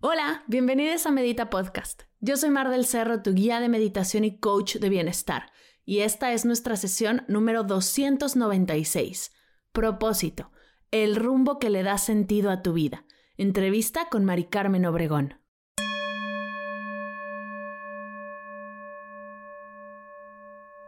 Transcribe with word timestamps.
Hola, 0.00 0.44
bienvenidos 0.46 1.06
a 1.06 1.10
Medita 1.10 1.48
Podcast. 1.48 2.02
Yo 2.20 2.36
soy 2.36 2.50
Mar 2.50 2.68
del 2.68 2.84
Cerro, 2.84 3.22
tu 3.22 3.32
guía 3.32 3.60
de 3.60 3.70
meditación 3.70 4.24
y 4.24 4.38
coach 4.38 4.76
de 4.76 4.90
bienestar. 4.90 5.50
Y 5.86 6.00
esta 6.00 6.34
es 6.34 6.44
nuestra 6.44 6.76
sesión 6.76 7.24
número 7.28 7.62
296. 7.62 9.32
Propósito. 9.72 10.52
El 10.90 11.16
rumbo 11.16 11.58
que 11.58 11.70
le 11.70 11.82
da 11.82 11.96
sentido 11.96 12.50
a 12.50 12.60
tu 12.60 12.74
vida. 12.74 13.06
Entrevista 13.38 14.10
con 14.10 14.26
Mari 14.26 14.44
Carmen 14.44 14.84
Obregón. 14.84 15.40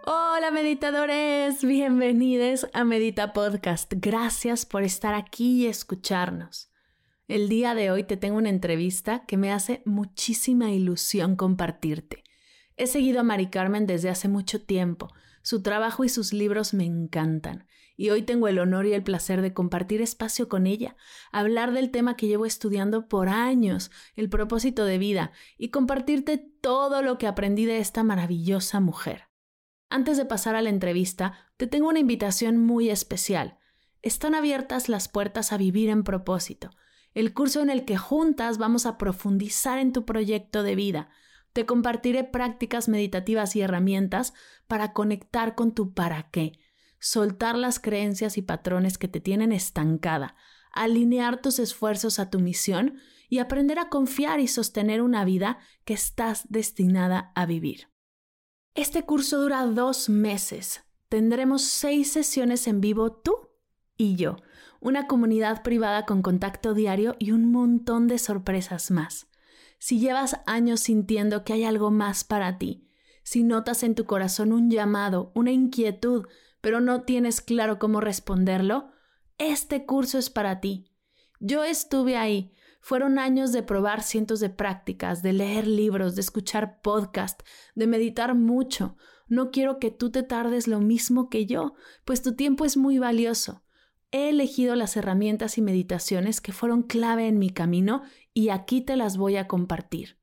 Hola 0.04 0.50
meditadores, 0.52 1.64
bienvenidos 1.64 2.66
a 2.74 2.84
Medita 2.84 3.32
Podcast. 3.32 3.90
Gracias 3.96 4.66
por 4.66 4.82
estar 4.82 5.14
aquí 5.14 5.64
y 5.64 5.66
escucharnos. 5.66 6.70
El 7.28 7.50
día 7.50 7.74
de 7.74 7.90
hoy 7.90 8.04
te 8.04 8.16
tengo 8.16 8.38
una 8.38 8.48
entrevista 8.48 9.26
que 9.26 9.36
me 9.36 9.52
hace 9.52 9.82
muchísima 9.84 10.70
ilusión 10.70 11.36
compartirte. 11.36 12.24
He 12.78 12.86
seguido 12.86 13.20
a 13.20 13.22
Mari 13.22 13.50
Carmen 13.50 13.86
desde 13.86 14.08
hace 14.08 14.28
mucho 14.28 14.62
tiempo. 14.64 15.12
Su 15.42 15.60
trabajo 15.60 16.04
y 16.04 16.08
sus 16.08 16.32
libros 16.32 16.72
me 16.72 16.86
encantan. 16.86 17.66
Y 17.98 18.08
hoy 18.08 18.22
tengo 18.22 18.48
el 18.48 18.58
honor 18.58 18.86
y 18.86 18.94
el 18.94 19.02
placer 19.02 19.42
de 19.42 19.52
compartir 19.52 20.00
espacio 20.00 20.48
con 20.48 20.66
ella, 20.66 20.96
hablar 21.30 21.74
del 21.74 21.90
tema 21.90 22.16
que 22.16 22.28
llevo 22.28 22.46
estudiando 22.46 23.08
por 23.08 23.28
años, 23.28 23.90
el 24.16 24.30
propósito 24.30 24.86
de 24.86 24.96
vida, 24.96 25.32
y 25.58 25.68
compartirte 25.68 26.38
todo 26.38 27.02
lo 27.02 27.18
que 27.18 27.26
aprendí 27.26 27.66
de 27.66 27.76
esta 27.76 28.04
maravillosa 28.04 28.80
mujer. 28.80 29.24
Antes 29.90 30.16
de 30.16 30.24
pasar 30.24 30.56
a 30.56 30.62
la 30.62 30.70
entrevista, 30.70 31.34
te 31.58 31.66
tengo 31.66 31.90
una 31.90 31.98
invitación 31.98 32.56
muy 32.56 32.88
especial. 32.88 33.58
Están 34.00 34.34
abiertas 34.34 34.88
las 34.88 35.08
puertas 35.08 35.52
a 35.52 35.58
vivir 35.58 35.90
en 35.90 36.04
propósito 36.04 36.70
el 37.18 37.34
curso 37.34 37.62
en 37.62 37.68
el 37.68 37.84
que 37.84 37.96
juntas 37.96 38.58
vamos 38.58 38.86
a 38.86 38.96
profundizar 38.96 39.80
en 39.80 39.92
tu 39.92 40.04
proyecto 40.04 40.62
de 40.62 40.76
vida. 40.76 41.10
Te 41.52 41.66
compartiré 41.66 42.22
prácticas 42.22 42.88
meditativas 42.88 43.56
y 43.56 43.60
herramientas 43.60 44.34
para 44.68 44.92
conectar 44.92 45.56
con 45.56 45.74
tu 45.74 45.94
para 45.94 46.30
qué, 46.30 46.60
soltar 47.00 47.58
las 47.58 47.80
creencias 47.80 48.38
y 48.38 48.42
patrones 48.42 48.98
que 48.98 49.08
te 49.08 49.18
tienen 49.18 49.50
estancada, 49.50 50.36
alinear 50.70 51.42
tus 51.42 51.58
esfuerzos 51.58 52.20
a 52.20 52.30
tu 52.30 52.38
misión 52.38 53.00
y 53.28 53.40
aprender 53.40 53.80
a 53.80 53.88
confiar 53.88 54.38
y 54.38 54.46
sostener 54.46 55.02
una 55.02 55.24
vida 55.24 55.58
que 55.84 55.94
estás 55.94 56.46
destinada 56.48 57.32
a 57.34 57.46
vivir. 57.46 57.88
Este 58.76 59.02
curso 59.02 59.40
dura 59.40 59.66
dos 59.66 60.08
meses. 60.08 60.84
Tendremos 61.08 61.62
seis 61.62 62.12
sesiones 62.12 62.68
en 62.68 62.80
vivo 62.80 63.10
tú 63.10 63.34
y 63.96 64.14
yo 64.14 64.36
una 64.80 65.06
comunidad 65.06 65.62
privada 65.62 66.06
con 66.06 66.22
contacto 66.22 66.74
diario 66.74 67.16
y 67.18 67.32
un 67.32 67.50
montón 67.50 68.06
de 68.06 68.18
sorpresas 68.18 68.90
más. 68.90 69.28
Si 69.78 70.00
llevas 70.00 70.40
años 70.46 70.80
sintiendo 70.80 71.44
que 71.44 71.52
hay 71.52 71.64
algo 71.64 71.90
más 71.90 72.24
para 72.24 72.58
ti, 72.58 72.88
si 73.22 73.42
notas 73.42 73.82
en 73.82 73.94
tu 73.94 74.06
corazón 74.06 74.52
un 74.52 74.70
llamado, 74.70 75.32
una 75.34 75.52
inquietud, 75.52 76.26
pero 76.60 76.80
no 76.80 77.02
tienes 77.02 77.40
claro 77.40 77.78
cómo 77.78 78.00
responderlo, 78.00 78.90
este 79.36 79.84
curso 79.86 80.18
es 80.18 80.30
para 80.30 80.60
ti. 80.60 80.90
Yo 81.38 81.62
estuve 81.62 82.16
ahí. 82.16 82.52
Fueron 82.80 83.18
años 83.18 83.52
de 83.52 83.62
probar 83.62 84.02
cientos 84.02 84.40
de 84.40 84.50
prácticas, 84.50 85.22
de 85.22 85.32
leer 85.32 85.66
libros, 85.66 86.14
de 86.14 86.22
escuchar 86.22 86.80
podcasts, 86.80 87.44
de 87.74 87.86
meditar 87.86 88.34
mucho. 88.34 88.96
No 89.28 89.50
quiero 89.50 89.78
que 89.78 89.90
tú 89.90 90.10
te 90.10 90.22
tardes 90.22 90.66
lo 90.66 90.80
mismo 90.80 91.28
que 91.28 91.44
yo, 91.44 91.74
pues 92.04 92.22
tu 92.22 92.34
tiempo 92.34 92.64
es 92.64 92.76
muy 92.76 92.98
valioso. 92.98 93.62
He 94.10 94.30
elegido 94.30 94.74
las 94.74 94.96
herramientas 94.96 95.58
y 95.58 95.62
meditaciones 95.62 96.40
que 96.40 96.52
fueron 96.52 96.82
clave 96.82 97.26
en 97.26 97.38
mi 97.38 97.50
camino 97.50 98.02
y 98.32 98.48
aquí 98.48 98.80
te 98.80 98.96
las 98.96 99.16
voy 99.16 99.36
a 99.36 99.46
compartir. 99.46 100.18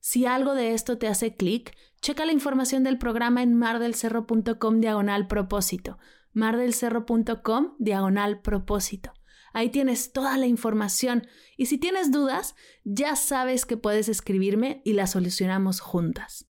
Si 0.00 0.26
algo 0.26 0.54
de 0.54 0.74
esto 0.74 0.98
te 0.98 1.08
hace 1.08 1.36
clic, 1.36 1.74
checa 2.00 2.26
la 2.26 2.32
información 2.32 2.82
del 2.82 2.98
programa 2.98 3.42
en 3.42 3.54
mardelcerro.com 3.54 4.80
diagonal 4.80 5.28
propósito. 5.28 5.98
mardelcerro.com 6.32 7.76
diagonal 7.78 8.42
propósito. 8.42 9.12
Ahí 9.54 9.70
tienes 9.70 10.12
toda 10.12 10.36
la 10.38 10.46
información 10.46 11.26
y 11.56 11.66
si 11.66 11.78
tienes 11.78 12.10
dudas, 12.10 12.54
ya 12.84 13.16
sabes 13.16 13.64
que 13.64 13.76
puedes 13.76 14.08
escribirme 14.08 14.82
y 14.84 14.94
las 14.94 15.12
solucionamos 15.12 15.80
juntas. 15.80 16.48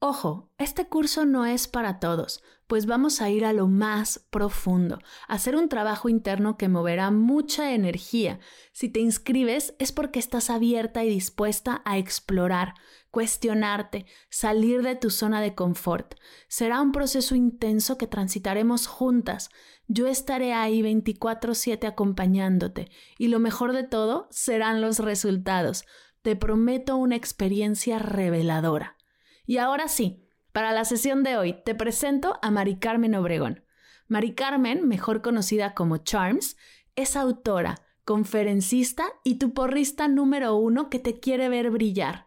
Ojo, 0.00 0.50
este 0.56 0.88
curso 0.88 1.26
no 1.26 1.44
es 1.44 1.68
para 1.68 2.00
todos, 2.00 2.42
pues 2.70 2.86
vamos 2.86 3.20
a 3.20 3.28
ir 3.30 3.44
a 3.44 3.52
lo 3.52 3.66
más 3.66 4.24
profundo, 4.30 5.00
hacer 5.26 5.56
un 5.56 5.68
trabajo 5.68 6.08
interno 6.08 6.56
que 6.56 6.68
moverá 6.68 7.10
mucha 7.10 7.74
energía. 7.74 8.38
Si 8.70 8.88
te 8.88 9.00
inscribes 9.00 9.74
es 9.80 9.90
porque 9.90 10.20
estás 10.20 10.50
abierta 10.50 11.02
y 11.02 11.08
dispuesta 11.08 11.82
a 11.84 11.98
explorar, 11.98 12.74
cuestionarte, 13.10 14.06
salir 14.30 14.84
de 14.84 14.94
tu 14.94 15.10
zona 15.10 15.40
de 15.40 15.56
confort. 15.56 16.14
Será 16.46 16.80
un 16.80 16.92
proceso 16.92 17.34
intenso 17.34 17.98
que 17.98 18.06
transitaremos 18.06 18.86
juntas. 18.86 19.50
Yo 19.88 20.06
estaré 20.06 20.52
ahí 20.52 20.80
24/7 20.80 21.88
acompañándote 21.88 22.88
y 23.18 23.26
lo 23.26 23.40
mejor 23.40 23.72
de 23.72 23.82
todo 23.82 24.28
serán 24.30 24.80
los 24.80 25.00
resultados. 25.00 25.86
Te 26.22 26.36
prometo 26.36 26.94
una 26.94 27.16
experiencia 27.16 27.98
reveladora. 27.98 28.96
Y 29.44 29.56
ahora 29.56 29.88
sí, 29.88 30.29
para 30.52 30.72
la 30.72 30.84
sesión 30.84 31.22
de 31.22 31.36
hoy 31.36 31.56
te 31.64 31.74
presento 31.74 32.38
a 32.42 32.50
Mari 32.50 32.78
Carmen 32.78 33.14
Obregón. 33.14 33.64
Mari 34.08 34.34
Carmen, 34.34 34.88
mejor 34.88 35.22
conocida 35.22 35.74
como 35.74 35.98
Charms, 35.98 36.56
es 36.96 37.14
autora, 37.16 37.82
conferencista 38.04 39.04
y 39.22 39.36
tu 39.36 39.54
porrista 39.54 40.08
número 40.08 40.56
uno 40.56 40.90
que 40.90 40.98
te 40.98 41.20
quiere 41.20 41.48
ver 41.48 41.70
brillar. 41.70 42.26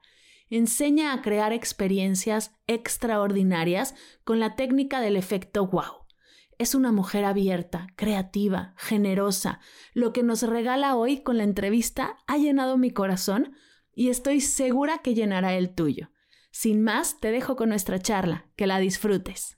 Enseña 0.50 1.14
a 1.14 1.22
crear 1.22 1.52
experiencias 1.52 2.56
extraordinarias 2.68 3.96
con 4.24 4.40
la 4.40 4.56
técnica 4.56 5.02
del 5.02 5.18
efecto 5.18 5.68
wow. 5.68 6.06
Es 6.58 6.76
una 6.76 6.92
mujer 6.92 7.26
abierta, 7.26 7.88
creativa, 7.98 8.76
generosa. 8.78 9.60
Lo 9.94 10.14
que 10.14 10.24
nos 10.24 10.44
regala 10.44 10.96
hoy 10.96 11.22
con 11.22 11.38
la 11.38 11.44
entrevista 11.44 12.16
ha 12.28 12.38
llenado 12.38 12.78
mi 12.78 12.92
corazón 12.92 13.56
y 13.94 14.10
estoy 14.10 14.40
segura 14.40 15.00
que 15.00 15.16
llenará 15.16 15.56
el 15.56 15.74
tuyo. 15.74 16.13
Sin 16.56 16.84
más, 16.84 17.20
te 17.20 17.32
dejo 17.32 17.56
con 17.56 17.70
nuestra 17.70 17.98
charla, 17.98 18.46
que 18.56 18.68
la 18.68 18.78
disfrutes. 18.78 19.58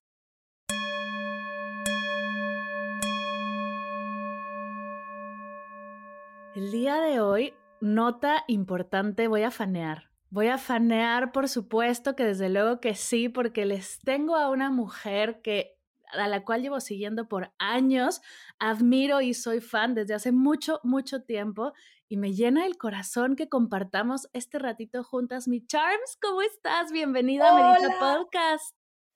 El 6.56 6.72
día 6.72 7.02
de 7.02 7.20
hoy, 7.20 7.54
nota 7.82 8.46
importante, 8.48 9.28
voy 9.28 9.44
a 9.44 9.52
fanear. 9.52 10.10
Voy 10.30 10.48
a 10.48 10.58
fanear, 10.58 11.34
por 11.34 11.50
supuesto 11.50 12.16
que 12.16 12.24
desde 12.24 12.48
luego 12.50 12.80
que 12.80 12.96
sí, 12.96 13.28
porque 13.28 13.66
les 13.66 14.00
tengo 14.00 14.38
a 14.38 14.50
una 14.50 14.72
mujer 14.72 15.42
que 15.42 15.76
a 16.14 16.30
la 16.30 16.46
cual 16.46 16.62
llevo 16.62 16.80
siguiendo 16.80 17.28
por 17.28 17.52
años, 17.58 18.22
admiro 18.58 19.20
y 19.20 19.34
soy 19.34 19.60
fan 19.60 19.96
desde 19.96 20.14
hace 20.14 20.32
mucho, 20.32 20.80
mucho 20.84 21.24
tiempo 21.24 21.74
y 22.08 22.18
me 22.18 22.34
llena 22.34 22.66
el 22.66 22.78
corazón 22.78 23.36
que 23.36 23.50
compartamos 23.50 24.30
este 24.34 24.60
ratito 24.60 25.04
juntas. 25.04 25.48
Mi 25.48 25.66
Charms, 25.66 26.18
¿cómo 26.22 26.42
estás? 26.42 26.92
Bienvenida 26.92 27.50
a 27.50 27.78
Medita 27.78 28.00
Podcast. 28.00 28.76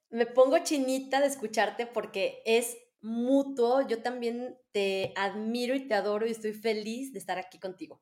Me 0.10 0.26
pongo 0.26 0.58
chinita 0.60 1.20
de 1.22 1.28
escucharte 1.28 1.86
porque 1.86 2.42
es 2.46 2.78
mutuo. 3.02 3.88
Yo 3.88 4.02
también 4.02 4.58
te 4.72 5.14
admiro 5.16 5.76
y 5.76 5.88
te 5.88 5.94
adoro 5.94 6.26
y 6.26 6.32
estoy 6.32 6.54
feliz 6.54 7.14
de 7.14 7.20
estar 7.20 7.38
aquí 7.38 7.60
contigo. 7.60 8.02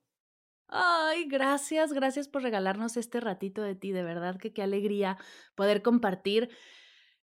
Ay, 0.69 1.25
gracias, 1.25 1.93
gracias 1.93 2.27
por 2.27 2.43
regalarnos 2.43 2.97
este 2.97 3.19
ratito 3.19 3.61
de 3.61 3.75
ti, 3.75 3.91
de 3.91 4.03
verdad 4.03 4.37
que 4.37 4.53
qué 4.53 4.63
alegría 4.63 5.17
poder 5.55 5.81
compartir. 5.81 6.49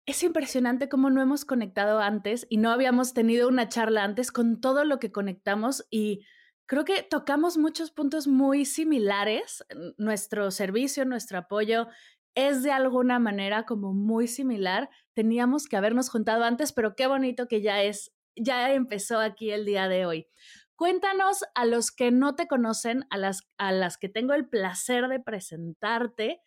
Es 0.06 0.24
impresionante 0.24 0.90
cómo 0.90 1.10
no 1.10 1.22
hemos 1.22 1.46
conectado 1.46 2.00
antes 2.00 2.48
y 2.50 2.58
no 2.58 2.72
habíamos 2.72 3.14
tenido 3.14 3.48
una 3.48 3.70
charla 3.70 4.04
antes 4.04 4.32
con 4.32 4.60
todo 4.60 4.84
lo 4.84 5.00
que 5.00 5.12
conectamos 5.12 5.86
y 5.90 6.26
creo 6.70 6.86
que 6.86 7.02
tocamos 7.02 7.58
muchos 7.58 7.90
puntos 7.90 8.28
muy 8.28 8.64
similares. 8.64 9.66
Nuestro 9.98 10.52
servicio, 10.52 11.04
nuestro 11.04 11.40
apoyo 11.40 11.88
es 12.36 12.62
de 12.62 12.72
alguna 12.72 13.18
manera 13.18 13.66
como 13.66 13.92
muy 13.92 14.28
similar. 14.28 14.92
Teníamos 15.16 15.66
que 15.66 15.78
habernos 15.78 16.12
juntado 16.12 16.44
antes, 16.44 16.72
pero 16.72 16.96
qué 16.96 17.08
bonito 17.08 17.48
que 17.48 17.64
ya 17.64 17.82
es, 17.82 18.14
ya 18.36 18.72
empezó 18.72 19.20
aquí 19.20 19.50
el 19.50 19.66
día 19.66 19.88
de 19.88 20.06
hoy. 20.06 20.28
Cuéntanos 20.76 21.44
a 21.56 21.66
los 21.66 21.92
que 21.92 22.12
no 22.12 22.36
te 22.36 22.48
conocen, 22.48 23.08
a 23.10 23.18
las, 23.18 23.50
a 23.58 23.72
las 23.72 23.98
que 23.98 24.08
tengo 24.08 24.36
el 24.36 24.48
placer 24.48 25.08
de 25.08 25.20
presentarte, 25.20 26.40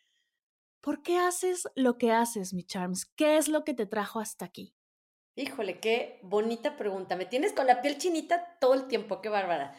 ¿por 0.81 1.03
qué 1.03 1.19
haces 1.19 1.67
lo 1.75 1.99
que 1.99 2.13
haces, 2.13 2.55
mi 2.55 2.63
Charms? 2.63 3.07
¿Qué 3.17 3.39
es 3.39 3.49
lo 3.49 3.65
que 3.65 3.75
te 3.75 3.87
trajo 3.87 4.21
hasta 4.21 4.45
aquí? 4.45 4.73
Híjole, 5.35 5.81
qué 5.81 6.21
bonita 6.23 6.77
pregunta. 6.77 7.17
Me 7.17 7.27
tienes 7.27 7.53
con 7.53 7.67
la 7.67 7.83
piel 7.83 7.99
chinita 7.99 8.57
todo 8.61 8.75
el 8.75 8.87
tiempo, 8.87 9.21
qué 9.21 9.29
bárbara. 9.29 9.75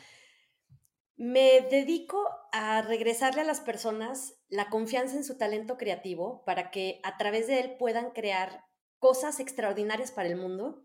Me 1.16 1.62
dedico 1.62 2.28
a 2.52 2.82
regresarle 2.82 3.42
a 3.42 3.46
las 3.46 3.62
personas 3.62 4.36
la 4.50 4.70
confianza 4.70 5.16
en 5.16 5.24
su 5.24 5.38
talento 5.38 5.78
creativo 5.78 6.44
para 6.46 6.72
que 6.72 7.00
a 7.04 7.18
través 7.18 7.48
de 7.48 7.60
él 7.60 7.76
puedan 7.78 8.12
crear 8.12 8.66
cosas 9.00 9.40
extraordinarias 9.40 10.12
para 10.12 10.30
el 10.30 10.38
mundo 10.38 10.82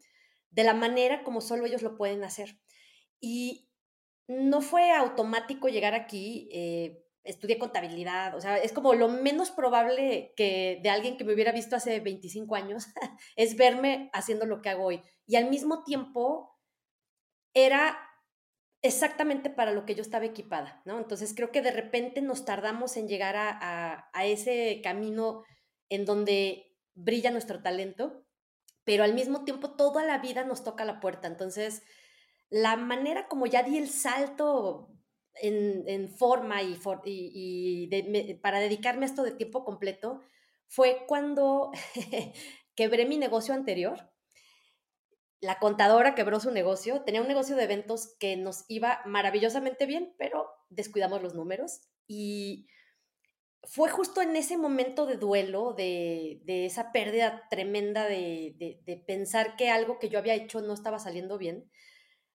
de 0.51 0.65
la 0.65 0.75
manera 0.75 1.25
como 1.25 1.41
solo 1.41 1.67
ellos 1.67 1.83
lo 1.83 1.97
pueden 1.97 2.25
hacer. 2.25 2.59
Y 3.21 3.69
no 4.27 4.61
fue 4.61 4.93
automático 4.93 5.69
llegar 5.69 5.95
aquí, 5.95 6.49
eh, 6.53 7.05
estudié 7.25 7.59
contabilidad, 7.59 8.35
o 8.35 8.41
sea, 8.41 8.57
es 8.57 8.73
como 8.73 8.95
lo 8.95 9.09
menos 9.09 9.51
probable 9.51 10.33
que 10.37 10.81
de 10.83 10.91
alguien 10.91 11.17
que 11.17 11.25
me 11.25 11.35
hubiera 11.35 11.53
visto 11.53 11.77
hace 11.77 12.01
25 12.01 12.55
años 12.55 12.87
es 13.37 13.57
verme 13.57 14.11
haciendo 14.13 14.47
lo 14.47 14.63
que 14.63 14.71
hago 14.71 14.85
hoy. 14.85 15.03
Y 15.27 15.37
al 15.37 15.51
mismo 15.51 15.85
tiempo 15.85 16.59
era 17.55 17.99
exactamente 18.83 19.51
para 19.51 19.73
lo 19.73 19.85
que 19.85 19.95
yo 19.95 20.03
estaba 20.03 20.25
equipada, 20.25 20.83
¿no? 20.85 20.99
Entonces 20.99 21.35
creo 21.35 21.51
que 21.51 21.63
de 21.63 21.73
repente 21.73 22.23
nos 22.23 22.45
tardamos 22.45 22.97
en 22.97 23.09
llegar 23.09 23.37
a, 23.37 24.11
a, 24.13 24.27
ese 24.27 24.81
camino 24.83 25.43
en 25.89 26.05
donde 26.05 26.77
brilla 26.95 27.31
nuestro 27.31 27.63
talento, 27.63 28.25
pero 28.85 29.05
al 29.05 29.15
mismo 29.15 29.45
tiempo 29.45 29.75
toda 29.75 30.05
la 30.05 30.19
vida 30.19 30.45
nos 30.45 30.65
toca 30.65 30.85
la 30.85 31.01
puerta. 31.01 31.27
Entonces, 31.27 31.83
la 32.51 32.77
manera 32.77 33.29
como 33.29 33.47
ya 33.47 33.63
di 33.63 33.77
el 33.79 33.89
salto 33.89 34.89
en, 35.35 35.85
en 35.87 36.09
forma 36.09 36.63
y, 36.63 36.79
para 38.43 38.61
dedicarme 38.61 39.05
a 39.05 39.09
esto 39.09 39.23
de 39.23 39.33
tiempo 39.33 39.65
completo 39.65 40.21
fue 40.67 41.05
cuando 41.07 41.71
quebré 42.75 43.07
mi 43.07 43.17
negocio 43.17 43.55
anterior 43.55 44.11
la 45.41 45.59
contadora 45.59 46.15
quebró 46.15 46.41
su 46.41 46.51
negocio, 46.51 47.03
tenía 47.03 47.21
un 47.21 47.29
negocio 47.29 47.57
de 47.57 47.65
eventos 47.65 48.17
que 48.19 48.37
nos 48.37 48.65
iba 48.69 49.01
maravillosamente 49.07 49.87
bien, 49.87 50.15
pero 50.19 50.49
descuidamos 50.69 51.23
los 51.23 51.35
números 51.35 51.81
y 52.07 52.67
fue 53.63 53.91
justo 53.91 54.23
en 54.23 54.35
ese 54.37 54.57
momento 54.57 55.07
de 55.07 55.17
duelo, 55.17 55.75
de, 55.75 56.41
esa 56.47 56.91
pérdida 56.93 57.47
tremenda 57.51 58.07
de, 58.07 58.55
de, 58.85 58.97
pensar 58.97 59.57
que 59.57 59.71
algo 59.71 59.99
que 59.99 60.09
yo 60.09 60.19
había 60.19 60.35
hecho 60.35 60.61
no 60.61 60.73
estaba 60.73 60.99
saliendo 60.99 61.39
bien. 61.39 61.71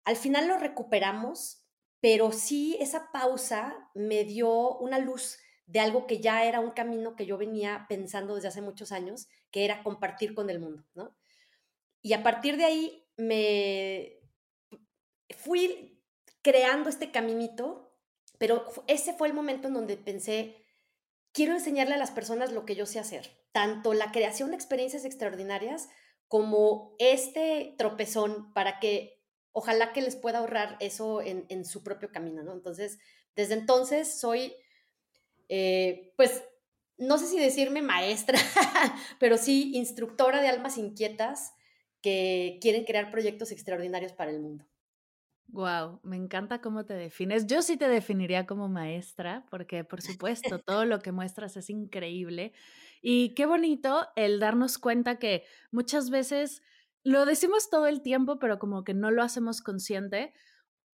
Al 0.05 0.15
final 0.15 0.47
lo 0.47 0.57
recuperamos, 0.57 1.65
pero 2.01 2.31
sí 2.31 2.77
esa 2.79 3.11
pausa 3.11 3.89
me 3.95 4.25
dio 4.25 4.77
una 4.77 4.99
luz 4.99 5.39
de 5.65 5.79
algo 5.79 6.07
que 6.07 6.19
ya 6.19 6.43
era 6.45 6.59
un 6.59 6.71
camino 6.71 7.15
que 7.15 7.25
yo 7.25 7.37
venía 7.37 7.85
pensando 7.89 8.35
desde 8.35 8.49
hace 8.49 8.61
muchos 8.61 8.91
años, 8.91 9.27
que 9.49 9.65
era 9.65 9.81
compartir 9.81 10.35
con 10.35 10.49
el 10.49 10.59
mundo, 10.59 10.83
¿no? 10.93 11.15
Y 12.03 12.13
a 12.13 12.21
partir 12.21 12.57
de 12.57 12.65
ahí 12.65 13.07
me 13.17 14.19
fui 15.35 15.99
creando 16.41 16.89
este 16.89 17.11
caminito, 17.11 17.97
pero 18.37 18.65
ese 18.87 19.13
fue 19.13 19.29
el 19.29 19.33
momento 19.33 19.69
en 19.69 19.73
donde 19.73 19.97
pensé, 19.97 20.57
quiero 21.31 21.53
enseñarle 21.53 21.95
a 21.95 21.97
las 21.97 22.11
personas 22.11 22.51
lo 22.51 22.65
que 22.65 22.75
yo 22.75 22.85
sé 22.85 22.99
hacer, 22.99 23.31
tanto 23.53 23.93
la 23.93 24.11
creación 24.11 24.49
de 24.49 24.57
experiencias 24.57 25.05
extraordinarias 25.05 25.87
como 26.27 26.95
este 26.99 27.73
tropezón 27.77 28.53
para 28.53 28.79
que 28.79 29.23
ojalá 29.53 29.93
que 29.93 30.01
les 30.01 30.17
pueda 30.17 30.39
ahorrar 30.39 30.75
eso 30.81 31.21
en, 31.21 31.63
su 31.63 31.83
propio 31.83 32.11
camino, 32.11 32.43
¿no? 32.43 32.51
Entonces, 32.51 32.99
desde 33.35 33.53
entonces 33.53 34.19
soy, 34.19 34.53
eh, 35.47 36.13
pues, 36.17 36.43
no 36.97 37.17
sé 37.17 37.27
si 37.27 37.39
decirme 37.39 37.81
maestra, 37.81 38.37
pero 39.19 39.37
sí 39.37 39.71
instructora 39.75 40.41
de 40.41 40.49
almas 40.49 40.77
inquietas 40.77 41.53
que 42.03 42.59
quieren 42.61 42.85
crear 42.85 43.11
proyectos 43.11 43.51
extraordinarios 43.51 44.13
para 44.13 44.31
el 44.31 44.39
mundo. 44.41 44.65
Wow, 45.47 45.99
me 46.03 46.15
encanta 46.15 46.61
cómo 46.61 46.85
te 46.85 46.93
defines. 46.95 47.45
Yo 47.45 47.61
sí 47.61 47.77
te 47.77 47.87
definiría 47.87 48.47
como 48.47 48.69
maestra, 48.69 49.45
porque 49.51 49.83
por 49.83 50.01
supuesto 50.01 50.59
todo 50.65 50.85
lo 50.85 50.99
que 50.99 51.11
muestras 51.11 51.57
es 51.57 51.69
increíble. 51.69 52.53
Y 53.01 53.35
qué 53.35 53.45
bonito 53.45 54.07
el 54.15 54.39
darnos 54.39 54.77
cuenta 54.79 55.19
que 55.19 55.43
muchas 55.71 56.09
veces 56.09 56.63
lo 57.03 57.25
decimos 57.25 57.69
todo 57.69 57.85
el 57.87 58.01
tiempo, 58.01 58.39
pero 58.39 58.57
como 58.57 58.83
que 58.83 58.93
no 58.93 59.11
lo 59.11 59.21
hacemos 59.21 59.61
consciente. 59.61 60.33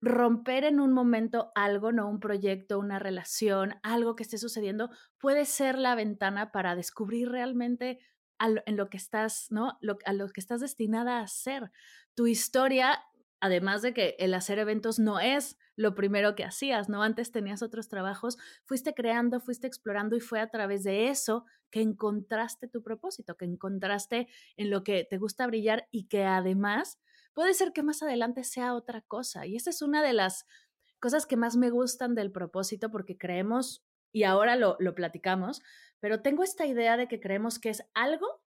Romper 0.01 0.65
en 0.65 0.79
un 0.79 0.93
momento 0.93 1.51
algo, 1.55 1.91
no 1.91 2.07
un 2.09 2.19
proyecto, 2.19 2.79
una 2.79 2.99
relación, 2.99 3.75
algo 3.83 4.15
que 4.15 4.23
esté 4.23 4.37
sucediendo, 4.37 4.91
puede 5.19 5.45
ser 5.45 5.79
la 5.79 5.95
ventana 5.95 6.51
para 6.51 6.75
descubrir 6.75 7.29
realmente 7.29 7.99
en 8.39 8.77
lo 8.77 8.89
que 8.89 8.97
estás, 8.97 9.47
¿no? 9.49 9.79
a 10.05 10.13
lo 10.13 10.29
que 10.29 10.41
estás 10.41 10.61
destinada 10.61 11.19
a 11.19 11.23
hacer. 11.23 11.71
Tu 12.15 12.27
historia, 12.27 13.03
además 13.39 13.81
de 13.81 13.93
que 13.93 14.15
el 14.19 14.33
hacer 14.33 14.59
eventos 14.59 14.99
no 14.99 15.19
es 15.19 15.57
lo 15.75 15.95
primero 15.95 16.35
que 16.35 16.43
hacías, 16.43 16.89
¿no? 16.89 17.03
Antes 17.03 17.31
tenías 17.31 17.61
otros 17.61 17.89
trabajos, 17.89 18.37
fuiste 18.63 18.93
creando, 18.93 19.39
fuiste 19.39 19.67
explorando 19.67 20.15
y 20.15 20.21
fue 20.21 20.39
a 20.39 20.49
través 20.49 20.83
de 20.83 21.09
eso 21.09 21.45
que 21.69 21.81
encontraste 21.81 22.67
tu 22.67 22.81
propósito, 22.81 23.35
que 23.35 23.45
encontraste 23.45 24.27
en 24.55 24.69
lo 24.69 24.83
que 24.83 25.05
te 25.09 25.17
gusta 25.17 25.47
brillar 25.47 25.87
y 25.91 26.07
que 26.07 26.23
además 26.23 26.99
puede 27.33 27.53
ser 27.53 27.73
que 27.73 27.83
más 27.83 28.01
adelante 28.01 28.43
sea 28.43 28.73
otra 28.73 29.01
cosa. 29.01 29.45
Y 29.45 29.57
esa 29.57 29.69
es 29.69 29.81
una 29.81 30.01
de 30.01 30.13
las 30.13 30.45
cosas 30.99 31.25
que 31.25 31.37
más 31.37 31.57
me 31.57 31.69
gustan 31.69 32.15
del 32.15 32.31
propósito 32.31 32.89
porque 32.89 33.17
creemos, 33.17 33.84
y 34.15 34.23
ahora 34.23 34.55
lo, 34.55 34.77
lo 34.79 34.95
platicamos, 34.95 35.61
pero 35.99 36.21
tengo 36.21 36.41
esta 36.41 36.65
idea 36.65 36.95
de 36.95 37.09
que 37.09 37.19
creemos 37.19 37.59
que 37.59 37.69
es 37.69 37.83
algo 37.93 38.41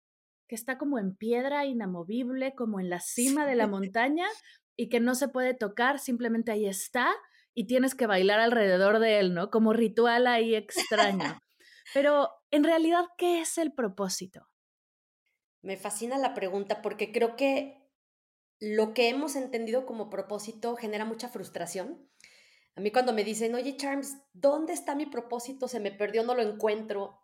que 0.47 0.55
está 0.55 0.77
como 0.77 0.97
en 0.97 1.13
piedra 1.13 1.65
inamovible, 1.65 2.55
como 2.55 2.79
en 2.79 2.89
la 2.89 3.01
cima 3.01 3.45
de 3.45 3.55
la 3.55 3.67
montaña 3.67 4.27
y 4.77 4.87
que 4.87 5.01
no 5.01 5.13
se 5.13 5.27
puede 5.27 5.53
tocar, 5.53 5.99
simplemente 5.99 6.53
ahí 6.53 6.67
está 6.67 7.13
y 7.53 7.67
tienes 7.67 7.95
que 7.95 8.07
bailar 8.07 8.39
alrededor 8.39 8.99
de 8.99 9.19
él, 9.19 9.33
¿no? 9.33 9.49
Como 9.51 9.73
ritual 9.73 10.25
ahí 10.25 10.55
extraño. 10.55 11.19
Pero 11.93 12.29
en 12.49 12.63
realidad, 12.63 13.03
¿qué 13.17 13.41
es 13.41 13.57
el 13.57 13.73
propósito? 13.73 14.47
Me 15.61 15.75
fascina 15.75 16.17
la 16.17 16.33
pregunta 16.33 16.81
porque 16.81 17.11
creo 17.11 17.35
que 17.35 17.91
lo 18.61 18.93
que 18.93 19.09
hemos 19.09 19.35
entendido 19.35 19.85
como 19.85 20.09
propósito 20.09 20.77
genera 20.77 21.03
mucha 21.03 21.27
frustración. 21.27 22.09
A 22.77 22.79
mí 22.79 22.91
cuando 22.91 23.11
me 23.11 23.23
dicen, 23.23 23.55
oye 23.55 23.75
Charms, 23.75 24.17
¿dónde 24.33 24.71
está 24.71 24.93
mi 24.93 25.07
propósito? 25.07 25.67
Se 25.67 25.79
me 25.79 25.91
perdió, 25.91 26.21
no 26.21 26.35
lo 26.35 26.43
encuentro. 26.43 27.19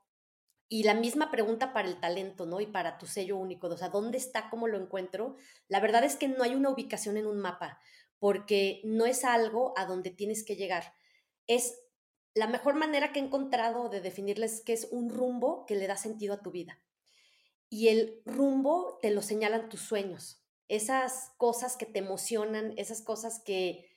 Y 0.67 0.81
la 0.81 0.95
misma 0.95 1.29
pregunta 1.29 1.74
para 1.74 1.88
el 1.88 2.00
talento, 2.00 2.48
¿no? 2.48 2.60
Y 2.60 2.65
para 2.65 2.98
tu 2.98 3.05
sello 3.05 3.38
único, 3.38 3.67
o 3.67 3.77
sea, 3.77 3.89
¿dónde 3.89 4.17
está? 4.17 4.50
¿Cómo 4.50 4.67
lo 4.67 4.81
encuentro? 4.81 5.36
La 5.67 5.79
verdad 5.79 6.03
es 6.05 6.15
que 6.15 6.27
no 6.27 6.43
hay 6.43 6.55
una 6.55 6.72
ubicación 6.72 7.17
en 7.17 7.27
un 7.27 7.38
mapa, 7.38 7.79
porque 8.17 8.81
no 8.83 9.05
es 9.05 9.24
algo 9.24 9.75
a 9.77 9.86
donde 9.86 10.10
tienes 10.10 10.43
que 10.43 10.55
llegar. 10.55 10.95
Es 11.45 11.79
la 12.33 12.48
mejor 12.48 12.74
manera 12.74 13.12
que 13.12 13.19
he 13.19 13.24
encontrado 13.24 13.89
de 13.89 14.01
definirles 14.01 14.63
que 14.65 14.74
es 14.74 14.88
un 14.89 15.12
rumbo 15.12 15.67
que 15.67 15.75
le 15.75 15.86
da 15.86 15.98
sentido 15.98 16.33
a 16.33 16.41
tu 16.41 16.50
vida. 16.50 16.81
Y 17.69 17.89
el 17.89 18.24
rumbo 18.25 18.98
te 19.03 19.12
lo 19.12 19.22
señalan 19.22 19.69
tus 19.69 19.81
sueños, 19.81 20.43
esas 20.67 21.31
cosas 21.38 21.77
que 21.77 21.86
te 21.86 22.00
emocionan, 22.00 22.74
esas 22.77 23.03
cosas 23.03 23.39
que, 23.45 23.92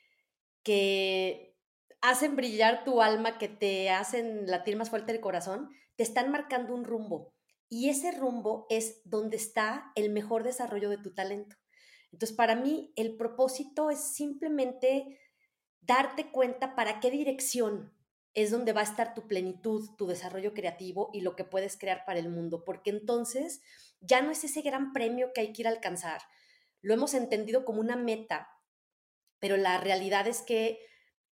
que 0.66 1.56
hacen 2.00 2.34
brillar 2.34 2.82
tu 2.82 3.00
alma, 3.00 3.38
que 3.38 3.46
te 3.46 3.88
hacen 3.90 4.50
latir 4.50 4.76
más 4.76 4.90
fuerte 4.90 5.12
el 5.12 5.20
corazón, 5.20 5.70
te 5.94 6.02
están 6.02 6.32
marcando 6.32 6.74
un 6.74 6.82
rumbo. 6.82 7.32
Y 7.68 7.88
ese 7.88 8.10
rumbo 8.10 8.66
es 8.68 9.00
donde 9.04 9.36
está 9.36 9.92
el 9.94 10.10
mejor 10.10 10.42
desarrollo 10.42 10.90
de 10.90 10.98
tu 10.98 11.14
talento. 11.14 11.54
Entonces, 12.10 12.36
para 12.36 12.56
mí, 12.56 12.92
el 12.96 13.16
propósito 13.16 13.90
es 13.90 14.12
simplemente 14.12 15.20
darte 15.82 16.32
cuenta 16.32 16.74
para 16.74 16.98
qué 16.98 17.12
dirección 17.12 17.94
es 18.34 18.50
donde 18.50 18.72
va 18.72 18.80
a 18.80 18.84
estar 18.84 19.14
tu 19.14 19.28
plenitud, 19.28 19.88
tu 19.96 20.08
desarrollo 20.08 20.52
creativo 20.52 21.10
y 21.12 21.20
lo 21.20 21.36
que 21.36 21.44
puedes 21.44 21.78
crear 21.78 22.04
para 22.04 22.18
el 22.18 22.28
mundo, 22.28 22.64
porque 22.64 22.90
entonces 22.90 23.62
ya 24.00 24.20
no 24.20 24.32
es 24.32 24.42
ese 24.42 24.62
gran 24.62 24.92
premio 24.92 25.30
que 25.32 25.42
hay 25.42 25.52
que 25.52 25.62
ir 25.62 25.68
a 25.68 25.70
alcanzar. 25.70 26.22
Lo 26.82 26.92
hemos 26.92 27.14
entendido 27.14 27.64
como 27.64 27.78
una 27.78 27.94
meta, 27.94 28.48
pero 29.38 29.56
la 29.56 29.78
realidad 29.78 30.26
es 30.26 30.42
que 30.42 30.80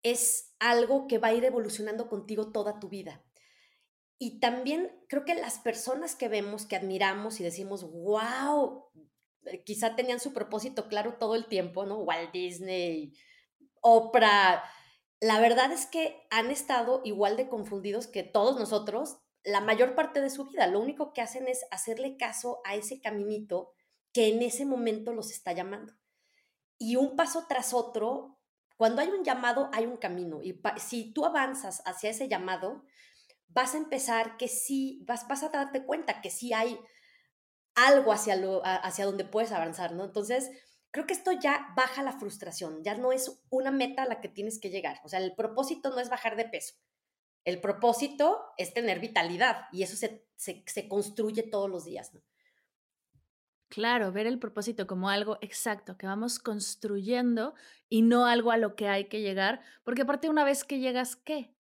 es 0.02 0.54
algo 0.58 1.06
que 1.06 1.18
va 1.18 1.28
a 1.28 1.34
ir 1.34 1.44
evolucionando 1.44 2.08
contigo 2.08 2.52
toda 2.52 2.80
tu 2.80 2.88
vida. 2.88 3.22
Y 4.18 4.38
también 4.40 4.90
creo 5.08 5.24
que 5.24 5.34
las 5.34 5.58
personas 5.58 6.14
que 6.14 6.28
vemos, 6.28 6.66
que 6.66 6.76
admiramos 6.76 7.40
y 7.40 7.44
decimos, 7.44 7.90
wow, 7.90 8.84
eh, 9.46 9.64
quizá 9.64 9.96
tenían 9.96 10.20
su 10.20 10.32
propósito 10.32 10.88
claro 10.88 11.16
todo 11.18 11.34
el 11.34 11.46
tiempo, 11.46 11.86
¿no? 11.86 11.98
Walt 12.00 12.32
Disney, 12.32 13.14
Oprah. 13.80 14.62
La 15.20 15.40
verdad 15.40 15.72
es 15.72 15.86
que 15.86 16.26
han 16.30 16.50
estado 16.50 17.00
igual 17.04 17.36
de 17.36 17.48
confundidos 17.48 18.06
que 18.06 18.22
todos 18.22 18.58
nosotros 18.58 19.18
la 19.44 19.60
mayor 19.60 19.94
parte 19.94 20.20
de 20.20 20.30
su 20.30 20.46
vida. 20.46 20.66
Lo 20.66 20.80
único 20.80 21.12
que 21.12 21.22
hacen 21.22 21.48
es 21.48 21.64
hacerle 21.70 22.16
caso 22.16 22.60
a 22.64 22.74
ese 22.74 23.00
caminito 23.00 23.72
que 24.12 24.28
en 24.28 24.42
ese 24.42 24.66
momento 24.66 25.12
los 25.12 25.30
está 25.30 25.52
llamando. 25.52 25.94
Y 26.82 26.96
un 26.96 27.14
paso 27.14 27.44
tras 27.46 27.74
otro, 27.74 28.40
cuando 28.76 29.02
hay 29.02 29.08
un 29.08 29.22
llamado, 29.22 29.68
hay 29.74 29.84
un 29.84 29.98
camino. 29.98 30.40
Y 30.42 30.58
si 30.78 31.12
tú 31.12 31.26
avanzas 31.26 31.82
hacia 31.84 32.08
ese 32.08 32.26
llamado, 32.26 32.84
vas 33.48 33.74
a 33.74 33.76
empezar 33.76 34.38
que 34.38 34.48
sí, 34.48 35.04
vas, 35.06 35.28
vas 35.28 35.42
a 35.42 35.50
darte 35.50 35.84
cuenta 35.84 36.22
que 36.22 36.30
sí 36.30 36.54
hay 36.54 36.80
algo 37.74 38.12
hacia, 38.12 38.36
lo, 38.36 38.62
hacia 38.64 39.04
donde 39.04 39.26
puedes 39.26 39.52
avanzar, 39.52 39.92
¿no? 39.92 40.04
Entonces, 40.06 40.50
creo 40.90 41.06
que 41.06 41.12
esto 41.12 41.32
ya 41.32 41.68
baja 41.76 42.02
la 42.02 42.18
frustración, 42.18 42.82
ya 42.82 42.94
no 42.94 43.12
es 43.12 43.42
una 43.50 43.70
meta 43.70 44.04
a 44.04 44.08
la 44.08 44.22
que 44.22 44.28
tienes 44.28 44.58
que 44.58 44.70
llegar. 44.70 45.00
O 45.04 45.10
sea, 45.10 45.18
el 45.20 45.34
propósito 45.34 45.90
no 45.90 46.00
es 46.00 46.08
bajar 46.08 46.36
de 46.36 46.46
peso. 46.46 46.76
El 47.44 47.60
propósito 47.60 48.40
es 48.56 48.72
tener 48.72 49.00
vitalidad 49.00 49.64
y 49.72 49.82
eso 49.82 49.96
se, 49.96 50.26
se, 50.36 50.64
se 50.66 50.88
construye 50.88 51.42
todos 51.42 51.68
los 51.68 51.84
días, 51.84 52.14
¿no? 52.14 52.22
Claro, 53.70 54.12
ver 54.12 54.26
el 54.26 54.38
propósito 54.38 54.86
como 54.86 55.08
algo 55.08 55.38
exacto 55.40 55.96
que 55.96 56.06
vamos 56.06 56.38
construyendo 56.38 57.54
y 57.88 58.02
no 58.02 58.26
algo 58.26 58.50
a 58.52 58.58
lo 58.58 58.76
que 58.76 58.88
hay 58.88 59.08
que 59.08 59.22
llegar, 59.22 59.62
porque 59.84 60.02
aparte 60.02 60.28
una 60.28 60.44
vez 60.44 60.64
que 60.64 60.80
llegas, 60.80 61.16
¿qué? 61.16 61.54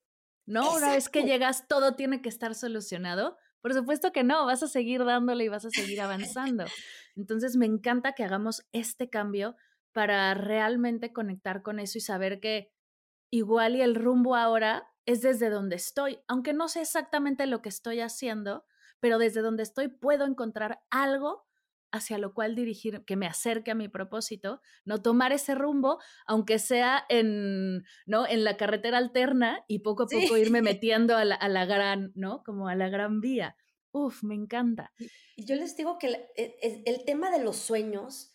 ¿no? 0.50 0.74
Una 0.74 0.90
vez 0.90 1.08
que 1.08 1.22
llegas, 1.22 1.68
todo 1.68 1.94
tiene 1.94 2.20
que 2.20 2.28
estar 2.28 2.54
solucionado. 2.56 3.38
Por 3.60 3.72
supuesto 3.72 4.10
que 4.10 4.24
no, 4.24 4.46
vas 4.46 4.62
a 4.62 4.68
seguir 4.68 5.04
dándole 5.04 5.44
y 5.44 5.48
vas 5.48 5.64
a 5.64 5.70
seguir 5.70 6.00
avanzando. 6.00 6.64
Entonces, 7.14 7.56
me 7.56 7.66
encanta 7.66 8.12
que 8.12 8.24
hagamos 8.24 8.66
este 8.72 9.08
cambio 9.08 9.56
para 9.92 10.34
realmente 10.34 11.12
conectar 11.12 11.62
con 11.62 11.78
eso 11.78 11.98
y 11.98 12.00
saber 12.00 12.40
que 12.40 12.72
igual 13.30 13.76
y 13.76 13.82
el 13.82 13.94
rumbo 13.94 14.34
ahora 14.34 14.88
es 15.06 15.22
desde 15.22 15.50
donde 15.50 15.76
estoy, 15.76 16.18
aunque 16.26 16.52
no 16.52 16.68
sé 16.68 16.80
exactamente 16.80 17.46
lo 17.46 17.62
que 17.62 17.68
estoy 17.68 18.00
haciendo, 18.00 18.64
pero 18.98 19.18
desde 19.18 19.40
donde 19.40 19.62
estoy 19.62 19.88
puedo 19.88 20.26
encontrar 20.26 20.82
algo 20.90 21.48
hacia 21.92 22.18
lo 22.18 22.34
cual 22.34 22.54
dirigir, 22.54 23.04
que 23.04 23.16
me 23.16 23.26
acerque 23.26 23.70
a 23.70 23.74
mi 23.74 23.88
propósito, 23.88 24.60
no 24.84 25.02
tomar 25.02 25.32
ese 25.32 25.54
rumbo, 25.54 25.98
aunque 26.26 26.58
sea 26.58 27.04
en, 27.08 27.84
¿no? 28.06 28.26
en 28.26 28.44
la 28.44 28.56
carretera 28.56 28.98
alterna 28.98 29.64
y 29.68 29.80
poco 29.80 30.04
a 30.04 30.06
poco 30.06 30.36
irme 30.36 30.62
metiendo 30.80 31.16
a 31.16 31.24
la, 31.24 31.64
gran, 31.66 32.12
¿no? 32.14 32.42
Como 32.44 32.68
a 32.68 32.74
la 32.74 32.88
gran 32.88 33.20
vía. 33.20 33.56
Uf, 33.92 34.22
me 34.22 34.34
encanta. 34.34 34.92
Y 35.36 35.44
yo 35.46 35.56
les 35.56 35.76
digo 35.76 35.98
que 35.98 36.06
el, 36.08 36.14
e, 36.36 36.82
el 36.86 37.04
tema 37.04 37.30
de 37.30 37.42
los 37.42 37.56
sueños 37.56 38.32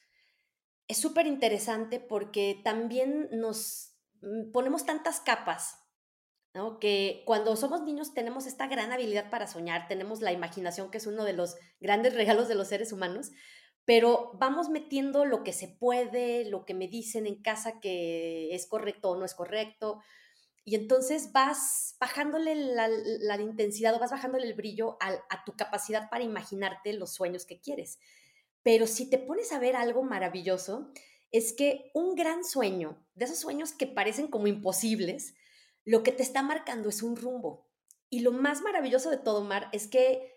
es 0.88 0.98
súper 0.98 1.28
interesante 1.28 2.00
porque 2.00 2.62
también 2.64 3.30
nos 3.32 3.96
mm, 4.22 4.52
ponemos 4.52 4.86
tantas 4.86 5.20
capas 5.22 5.85
Que 6.80 7.24
cuando 7.26 7.56
somos 7.58 7.82
niños 7.82 8.14
tenemos 8.14 8.46
esta 8.46 8.68
gran 8.68 8.92
habilidad 8.92 9.30
para 9.30 9.46
soñar, 9.46 9.88
tenemos 9.88 10.22
la 10.22 10.32
imaginación, 10.32 10.90
que 10.90 11.00
es 11.00 11.08
uno 11.08 11.26
de 11.26 11.34
los 11.34 11.56
grandes 11.82 12.14
regalos 12.14 12.48
de 12.48 12.56
los 12.56 12.70
seres 12.70 12.94
humanos, 12.94 13.32
pero 13.84 14.32
vamos 14.40 14.70
metiendo 14.70 15.26
lo 15.26 15.44
que 15.44 15.52
se 15.52 15.68
puede, 15.68 16.46
lo 16.50 16.66
que 16.66 16.74
me 16.74 16.88
dicen 16.88 17.28
en 17.28 17.42
casa 17.42 17.80
que 17.82 18.56
es 18.56 18.68
correcto 18.68 19.12
o 19.12 19.18
no 19.18 19.26
es 19.26 19.36
correcto, 19.36 20.00
y 20.64 20.76
entonces 20.76 21.34
vas 21.34 21.96
bajándole 22.00 22.56
la, 22.56 23.42
intensidad 23.42 23.94
o 23.94 24.00
vas 24.00 24.12
bajándole 24.12 24.48
el 24.48 24.56
brillo 24.56 24.98
a, 25.02 25.10
a 25.30 25.44
tu 25.46 25.56
capacidad 25.58 26.10
para 26.10 26.24
imaginarte 26.24 26.94
los 26.94 27.14
sueños 27.14 27.46
que 27.46 27.60
quieres. 27.60 28.00
Pero 28.64 28.88
si 28.88 29.10
te 29.10 29.20
pones 29.20 29.52
a 29.52 29.60
ver 29.60 29.76
algo 29.76 30.04
maravilloso, 30.04 30.92
es 31.32 31.54
que 31.54 31.92
un 31.94 32.16
gran 32.16 32.44
sueño, 32.44 33.06
de 33.14 33.26
esos 33.26 33.38
sueños 33.38 33.74
que 33.74 33.86
parecen 33.88 34.28
como 34.28 34.48
imposibles, 34.48 35.36
lo 35.86 36.04
que 36.04 36.12
te 36.12 36.24
está 36.24 36.42
marcando 36.42 36.90
es 36.90 37.04
un 37.04 37.16
rumbo. 37.16 37.70
Y 38.10 38.20
lo 38.20 38.32
más 38.32 38.62
maravilloso 38.62 39.10
de 39.10 39.18
todo, 39.18 39.44
Mar, 39.44 39.70
es 39.72 39.88
que 39.88 40.36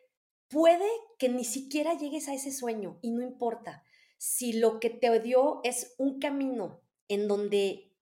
puede 0.49 0.89
que 1.19 1.29
ni 1.29 1.45
siquiera 1.45 1.95
llegues 1.95 2.29
a 2.29 2.35
ese 2.35 2.53
sueño 2.53 2.99
y 3.03 3.11
no 3.11 3.23
importa. 3.23 3.83
Si 4.19 4.53
lo 4.53 4.79
que 4.79 4.91
te 4.91 5.19
dio 5.21 5.61
es 5.65 5.95
un 5.99 6.19
camino 6.19 6.83
en 7.09 7.29
donde 7.29 7.97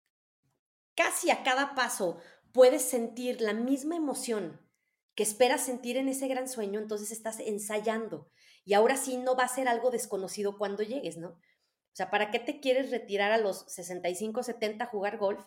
casi 0.95 1.31
a 1.31 1.43
cada 1.43 1.75
paso 1.75 2.19
puedes 2.53 2.83
sentir 2.83 3.41
la 3.41 3.53
misma 3.53 3.97
emoción 3.97 4.61
que 5.15 5.23
esperas 5.23 5.65
sentir 5.65 5.97
en 5.97 6.09
ese 6.09 6.29
gran 6.29 6.49
sueño, 6.49 6.79
entonces 6.79 7.11
estás 7.11 7.41
ensayando. 7.41 8.31
Y 8.65 8.75
ahora 8.75 8.97
sí 8.97 9.17
no 9.17 9.37
va 9.37 9.45
a 9.45 9.49
ser 9.49 9.69
algo 9.69 9.91
desconocido 9.91 10.59
cuando 10.59 10.83
llegues, 10.83 11.17
¿no? 11.17 11.29
O 11.29 11.97
sea, 11.97 12.11
¿para 12.11 12.31
qué 12.31 12.39
te 12.39 12.61
quieres 12.61 12.91
retirar 12.91 13.33
a 13.33 13.39
los 13.39 13.65
65, 13.73 14.43
70 14.43 14.85
a 14.85 14.89
jugar 14.89 15.17
golf 15.17 15.43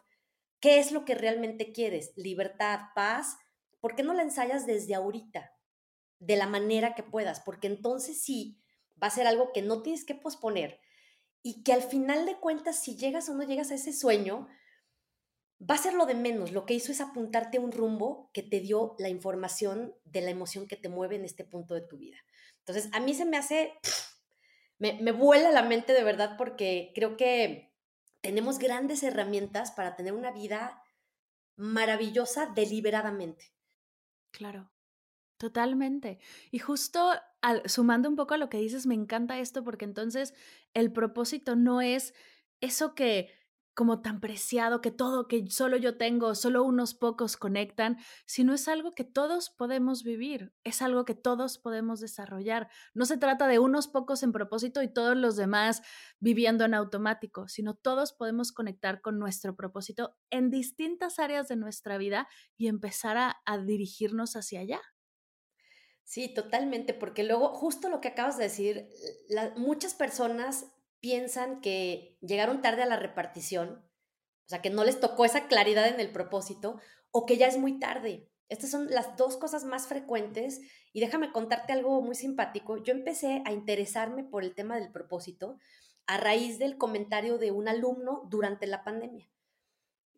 ¿Qué 0.59 0.79
es 0.79 0.91
lo 0.91 1.05
que 1.05 1.15
realmente 1.15 1.71
quieres? 1.71 2.11
Libertad, 2.15 2.79
paz. 2.95 3.37
¿Por 3.79 3.95
qué 3.95 4.03
no 4.03 4.13
la 4.13 4.23
ensayas 4.23 4.65
desde 4.65 4.95
ahorita? 4.95 5.53
De 6.19 6.35
la 6.35 6.47
manera 6.47 6.95
que 6.95 7.03
puedas, 7.03 7.39
porque 7.39 7.67
entonces 7.67 8.21
sí 8.21 8.61
va 9.01 9.07
a 9.07 9.11
ser 9.11 9.25
algo 9.25 9.53
que 9.53 9.61
no 9.61 9.81
tienes 9.81 10.03
que 10.03 10.15
posponer 10.15 10.79
y 11.41 11.63
que 11.63 11.71
al 11.71 11.81
final 11.81 12.25
de 12.25 12.37
cuentas, 12.37 12.83
si 12.83 12.97
llegas 12.97 13.29
o 13.29 13.33
no 13.33 13.43
llegas 13.43 13.71
a 13.71 13.75
ese 13.75 13.93
sueño, 13.93 14.49
va 15.59 15.75
a 15.75 15.79
ser 15.79 15.93
lo 15.93 16.05
de 16.05 16.15
menos. 16.15 16.51
Lo 16.51 16.65
que 16.65 16.73
hizo 16.73 16.91
es 16.91 17.01
apuntarte 17.01 17.57
a 17.57 17.61
un 17.61 17.71
rumbo 17.71 18.29
que 18.33 18.43
te 18.43 18.59
dio 18.59 18.95
la 18.99 19.09
información 19.09 19.95
de 20.03 20.21
la 20.21 20.31
emoción 20.31 20.67
que 20.67 20.75
te 20.75 20.89
mueve 20.89 21.15
en 21.15 21.25
este 21.25 21.45
punto 21.45 21.73
de 21.73 21.81
tu 21.81 21.97
vida. 21.97 22.17
Entonces, 22.59 22.89
a 22.93 22.99
mí 22.99 23.13
se 23.13 23.25
me 23.25 23.37
hace, 23.37 23.73
me, 24.77 24.99
me 25.01 25.11
vuela 25.13 25.51
la 25.51 25.63
mente 25.63 25.93
de 25.93 26.03
verdad 26.03 26.35
porque 26.37 26.91
creo 26.93 27.15
que 27.15 27.68
tenemos 28.21 28.59
grandes 28.59 29.03
herramientas 29.03 29.71
para 29.71 29.95
tener 29.95 30.13
una 30.13 30.31
vida 30.31 30.83
maravillosa 31.55 32.47
deliberadamente. 32.47 33.53
Claro, 34.31 34.71
totalmente. 35.37 36.19
Y 36.51 36.59
justo 36.59 37.11
sumando 37.65 38.09
un 38.09 38.15
poco 38.15 38.33
a 38.33 38.37
lo 38.37 38.49
que 38.49 38.57
dices, 38.57 38.85
me 38.85 38.95
encanta 38.95 39.39
esto 39.39 39.63
porque 39.63 39.85
entonces 39.85 40.33
el 40.73 40.91
propósito 40.91 41.55
no 41.55 41.81
es 41.81 42.13
eso 42.61 42.95
que 42.95 43.33
como 43.79 44.01
tan 44.01 44.19
preciado, 44.19 44.81
que 44.81 44.91
todo, 44.91 45.29
que 45.29 45.49
solo 45.49 45.77
yo 45.77 45.95
tengo, 45.95 46.35
solo 46.35 46.65
unos 46.65 46.93
pocos 46.93 47.37
conectan, 47.37 47.97
sino 48.25 48.53
es 48.53 48.67
algo 48.67 48.91
que 48.91 49.05
todos 49.05 49.51
podemos 49.51 50.03
vivir, 50.03 50.51
es 50.65 50.81
algo 50.81 51.05
que 51.05 51.15
todos 51.15 51.59
podemos 51.59 52.01
desarrollar. 52.01 52.67
No 52.93 53.05
se 53.05 53.15
trata 53.15 53.47
de 53.47 53.57
unos 53.57 53.87
pocos 53.87 54.21
en 54.21 54.33
propósito 54.33 54.83
y 54.83 54.91
todos 54.91 55.15
los 55.15 55.37
demás 55.37 55.81
viviendo 56.19 56.65
en 56.65 56.73
automático, 56.73 57.47
sino 57.47 57.73
todos 57.73 58.11
podemos 58.11 58.51
conectar 58.51 58.99
con 58.99 59.17
nuestro 59.17 59.55
propósito 59.55 60.17
en 60.29 60.49
distintas 60.49 61.17
áreas 61.17 61.47
de 61.47 61.55
nuestra 61.55 61.97
vida 61.97 62.27
y 62.57 62.67
empezar 62.67 63.15
a, 63.15 63.57
dirigirnos 63.59 64.35
hacia 64.35 64.59
allá. 64.59 64.81
Sí, 66.03 66.33
totalmente, 66.33 66.93
porque 66.93 67.23
luego, 67.23 67.53
justo 67.53 67.87
lo 67.87 68.01
que 68.01 68.09
acabas 68.09 68.37
de 68.37 68.43
decir, 68.43 68.89
muchas 69.55 69.93
personas 69.93 70.65
piensan 70.99 71.61
que 71.61 72.17
llegaron 72.21 72.61
tarde 72.61 72.83
a 72.83 72.87
la 72.87 72.97
repartición, 72.97 73.85
o 74.45 74.49
sea, 74.49 74.61
que 74.61 74.69
no 74.69 74.83
les 74.83 74.99
tocó 74.99 75.25
esa 75.25 75.47
claridad 75.47 75.87
en 75.87 75.99
el 75.99 76.11
propósito, 76.11 76.79
o 77.11 77.25
que 77.25 77.37
ya 77.37 77.47
es 77.47 77.57
muy 77.57 77.79
tarde. 77.79 78.29
Estas 78.49 78.71
son 78.71 78.89
las 78.89 79.15
dos 79.15 79.37
cosas 79.37 79.63
más 79.63 79.87
frecuentes 79.87 80.61
y 80.91 80.99
déjame 81.01 81.31
contarte 81.31 81.71
algo 81.71 82.01
muy 82.01 82.15
simpático. 82.15 82.77
Yo 82.77 82.93
empecé 82.93 83.43
a 83.45 83.51
interesarme 83.51 84.23
por 84.23 84.43
el 84.43 84.55
tema 84.55 84.75
del 84.75 84.91
propósito 84.91 85.59
a 86.07 86.17
raíz 86.17 86.57
del 86.57 86.77
comentario 86.77 87.37
de 87.37 87.51
un 87.51 87.67
alumno 87.67 88.23
durante 88.27 88.65
la 88.65 88.83
pandemia. 88.83 89.29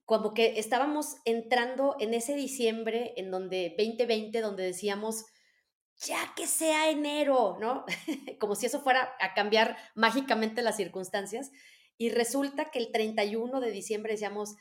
Como 0.05 0.33
que 0.33 0.59
estábamos 0.59 1.17
entrando 1.25 1.97
en 1.99 2.13
ese 2.13 2.35
diciembre, 2.35 3.13
en 3.17 3.31
donde 3.31 3.75
2020, 3.77 4.39
donde 4.39 4.63
decíamos, 4.63 5.25
ya 6.05 6.33
que 6.35 6.47
sea 6.47 6.89
enero, 6.89 7.57
¿no? 7.59 7.85
Como 8.39 8.55
si 8.55 8.65
eso 8.65 8.81
fuera 8.81 9.13
a 9.19 9.33
cambiar 9.33 9.77
mágicamente 9.95 10.61
las 10.61 10.77
circunstancias. 10.77 11.51
Y 11.97 12.09
resulta 12.09 12.71
que 12.71 12.79
el 12.79 12.91
31 12.91 13.59
de 13.59 13.71
diciembre 13.71 14.13
decíamos, 14.13 14.55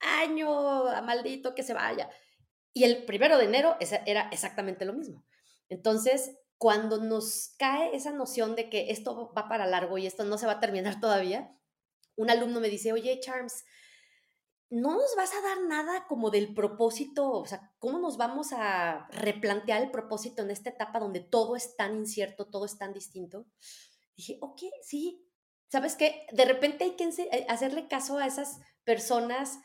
año, 0.00 0.84
maldito 1.02 1.54
que 1.54 1.62
se 1.62 1.74
vaya. 1.74 2.10
Y 2.72 2.84
el 2.84 3.04
primero 3.04 3.38
de 3.38 3.44
enero 3.44 3.76
era 4.06 4.28
exactamente 4.32 4.84
lo 4.84 4.92
mismo. 4.92 5.24
Entonces, 5.68 6.36
cuando 6.58 6.98
nos 6.98 7.54
cae 7.58 7.94
esa 7.94 8.10
noción 8.10 8.56
de 8.56 8.68
que 8.68 8.90
esto 8.90 9.32
va 9.36 9.48
para 9.48 9.66
largo 9.66 9.98
y 9.98 10.06
esto 10.06 10.24
no 10.24 10.38
se 10.38 10.46
va 10.46 10.52
a 10.52 10.60
terminar 10.60 11.00
todavía, 11.00 11.56
un 12.16 12.30
alumno 12.30 12.60
me 12.60 12.68
dice, 12.68 12.92
oye, 12.92 13.20
Charms, 13.20 13.64
no 14.70 14.96
nos 14.96 15.14
vas 15.16 15.32
a 15.34 15.40
dar 15.40 15.60
nada 15.62 16.06
como 16.08 16.30
del 16.30 16.52
propósito, 16.52 17.30
o 17.30 17.46
sea, 17.46 17.72
¿cómo 17.78 17.98
nos 17.98 18.16
vamos 18.16 18.52
a 18.52 19.06
replantear 19.10 19.82
el 19.82 19.90
propósito 19.90 20.42
en 20.42 20.50
esta 20.50 20.70
etapa 20.70 20.98
donde 20.98 21.20
todo 21.20 21.54
es 21.56 21.76
tan 21.76 21.94
incierto, 21.94 22.46
todo 22.46 22.64
es 22.64 22.76
tan 22.76 22.92
distinto? 22.92 23.46
Dije, 24.16 24.38
ok, 24.40 24.62
sí. 24.82 25.22
¿Sabes 25.68 25.96
qué? 25.96 26.26
De 26.32 26.44
repente 26.44 26.84
hay 26.84 26.96
que 26.96 27.04
eh, 27.04 27.46
hacerle 27.48 27.88
caso 27.88 28.18
a 28.18 28.26
esas 28.26 28.58
personas 28.84 29.58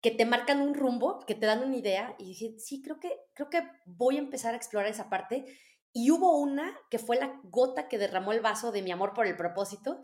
que 0.00 0.10
te 0.10 0.24
marcan 0.24 0.60
un 0.60 0.74
rumbo, 0.74 1.24
que 1.26 1.34
te 1.34 1.46
dan 1.46 1.62
una 1.62 1.76
idea. 1.76 2.14
Y 2.18 2.26
dije, 2.26 2.54
sí, 2.58 2.82
creo 2.82 3.00
que, 3.00 3.18
creo 3.34 3.50
que 3.50 3.62
voy 3.84 4.16
a 4.16 4.20
empezar 4.20 4.54
a 4.54 4.56
explorar 4.56 4.90
esa 4.90 5.08
parte. 5.08 5.44
Y 5.92 6.10
hubo 6.10 6.38
una 6.38 6.78
que 6.90 6.98
fue 6.98 7.16
la 7.16 7.40
gota 7.44 7.88
que 7.88 7.98
derramó 7.98 8.32
el 8.32 8.40
vaso 8.40 8.72
de 8.72 8.82
mi 8.82 8.92
amor 8.92 9.14
por 9.14 9.26
el 9.26 9.36
propósito, 9.36 10.02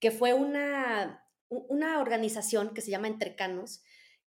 que 0.00 0.10
fue 0.10 0.32
una 0.32 1.25
una 1.48 2.00
organización 2.00 2.74
que 2.74 2.80
se 2.80 2.90
llama 2.90 3.08
Entrecanos, 3.08 3.82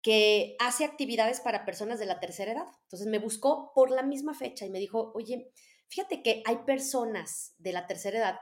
que 0.02 0.56
hace 0.60 0.84
actividades 0.84 1.40
para 1.40 1.66
personas 1.66 2.00
de 2.00 2.06
la 2.06 2.20
tercera 2.20 2.52
edad. 2.52 2.68
Entonces 2.84 3.08
me 3.08 3.20
buscó 3.20 3.72
por 3.74 3.90
la 3.90 4.04
misma 4.04 4.34
fecha 4.34 4.66
y 4.66 4.70
me 4.70 4.80
dijo, 4.80 5.12
oye, 5.16 5.52
fíjate 5.88 6.22
que 6.22 6.44
hay 6.46 6.58
personas 6.66 7.54
de 7.58 7.72
la 7.72 7.88
tercera 7.88 8.18
edad 8.18 8.40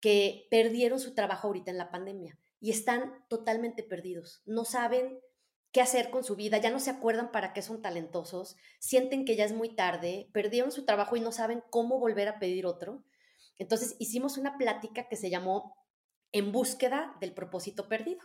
que 0.00 0.46
perdieron 0.50 0.98
su 0.98 1.14
trabajo 1.14 1.46
ahorita 1.46 1.70
en 1.70 1.78
la 1.78 1.90
pandemia 1.90 2.38
y 2.60 2.70
están 2.70 3.24
totalmente 3.28 3.82
perdidos. 3.82 4.42
No 4.44 4.64
saben 4.64 5.20
qué 5.70 5.80
hacer 5.80 6.10
con 6.10 6.24
su 6.24 6.36
vida, 6.36 6.58
ya 6.58 6.70
no 6.70 6.80
se 6.80 6.90
acuerdan 6.90 7.30
para 7.30 7.52
qué 7.52 7.62
son 7.62 7.82
talentosos, 7.82 8.56
sienten 8.78 9.24
que 9.24 9.36
ya 9.36 9.44
es 9.44 9.52
muy 9.52 9.74
tarde, 9.74 10.28
perdieron 10.32 10.72
su 10.72 10.84
trabajo 10.84 11.16
y 11.16 11.20
no 11.20 11.32
saben 11.32 11.62
cómo 11.70 11.98
volver 11.98 12.28
a 12.28 12.38
pedir 12.38 12.66
otro. 12.66 13.04
Entonces 13.58 13.96
hicimos 13.98 14.36
una 14.36 14.58
plática 14.58 15.08
que 15.08 15.16
se 15.16 15.30
llamó 15.30 15.76
en 16.34 16.50
búsqueda 16.52 17.16
del 17.20 17.32
propósito 17.32 17.88
perdido. 17.88 18.20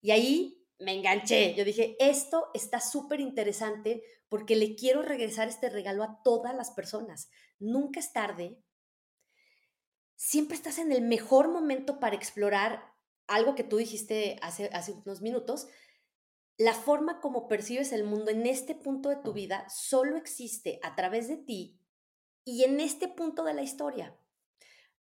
Y 0.00 0.12
ahí 0.12 0.64
me 0.78 0.94
enganché. 0.94 1.54
Yo 1.54 1.64
dije, 1.64 1.96
esto 1.98 2.50
está 2.54 2.80
súper 2.80 3.20
interesante 3.20 4.02
porque 4.28 4.56
le 4.56 4.76
quiero 4.76 5.02
regresar 5.02 5.48
este 5.48 5.68
regalo 5.68 6.04
a 6.04 6.22
todas 6.22 6.54
las 6.54 6.70
personas. 6.70 7.28
Nunca 7.58 7.98
es 7.98 8.12
tarde. 8.12 8.62
Siempre 10.14 10.56
estás 10.56 10.78
en 10.78 10.92
el 10.92 11.02
mejor 11.02 11.48
momento 11.48 11.98
para 11.98 12.14
explorar 12.16 12.94
algo 13.26 13.56
que 13.56 13.64
tú 13.64 13.76
dijiste 13.76 14.38
hace, 14.40 14.70
hace 14.72 14.92
unos 14.92 15.20
minutos. 15.20 15.66
La 16.58 16.74
forma 16.74 17.20
como 17.20 17.48
percibes 17.48 17.90
el 17.92 18.04
mundo 18.04 18.30
en 18.30 18.46
este 18.46 18.76
punto 18.76 19.08
de 19.08 19.16
tu 19.16 19.32
vida 19.32 19.68
solo 19.68 20.16
existe 20.16 20.78
a 20.84 20.94
través 20.94 21.26
de 21.26 21.38
ti 21.38 21.80
y 22.44 22.62
en 22.62 22.78
este 22.78 23.08
punto 23.08 23.42
de 23.42 23.54
la 23.54 23.62
historia. 23.62 24.16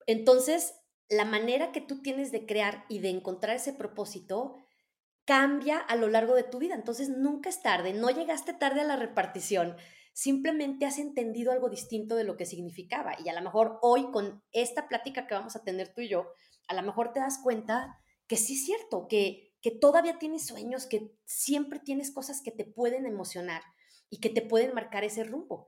Entonces, 0.06 0.76
la 1.10 1.26
manera 1.26 1.72
que 1.72 1.82
tú 1.82 2.02
tienes 2.02 2.32
de 2.32 2.46
crear 2.46 2.86
y 2.90 3.00
de 3.00 3.10
encontrar 3.10 3.56
ese 3.56 3.74
propósito 3.74 4.56
cambia 5.26 5.80
a 5.80 5.96
lo 5.96 6.08
largo 6.08 6.36
de 6.36 6.44
tu 6.44 6.60
vida. 6.60 6.76
Entonces 6.76 7.10
nunca 7.10 7.50
es 7.50 7.62
tarde, 7.62 7.94
no 7.94 8.10
llegaste 8.10 8.54
tarde 8.54 8.82
a 8.82 8.86
la 8.86 8.96
repartición, 8.96 9.76
simplemente 10.14 10.86
has 10.86 11.00
entendido 11.00 11.52
algo 11.52 11.70
distinto 11.70 12.16
de 12.16 12.24
lo 12.24 12.38
que 12.38 12.46
significaba. 12.46 13.16
Y 13.24 13.30
a 13.30 13.34
lo 13.34 13.42
mejor 13.42 13.80
hoy 13.82 14.12
con 14.12 14.44
esta 14.52 14.88
plática 14.88 15.28
que 15.28 15.36
vamos 15.36 15.56
a 15.56 15.64
tener 15.64 15.94
tú 15.94 16.02
y 16.02 16.10
yo, 16.10 16.28
a 16.68 16.74
lo 16.74 16.84
mejor 16.84 17.12
te 17.12 17.20
das 17.20 17.40
cuenta 17.44 18.00
que 18.28 18.38
sí 18.38 18.54
es 18.54 18.66
cierto, 18.66 19.08
que, 19.08 19.54
que 19.62 19.72
todavía 19.72 20.18
tienes 20.18 20.48
sueños, 20.48 20.88
que 20.88 21.12
siempre 21.26 21.80
tienes 21.80 22.12
cosas 22.12 22.42
que 22.42 22.52
te 22.52 22.66
pueden 22.66 23.06
emocionar 23.06 23.62
y 24.10 24.20
que 24.20 24.30
te 24.30 24.42
pueden 24.42 24.74
marcar 24.74 25.04
ese 25.04 25.24
rumbo. 25.24 25.68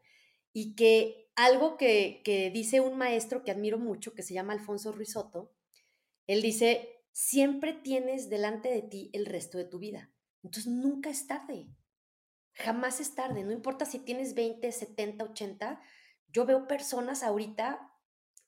Y 0.54 0.76
que 0.76 1.27
algo 1.38 1.78
que, 1.78 2.52
dice 2.52 2.82
un 2.82 2.97
maestro 2.97 3.43
que 3.43 3.52
admiro 3.52 3.78
mucho, 3.78 4.15
que 4.15 4.23
se 4.23 4.34
llama 4.34 4.54
Alfonso 4.54 4.91
Ruizotto, 4.91 5.54
él 6.26 6.41
dice, 6.41 7.04
siempre 7.12 7.73
tienes 7.73 8.28
delante 8.28 8.69
de 8.69 8.82
ti 8.82 9.12
el 9.13 9.28
resto 9.28 9.60
de 9.60 9.65
tu 9.65 9.78
vida. 9.78 10.12
Entonces 10.43 10.65
nunca 10.71 11.12
es 11.12 11.28
tarde. 11.28 11.67
Jamás 12.54 13.00
es 13.00 13.13
tarde. 13.13 13.43
No 13.43 13.52
importa 13.52 13.86
si 13.86 14.00
tienes 14.00 14.34
20, 14.34 14.71
70, 14.71 15.26
80. 15.26 15.80
Yo 16.34 16.45
veo 16.45 16.67
personas 16.67 17.21
ahorita 17.21 17.93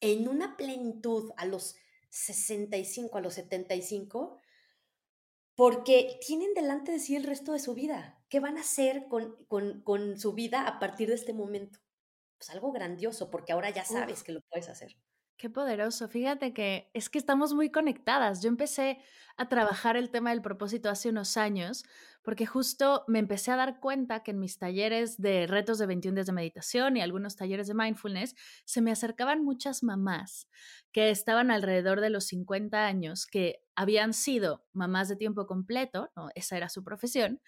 en 0.02 0.28
una 0.28 0.58
plenitud 0.58 1.32
a 1.38 1.46
los 1.46 1.76
65, 2.10 3.20
a 3.20 3.22
los 3.22 3.36
75, 3.36 4.38
porque 5.54 6.20
tienen 6.26 6.56
delante 6.56 6.92
de 6.92 7.00
sí 7.00 7.16
el 7.16 7.24
resto 7.24 7.54
de 7.54 7.60
su 7.60 7.76
vida. 7.76 8.20
¿Qué 8.30 8.40
van 8.40 8.58
a 8.58 8.62
hacer 8.62 9.08
con, 9.08 9.46
con 9.46 10.20
su 10.20 10.34
vida 10.34 10.68
a 10.68 10.80
partir 10.80 11.10
de 11.10 11.16
este 11.16 11.34
momento? 11.34 11.80
Pues 12.40 12.50
algo 12.52 12.72
grandioso, 12.72 13.30
porque 13.30 13.52
ahora 13.52 13.70
ya 13.70 13.84
sabes 13.84 14.24
que 14.24 14.32
lo 14.32 14.42
puedes 14.50 14.70
hacer. 14.70 14.96
Qué 15.40 15.50
poderoso. 15.50 16.10
Fíjate 16.10 16.54
que 16.54 16.90
es 16.94 17.10
que 17.10 17.18
estamos 17.18 17.54
muy 17.54 17.70
conectadas. 17.70 18.42
Yo 18.42 18.50
empecé 18.50 19.00
a 19.38 19.48
trabajar 19.48 19.96
el 19.96 20.10
tema 20.10 20.32
del 20.32 20.42
propósito 20.42 20.90
hace 20.90 21.10
unos 21.10 21.38
años 21.38 21.86
porque 22.24 22.46
justo 22.46 23.06
me 23.08 23.20
empecé 23.20 23.52
a 23.52 23.56
dar 23.56 23.80
cuenta 23.80 24.22
que 24.22 24.32
en 24.32 24.40
mis 24.40 24.58
talleres 24.58 25.18
de 25.18 25.48
retos 25.48 25.78
de 25.80 25.86
21 25.86 26.16
días 26.16 26.28
de 26.28 26.34
meditación 26.34 26.98
y 26.98 27.02
algunos 27.02 27.38
talleres 27.38 27.68
de 27.68 27.74
mindfulness 27.74 28.36
se 28.66 28.82
me 28.82 28.92
acercaban 28.92 29.44
muchas 29.44 29.82
mamás 29.82 30.50
que 30.92 31.10
estaban 31.10 31.52
alrededor 31.52 32.02
de 32.02 32.10
los 32.10 32.26
50 32.26 32.86
años, 32.86 33.26
que 33.26 33.64
habían 33.76 34.14
sido 34.14 34.66
mamás 34.74 35.08
de 35.08 35.16
tiempo 35.16 35.48
completo, 35.48 36.12
¿no? 36.18 36.30
esa 36.36 36.58
era 36.58 36.68
su 36.68 36.84
profesión, 36.84 37.42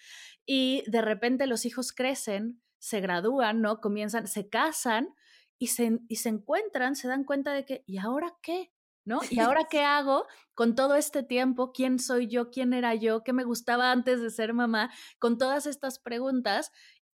y 0.45 0.83
de 0.87 1.01
repente 1.01 1.45
los 1.45 1.65
hijos 1.65 1.91
crecen 1.91 2.61
se 2.81 2.99
gradúan, 2.99 3.61
¿no? 3.61 3.79
Comienzan, 3.79 4.27
se 4.27 4.49
casan 4.49 5.13
y 5.59 5.67
se, 5.67 5.99
y 6.07 6.15
se 6.15 6.29
encuentran, 6.29 6.95
se 6.95 7.07
dan 7.07 7.23
cuenta 7.23 7.53
de 7.53 7.63
que, 7.63 7.83
¿y 7.85 7.99
ahora 7.99 8.35
qué? 8.41 8.73
¿No? 9.05 9.21
¿Y 9.29 9.39
ahora 9.39 9.65
qué 9.69 9.81
hago 9.85 10.25
con 10.55 10.75
todo 10.75 10.95
este 10.95 11.21
tiempo? 11.21 11.71
¿Quién 11.73 11.99
soy 11.99 12.27
yo? 12.27 12.49
¿Quién 12.49 12.73
era 12.73 12.95
yo? 12.95 13.23
¿Qué 13.23 13.33
me 13.33 13.43
gustaba 13.43 13.91
antes 13.91 14.19
de 14.19 14.31
ser 14.31 14.53
mamá? 14.53 14.91
Con 15.19 15.37
todas 15.37 15.67
estas 15.67 15.99
preguntas, 15.99 16.71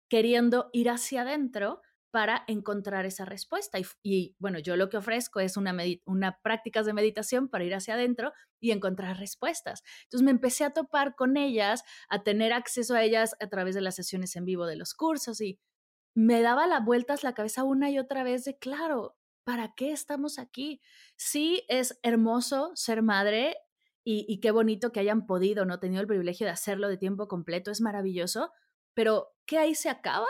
queriendo 0.08 0.70
ir 0.72 0.88
hacia 0.88 1.22
adentro 1.22 1.82
para 2.10 2.44
encontrar 2.46 3.06
esa 3.06 3.24
respuesta. 3.24 3.78
Y, 4.02 4.34
bueno, 4.38 4.58
yo 4.58 4.76
lo 4.76 4.88
que 4.88 4.96
ofrezco 4.96 5.40
es 5.40 5.56
una, 5.56 5.76
una 6.04 6.38
prácticas 6.42 6.86
de 6.86 6.92
meditación 6.92 7.48
para 7.48 7.64
ir 7.64 7.74
hacia 7.74 7.94
adentro 7.94 8.32
y 8.60 8.70
encontrar 8.70 9.18
respuestas. 9.18 9.82
Entonces 10.04 10.24
me 10.24 10.30
empecé 10.30 10.64
a 10.64 10.70
topar 10.70 11.14
con 11.14 11.36
ellas, 11.36 11.82
a 12.08 12.22
tener 12.22 12.52
acceso 12.52 12.94
a 12.94 13.02
ellas 13.02 13.34
a 13.40 13.48
través 13.48 13.74
de 13.74 13.80
las 13.82 13.96
sesiones 13.96 14.34
en 14.36 14.44
vivo 14.44 14.66
de 14.66 14.76
los 14.76 14.94
cursos 14.94 15.40
y 15.40 15.58
me 16.14 16.40
daba 16.40 16.66
las 16.66 16.84
vueltas 16.84 17.22
la 17.22 17.34
cabeza 17.34 17.64
una 17.64 17.90
y 17.90 17.98
otra 17.98 18.24
vez 18.24 18.44
de, 18.44 18.58
claro, 18.58 19.16
¿para 19.44 19.74
qué 19.76 19.92
estamos 19.92 20.38
aquí? 20.38 20.80
Sí, 21.16 21.64
es 21.68 21.98
hermoso 22.02 22.72
ser 22.74 23.02
madre 23.02 23.56
y, 24.04 24.24
y 24.28 24.40
qué 24.40 24.50
bonito 24.50 24.92
que 24.92 25.00
hayan 25.00 25.26
podido, 25.26 25.66
¿no? 25.66 25.78
Tenido 25.78 26.00
el 26.00 26.06
privilegio 26.06 26.46
de 26.46 26.52
hacerlo 26.52 26.88
de 26.88 26.96
tiempo 26.96 27.28
completo, 27.28 27.70
es 27.70 27.82
maravilloso, 27.82 28.50
pero 28.94 29.34
¿qué 29.44 29.58
ahí 29.58 29.74
se 29.74 29.90
acaba? 29.90 30.26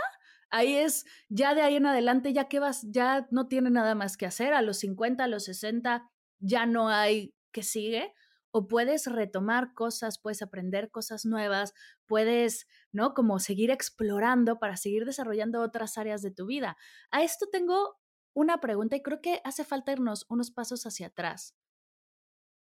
Ahí 0.57 0.75
es, 0.75 1.05
ya 1.29 1.55
de 1.55 1.61
ahí 1.61 1.77
en 1.77 1.85
adelante, 1.85 2.33
ya 2.33 2.49
que 2.49 2.61
vas, 2.61 2.87
ya 2.91 3.29
no 3.31 3.47
tiene 3.47 3.69
nada 3.69 3.95
más 3.95 4.17
que 4.17 4.25
hacer. 4.25 4.55
A 4.55 4.63
los 4.63 4.79
50, 4.79 5.23
a 5.23 5.29
los 5.29 5.45
60, 5.45 6.11
ya 6.39 6.65
no 6.65 6.89
hay 6.89 7.35
que 7.53 7.63
sigue. 7.63 8.15
O 8.53 8.67
puedes 8.67 9.07
retomar 9.07 9.75
cosas, 9.75 10.19
puedes 10.19 10.41
aprender 10.41 10.91
cosas 10.91 11.27
nuevas, 11.27 11.75
puedes, 12.07 12.67
¿no? 12.91 13.13
Como 13.13 13.39
seguir 13.39 13.71
explorando 13.71 14.59
para 14.59 14.79
seguir 14.79 15.05
desarrollando 15.05 15.61
otras 15.61 15.99
áreas 15.99 16.23
de 16.23 16.31
tu 16.31 16.47
vida. 16.47 16.79
A 17.11 17.23
esto 17.23 17.49
tengo 17.53 17.99
una 18.33 18.59
pregunta 18.59 18.97
y 18.97 19.03
creo 19.03 19.21
que 19.21 19.43
hace 19.45 19.63
falta 19.63 19.93
irnos 19.93 20.25
unos 20.31 20.51
pasos 20.51 20.87
hacia 20.87 21.09
atrás. 21.09 21.55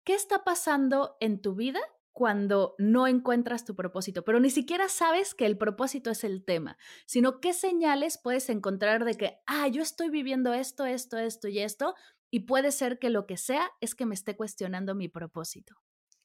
¿Qué 0.04 0.16
está 0.16 0.44
pasando 0.44 1.18
en 1.20 1.40
tu 1.40 1.54
vida 1.54 1.82
cuando 2.16 2.76
no 2.78 3.08
encuentras 3.08 3.66
tu 3.66 3.76
propósito, 3.76 4.24
pero 4.24 4.40
ni 4.40 4.50
siquiera 4.50 4.88
sabes 4.88 5.36
que 5.36 5.46
el 5.46 5.58
propósito 5.58 6.10
es 6.10 6.24
el 6.24 6.46
tema, 6.46 6.78
sino 7.06 7.42
qué 7.42 7.52
señales 7.52 8.18
puedes 8.18 8.48
encontrar 8.50 9.04
de 9.04 9.16
que, 9.16 9.42
ah, 9.46 9.68
yo 9.68 9.82
estoy 9.82 10.10
viviendo 10.10 10.54
esto, 10.54 10.86
esto, 10.86 11.18
esto 11.18 11.50
y 11.50 11.60
esto, 11.60 11.94
y 12.32 12.42
puede 12.42 12.72
ser 12.72 13.00
que 13.00 13.10
lo 13.10 13.28
que 13.28 13.36
sea 13.36 13.70
es 13.82 13.96
que 13.96 14.06
me 14.06 14.16
esté 14.16 14.38
cuestionando 14.38 14.96
mi 14.96 15.10
propósito. 15.10 15.76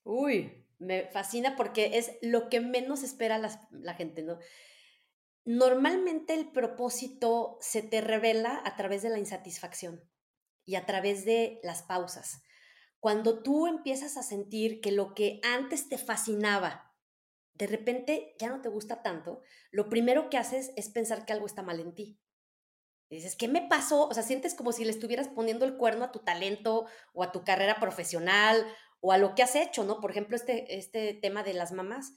Uy, 0.04 0.64
me 0.78 1.08
fascina 1.10 1.56
porque 1.56 1.98
es 1.98 2.12
lo 2.22 2.48
que 2.48 2.60
menos 2.60 3.02
espera 3.02 3.38
la, 3.38 3.94
gente, 3.94 4.22
¿no? 4.22 4.38
Normalmente 5.44 6.34
el 6.34 6.52
propósito 6.52 7.58
se 7.60 7.82
te 7.82 8.00
revela 8.00 8.62
a 8.64 8.76
través 8.76 9.02
de 9.02 9.10
la 9.10 9.18
insatisfacción 9.18 10.08
y 10.64 10.76
a 10.76 10.86
través 10.86 11.24
de 11.24 11.58
las 11.64 11.82
pausas. 11.82 12.44
Cuando 13.00 13.42
tú 13.42 13.66
empiezas 13.66 14.16
a 14.16 14.22
sentir 14.22 14.80
que 14.80 14.92
lo 14.92 15.14
que 15.14 15.40
antes 15.42 15.88
te 15.88 15.98
fascinaba, 15.98 16.94
de 17.54 17.66
repente 17.66 18.34
ya 18.38 18.48
no 18.48 18.60
te 18.60 18.68
gusta 18.68 19.02
tanto, 19.02 19.40
lo 19.70 19.88
primero 19.88 20.30
que 20.30 20.36
haces 20.36 20.72
es 20.76 20.90
pensar 20.90 21.24
que 21.24 21.32
algo 21.32 21.46
está 21.46 21.62
mal 21.62 21.80
en 21.80 21.94
ti. 21.94 22.20
Y 23.08 23.16
dices, 23.16 23.36
¿qué 23.36 23.48
me 23.48 23.66
pasó? 23.66 24.06
O 24.06 24.14
sea, 24.14 24.22
sientes 24.22 24.54
como 24.54 24.70
si 24.72 24.84
le 24.84 24.92
estuvieras 24.92 25.28
poniendo 25.28 25.64
el 25.64 25.76
cuerno 25.76 26.04
a 26.04 26.12
tu 26.12 26.20
talento 26.20 26.86
o 27.12 27.24
a 27.24 27.32
tu 27.32 27.42
carrera 27.42 27.80
profesional 27.80 28.64
o 29.00 29.12
a 29.12 29.18
lo 29.18 29.34
que 29.34 29.42
has 29.42 29.56
hecho, 29.56 29.82
¿no? 29.82 30.00
Por 30.00 30.12
ejemplo, 30.12 30.36
este, 30.36 30.78
este 30.78 31.14
tema 31.14 31.42
de 31.42 31.54
las 31.54 31.72
mamás. 31.72 32.12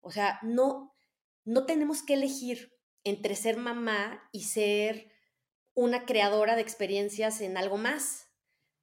O 0.00 0.10
sea, 0.10 0.40
no, 0.42 0.96
no 1.44 1.64
tenemos 1.64 2.02
que 2.02 2.14
elegir 2.14 2.74
entre 3.04 3.36
ser 3.36 3.56
mamá 3.56 4.28
y 4.32 4.44
ser 4.44 5.12
una 5.74 6.06
creadora 6.06 6.56
de 6.56 6.62
experiencias 6.62 7.40
en 7.40 7.56
algo 7.56 7.76
más. 7.76 8.28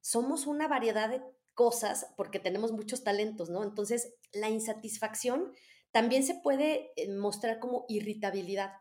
Somos 0.00 0.46
una 0.46 0.66
variedad 0.66 1.10
de 1.10 1.22
cosas 1.60 2.06
porque 2.16 2.38
tenemos 2.38 2.72
muchos 2.72 3.04
talentos, 3.04 3.50
¿no? 3.50 3.62
Entonces, 3.62 4.14
la 4.32 4.48
insatisfacción 4.48 5.52
también 5.92 6.22
se 6.22 6.34
puede 6.36 6.90
eh, 6.96 7.12
mostrar 7.12 7.58
como 7.58 7.84
irritabilidad. 7.86 8.72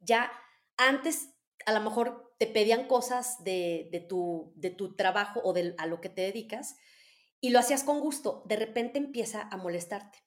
Ya 0.00 0.30
antes 0.76 1.30
a 1.64 1.72
lo 1.72 1.80
mejor 1.80 2.34
te 2.38 2.48
pedían 2.48 2.86
cosas 2.86 3.42
de, 3.44 4.04
tu, 4.10 4.52
de 4.56 4.68
tu 4.68 4.94
trabajo 4.94 5.40
o 5.42 5.54
de, 5.54 5.74
a 5.78 5.86
lo 5.86 6.02
que 6.02 6.10
te 6.10 6.20
dedicas 6.20 6.76
y 7.40 7.48
lo 7.48 7.58
hacías 7.60 7.82
con 7.82 8.00
gusto, 8.00 8.42
de 8.44 8.56
repente 8.56 8.98
empieza 8.98 9.48
a 9.50 9.56
molestarte. 9.56 10.18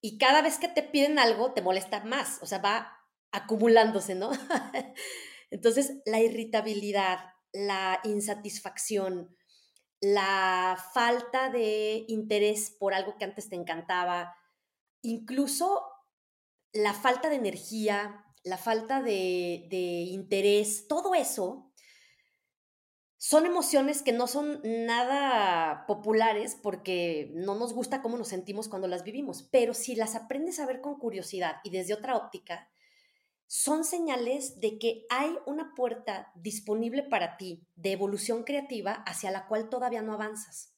Y 0.00 0.18
cada 0.18 0.42
vez 0.42 0.58
que 0.58 0.66
te 0.66 0.82
piden 0.82 1.20
algo, 1.20 1.52
te 1.52 1.62
molesta 1.62 2.02
más, 2.02 2.40
o 2.42 2.46
sea, 2.46 2.58
va 2.58 2.98
acumulándose, 3.30 4.16
¿no? 4.16 4.32
Entonces, 5.52 5.98
la 6.04 6.18
irritabilidad, 6.18 7.20
la 7.52 8.00
insatisfacción, 8.02 9.36
la 10.00 10.82
falta 10.94 11.50
de 11.50 12.04
interés 12.08 12.70
por 12.70 12.94
algo 12.94 13.16
que 13.18 13.24
antes 13.24 13.48
te 13.48 13.56
encantaba, 13.56 14.34
incluso 15.02 15.82
la 16.72 16.94
falta 16.94 17.28
de 17.28 17.36
energía, 17.36 18.24
la 18.42 18.56
falta 18.56 19.02
de, 19.02 19.68
interés, 20.10 20.86
todo 20.88 21.14
eso 21.14 21.72
son 23.18 23.44
emociones 23.44 24.00
que 24.00 24.12
no 24.12 24.26
son 24.26 24.62
nada 24.64 25.84
populares 25.86 26.56
porque 26.62 27.30
no 27.34 27.54
nos 27.54 27.74
gusta 27.74 28.00
cómo 28.00 28.16
nos 28.16 28.28
sentimos 28.28 28.68
cuando 28.68 28.88
las 28.88 29.04
vivimos, 29.04 29.46
pero 29.52 29.74
si 29.74 29.94
las 29.94 30.14
aprendes 30.14 30.58
a 30.58 30.64
ver 30.64 30.80
con 30.80 30.98
curiosidad 30.98 31.56
y 31.62 31.70
desde 31.70 31.92
otra 31.92 32.16
óptica, 32.16 32.70
son 33.52 33.82
señales 33.82 34.60
de 34.60 34.78
que 34.78 35.06
hay 35.10 35.36
una 35.44 35.74
puerta 35.74 36.30
disponible 36.36 37.02
para 37.02 37.36
ti 37.36 37.66
de 37.74 37.90
evolución 37.90 38.44
creativa 38.44 38.92
hacia 39.08 39.32
la 39.32 39.48
cual 39.48 39.68
todavía 39.68 40.02
no 40.02 40.12
avanzas. 40.12 40.72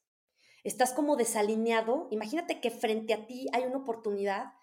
Estás 0.64 0.94
como 0.94 1.16
desalineado. 1.16 2.08
Imagínate 2.10 2.62
que 2.62 2.70
frente 2.70 3.12
a 3.12 3.26
ti 3.26 3.46
hay 3.52 3.64
una 3.64 3.76
oportunidad 3.76 4.54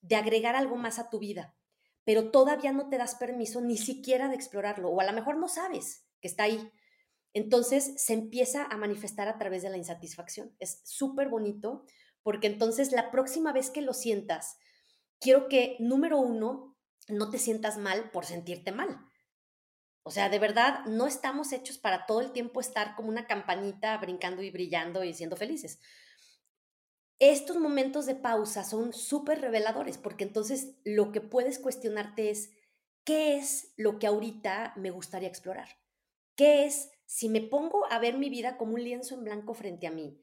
de 0.00 0.14
agregar 0.14 0.54
algo 0.54 0.76
más 0.76 1.00
a 1.00 1.10
tu 1.10 1.18
vida, 1.18 1.56
pero 2.04 2.30
todavía 2.30 2.70
no 2.70 2.88
te 2.88 2.98
das 2.98 3.16
permiso 3.16 3.60
ni 3.60 3.76
siquiera 3.76 4.28
de 4.28 4.36
explorarlo, 4.36 4.90
o 4.90 5.00
a 5.00 5.04
lo 5.04 5.12
mejor 5.12 5.36
no 5.36 5.48
sabes 5.48 6.06
que 6.20 6.28
está 6.28 6.44
ahí. 6.44 6.70
Entonces 7.34 7.94
se 8.00 8.12
empieza 8.12 8.62
a 8.62 8.76
manifestar 8.76 9.26
a 9.26 9.38
través 9.38 9.64
de 9.64 9.70
la 9.70 9.76
insatisfacción. 9.76 10.54
Es 10.60 10.82
súper 10.84 11.28
bonito 11.28 11.84
porque 12.22 12.46
entonces 12.46 12.92
la 12.92 13.10
próxima 13.10 13.52
vez 13.52 13.70
que 13.70 13.82
lo 13.82 13.92
sientas, 13.92 14.56
quiero 15.18 15.48
que, 15.48 15.76
número 15.80 16.20
uno, 16.20 16.65
no 17.08 17.30
te 17.30 17.38
sientas 17.38 17.78
mal 17.78 18.10
por 18.10 18.24
sentirte 18.24 18.72
mal. 18.72 18.98
O 20.02 20.10
sea, 20.10 20.28
de 20.28 20.38
verdad, 20.38 20.84
no 20.86 21.08
estamos 21.08 21.52
hechos 21.52 21.78
para 21.78 22.06
todo 22.06 22.20
el 22.20 22.30
tiempo 22.30 22.60
estar 22.60 22.94
como 22.94 23.08
una 23.08 23.26
campanita 23.26 23.96
brincando 23.98 24.42
y 24.42 24.50
brillando 24.50 25.02
y 25.02 25.12
siendo 25.12 25.36
felices. 25.36 25.80
Estos 27.18 27.56
momentos 27.56 28.06
de 28.06 28.14
pausa 28.14 28.62
son 28.62 28.92
súper 28.92 29.40
reveladores 29.40 29.98
porque 29.98 30.22
entonces 30.22 30.76
lo 30.84 31.10
que 31.12 31.20
puedes 31.20 31.58
cuestionarte 31.58 32.30
es, 32.30 32.50
¿qué 33.04 33.36
es 33.36 33.72
lo 33.76 33.98
que 33.98 34.06
ahorita 34.06 34.74
me 34.76 34.90
gustaría 34.90 35.28
explorar? 35.28 35.68
¿Qué 36.36 36.66
es 36.66 36.90
si 37.06 37.28
me 37.28 37.40
pongo 37.40 37.90
a 37.90 37.98
ver 37.98 38.18
mi 38.18 38.28
vida 38.28 38.58
como 38.58 38.74
un 38.74 38.84
lienzo 38.84 39.14
en 39.14 39.24
blanco 39.24 39.54
frente 39.54 39.86
a 39.86 39.90
mí? 39.90 40.22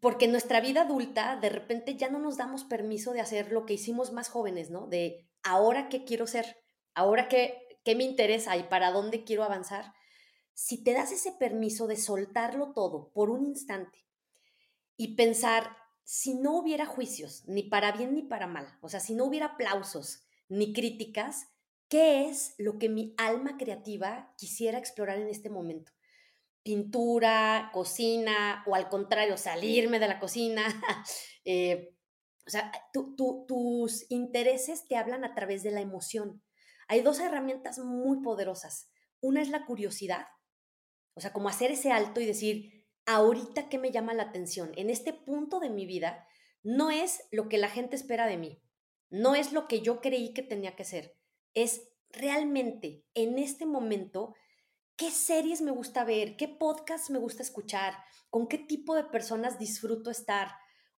Porque 0.00 0.24
en 0.24 0.32
nuestra 0.32 0.60
vida 0.60 0.82
adulta, 0.82 1.36
de 1.36 1.50
repente 1.50 1.96
ya 1.96 2.08
no 2.08 2.18
nos 2.18 2.38
damos 2.38 2.64
permiso 2.64 3.12
de 3.12 3.20
hacer 3.20 3.52
lo 3.52 3.66
que 3.66 3.74
hicimos 3.74 4.12
más 4.12 4.28
jóvenes, 4.30 4.70
¿no? 4.70 4.86
De 4.86 5.27
ahora 5.48 5.88
qué 5.88 6.04
quiero 6.04 6.26
ser, 6.26 6.56
ahora 6.94 7.28
qué, 7.28 7.78
qué 7.84 7.94
me 7.94 8.04
interesa 8.04 8.56
y 8.56 8.64
para 8.64 8.92
dónde 8.92 9.24
quiero 9.24 9.44
avanzar, 9.44 9.92
si 10.54 10.82
te 10.82 10.92
das 10.92 11.12
ese 11.12 11.32
permiso 11.32 11.86
de 11.86 11.96
soltarlo 11.96 12.72
todo 12.72 13.12
por 13.12 13.30
un 13.30 13.46
instante 13.46 14.06
y 14.96 15.14
pensar, 15.14 15.76
si 16.02 16.34
no 16.34 16.56
hubiera 16.56 16.86
juicios, 16.86 17.44
ni 17.46 17.62
para 17.62 17.92
bien 17.92 18.14
ni 18.14 18.22
para 18.22 18.46
mal, 18.46 18.78
o 18.80 18.88
sea, 18.88 18.98
si 18.98 19.14
no 19.14 19.24
hubiera 19.24 19.46
aplausos 19.46 20.24
ni 20.48 20.72
críticas, 20.72 21.46
¿qué 21.88 22.28
es 22.28 22.54
lo 22.58 22.78
que 22.78 22.88
mi 22.88 23.14
alma 23.18 23.56
creativa 23.56 24.34
quisiera 24.36 24.78
explorar 24.78 25.18
en 25.18 25.28
este 25.28 25.50
momento? 25.50 25.92
Pintura, 26.62 27.70
cocina, 27.72 28.64
o 28.66 28.74
al 28.74 28.88
contrario, 28.88 29.36
salirme 29.36 29.98
de 29.98 30.08
la 30.08 30.18
cocina, 30.18 30.64
eh, 31.44 31.94
o 32.48 32.50
sea, 32.50 32.72
tus 32.92 34.10
intereses 34.10 34.88
te 34.88 34.96
hablan 34.96 35.22
a 35.22 35.34
través 35.34 35.62
de 35.62 35.70
la 35.70 35.82
emoción. 35.82 36.42
Hay 36.88 37.02
dos 37.02 37.20
herramientas 37.20 37.78
muy 37.78 38.22
poderosas. 38.22 38.90
Una 39.20 39.42
es 39.42 39.50
la 39.50 39.66
curiosidad, 39.66 40.26
o 41.12 41.20
sea, 41.20 41.34
como 41.34 41.50
hacer 41.50 41.72
ese 41.72 41.92
alto 41.92 42.22
y 42.22 42.26
decir, 42.26 42.86
ahorita 43.04 43.68
qué 43.68 43.76
me 43.78 43.90
llama 43.90 44.14
la 44.14 44.22
atención, 44.22 44.72
en 44.76 44.88
este 44.88 45.12
punto 45.12 45.60
de 45.60 45.68
mi 45.68 45.84
vida, 45.84 46.26
no 46.62 46.90
es 46.90 47.22
lo 47.30 47.50
que 47.50 47.58
la 47.58 47.68
gente 47.68 47.96
espera 47.96 48.26
de 48.26 48.38
mí, 48.38 48.62
no 49.10 49.34
es 49.34 49.52
lo 49.52 49.68
que 49.68 49.82
yo 49.82 50.00
creí 50.00 50.32
que 50.32 50.42
tenía 50.42 50.74
que 50.74 50.84
ser, 50.84 51.18
es 51.52 51.90
realmente 52.08 53.04
en 53.14 53.38
este 53.38 53.66
momento 53.66 54.34
qué 54.96 55.10
series 55.10 55.60
me 55.60 55.70
gusta 55.70 56.04
ver, 56.04 56.36
qué 56.36 56.48
podcasts 56.48 57.10
me 57.10 57.18
gusta 57.18 57.42
escuchar, 57.42 57.94
con 58.30 58.48
qué 58.48 58.56
tipo 58.56 58.94
de 58.94 59.04
personas 59.04 59.58
disfruto 59.58 60.10
estar, 60.10 60.52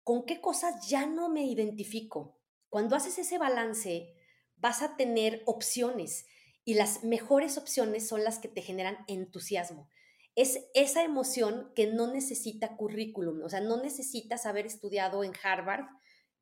con 0.03 0.25
qué 0.25 0.41
cosas 0.41 0.87
ya 0.87 1.05
no 1.05 1.29
me 1.29 1.45
identifico. 1.45 2.39
Cuando 2.69 2.95
haces 2.95 3.17
ese 3.17 3.37
balance, 3.37 4.13
vas 4.55 4.81
a 4.81 4.95
tener 4.95 5.43
opciones 5.45 6.25
y 6.63 6.75
las 6.75 7.03
mejores 7.03 7.57
opciones 7.57 8.07
son 8.07 8.23
las 8.23 8.39
que 8.39 8.47
te 8.47 8.61
generan 8.61 9.03
entusiasmo. 9.07 9.89
Es 10.35 10.59
esa 10.73 11.03
emoción 11.03 11.71
que 11.75 11.87
no 11.87 12.07
necesita 12.07 12.77
currículum, 12.77 13.41
o 13.43 13.49
sea, 13.49 13.61
no 13.61 13.81
necesitas 13.81 14.45
haber 14.45 14.65
estudiado 14.65 15.23
en 15.23 15.33
Harvard 15.43 15.85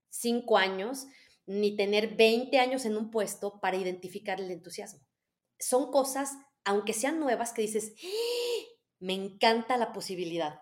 cinco 0.10 0.58
años 0.58 1.08
ni 1.46 1.76
tener 1.78 2.16
20 2.16 2.60
años 2.60 2.86
en 2.86 2.98
un 2.98 3.10
puesto 3.10 3.60
para 3.62 3.78
identificar 3.78 4.42
el 4.42 4.52
entusiasmo. 4.52 5.00
Son 5.60 5.92
cosas, 5.92 6.34
aunque 6.66 6.94
sean 6.94 7.20
nuevas, 7.20 7.54
que 7.54 7.62
dices, 7.62 7.94
¡Ah! 8.04 8.78
me 9.00 9.14
encanta 9.14 9.78
la 9.78 9.94
posibilidad. 9.94 10.60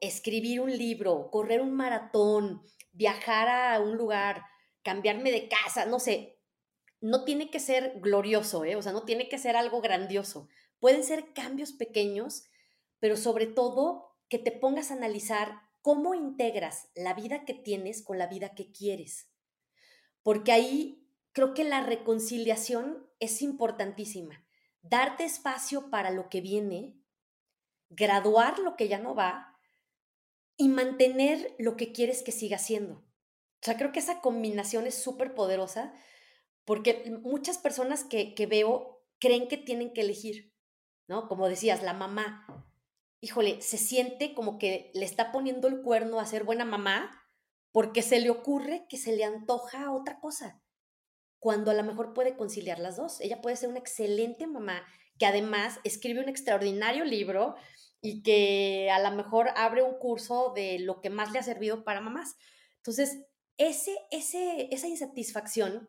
Escribir 0.00 0.60
un 0.60 0.76
libro, 0.76 1.30
correr 1.30 1.60
un 1.60 1.74
maratón, 1.74 2.62
viajar 2.92 3.48
a 3.48 3.80
un 3.80 3.96
lugar, 3.96 4.44
cambiarme 4.82 5.30
de 5.30 5.48
casa, 5.48 5.86
no 5.86 6.00
sé, 6.00 6.40
no 7.00 7.24
tiene 7.24 7.50
que 7.50 7.60
ser 7.60 8.00
glorioso, 8.00 8.64
¿eh? 8.64 8.76
o 8.76 8.82
sea, 8.82 8.92
no 8.92 9.04
tiene 9.04 9.28
que 9.28 9.38
ser 9.38 9.56
algo 9.56 9.80
grandioso. 9.80 10.48
Pueden 10.78 11.04
ser 11.04 11.32
cambios 11.32 11.72
pequeños, 11.72 12.44
pero 12.98 13.16
sobre 13.16 13.46
todo 13.46 14.16
que 14.28 14.38
te 14.38 14.52
pongas 14.52 14.90
a 14.90 14.94
analizar 14.94 15.62
cómo 15.80 16.14
integras 16.14 16.88
la 16.94 17.14
vida 17.14 17.44
que 17.44 17.54
tienes 17.54 18.02
con 18.02 18.18
la 18.18 18.26
vida 18.26 18.54
que 18.54 18.72
quieres. 18.72 19.28
Porque 20.22 20.52
ahí 20.52 21.08
creo 21.32 21.54
que 21.54 21.64
la 21.64 21.82
reconciliación 21.82 23.08
es 23.20 23.42
importantísima. 23.42 24.44
Darte 24.80 25.24
espacio 25.24 25.90
para 25.90 26.10
lo 26.10 26.28
que 26.28 26.40
viene, 26.40 26.96
graduar 27.90 28.58
lo 28.58 28.76
que 28.76 28.88
ya 28.88 28.98
no 28.98 29.14
va 29.14 29.51
y 30.56 30.68
mantener 30.68 31.54
lo 31.58 31.76
que 31.76 31.92
quieres 31.92 32.22
que 32.22 32.32
siga 32.32 32.58
siendo. 32.58 32.94
O 32.94 33.64
sea, 33.64 33.76
creo 33.76 33.92
que 33.92 34.00
esa 34.00 34.20
combinación 34.20 34.86
es 34.86 34.94
súper 34.94 35.34
poderosa 35.34 35.92
porque 36.64 37.12
muchas 37.22 37.58
personas 37.58 38.04
que, 38.04 38.34
que 38.34 38.46
veo 38.46 39.04
creen 39.18 39.48
que 39.48 39.56
tienen 39.56 39.92
que 39.92 40.00
elegir, 40.00 40.52
¿no? 41.08 41.28
Como 41.28 41.48
decías, 41.48 41.82
la 41.82 41.92
mamá, 41.92 42.46
híjole, 43.20 43.60
se 43.62 43.78
siente 43.78 44.34
como 44.34 44.58
que 44.58 44.90
le 44.94 45.04
está 45.04 45.30
poniendo 45.32 45.68
el 45.68 45.82
cuerno 45.82 46.18
a 46.18 46.26
ser 46.26 46.44
buena 46.44 46.64
mamá 46.64 47.22
porque 47.70 48.02
se 48.02 48.20
le 48.20 48.30
ocurre 48.30 48.86
que 48.88 48.98
se 48.98 49.16
le 49.16 49.24
antoja 49.24 49.92
otra 49.92 50.20
cosa, 50.20 50.62
cuando 51.38 51.70
a 51.70 51.74
lo 51.74 51.82
mejor 51.82 52.12
puede 52.14 52.36
conciliar 52.36 52.78
las 52.78 52.96
dos. 52.96 53.20
Ella 53.20 53.40
puede 53.40 53.56
ser 53.56 53.68
una 53.68 53.78
excelente 53.78 54.46
mamá 54.46 54.84
que 55.18 55.26
además 55.26 55.80
escribe 55.84 56.20
un 56.20 56.28
extraordinario 56.28 57.04
libro 57.04 57.54
y 58.02 58.22
que 58.24 58.90
a 58.90 58.98
lo 58.98 59.16
mejor 59.16 59.50
abre 59.56 59.82
un 59.82 59.96
curso 59.98 60.52
de 60.54 60.80
lo 60.80 61.00
que 61.00 61.08
más 61.08 61.30
le 61.32 61.38
ha 61.38 61.42
servido 61.44 61.84
para 61.84 62.00
mamás. 62.00 62.34
Entonces, 62.78 63.24
ese, 63.56 63.96
ese, 64.10 64.68
esa 64.74 64.88
insatisfacción, 64.88 65.88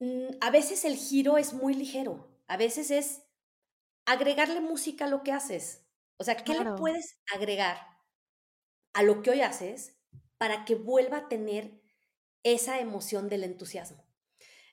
mm, 0.00 0.38
a 0.40 0.50
veces 0.50 0.84
el 0.86 0.96
giro 0.96 1.36
es 1.36 1.52
muy 1.52 1.74
ligero, 1.74 2.34
a 2.48 2.56
veces 2.56 2.90
es 2.90 3.22
agregarle 4.06 4.62
música 4.62 5.04
a 5.04 5.08
lo 5.08 5.22
que 5.22 5.32
haces. 5.32 5.86
O 6.16 6.24
sea, 6.24 6.36
¿qué 6.36 6.54
le 6.54 6.72
puedes 6.72 7.18
agregar 7.34 7.78
a 8.94 9.02
lo 9.02 9.22
que 9.22 9.30
hoy 9.30 9.42
haces 9.42 9.98
para 10.38 10.64
que 10.64 10.74
vuelva 10.74 11.18
a 11.18 11.28
tener 11.28 11.82
esa 12.42 12.80
emoción 12.80 13.28
del 13.28 13.44
entusiasmo? 13.44 14.06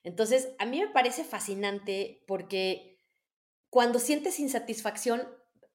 Entonces, 0.02 0.48
a 0.58 0.64
mí 0.64 0.80
me 0.80 0.88
parece 0.88 1.24
fascinante 1.24 2.24
porque 2.26 2.98
cuando 3.68 3.98
sientes 3.98 4.40
insatisfacción, 4.40 5.28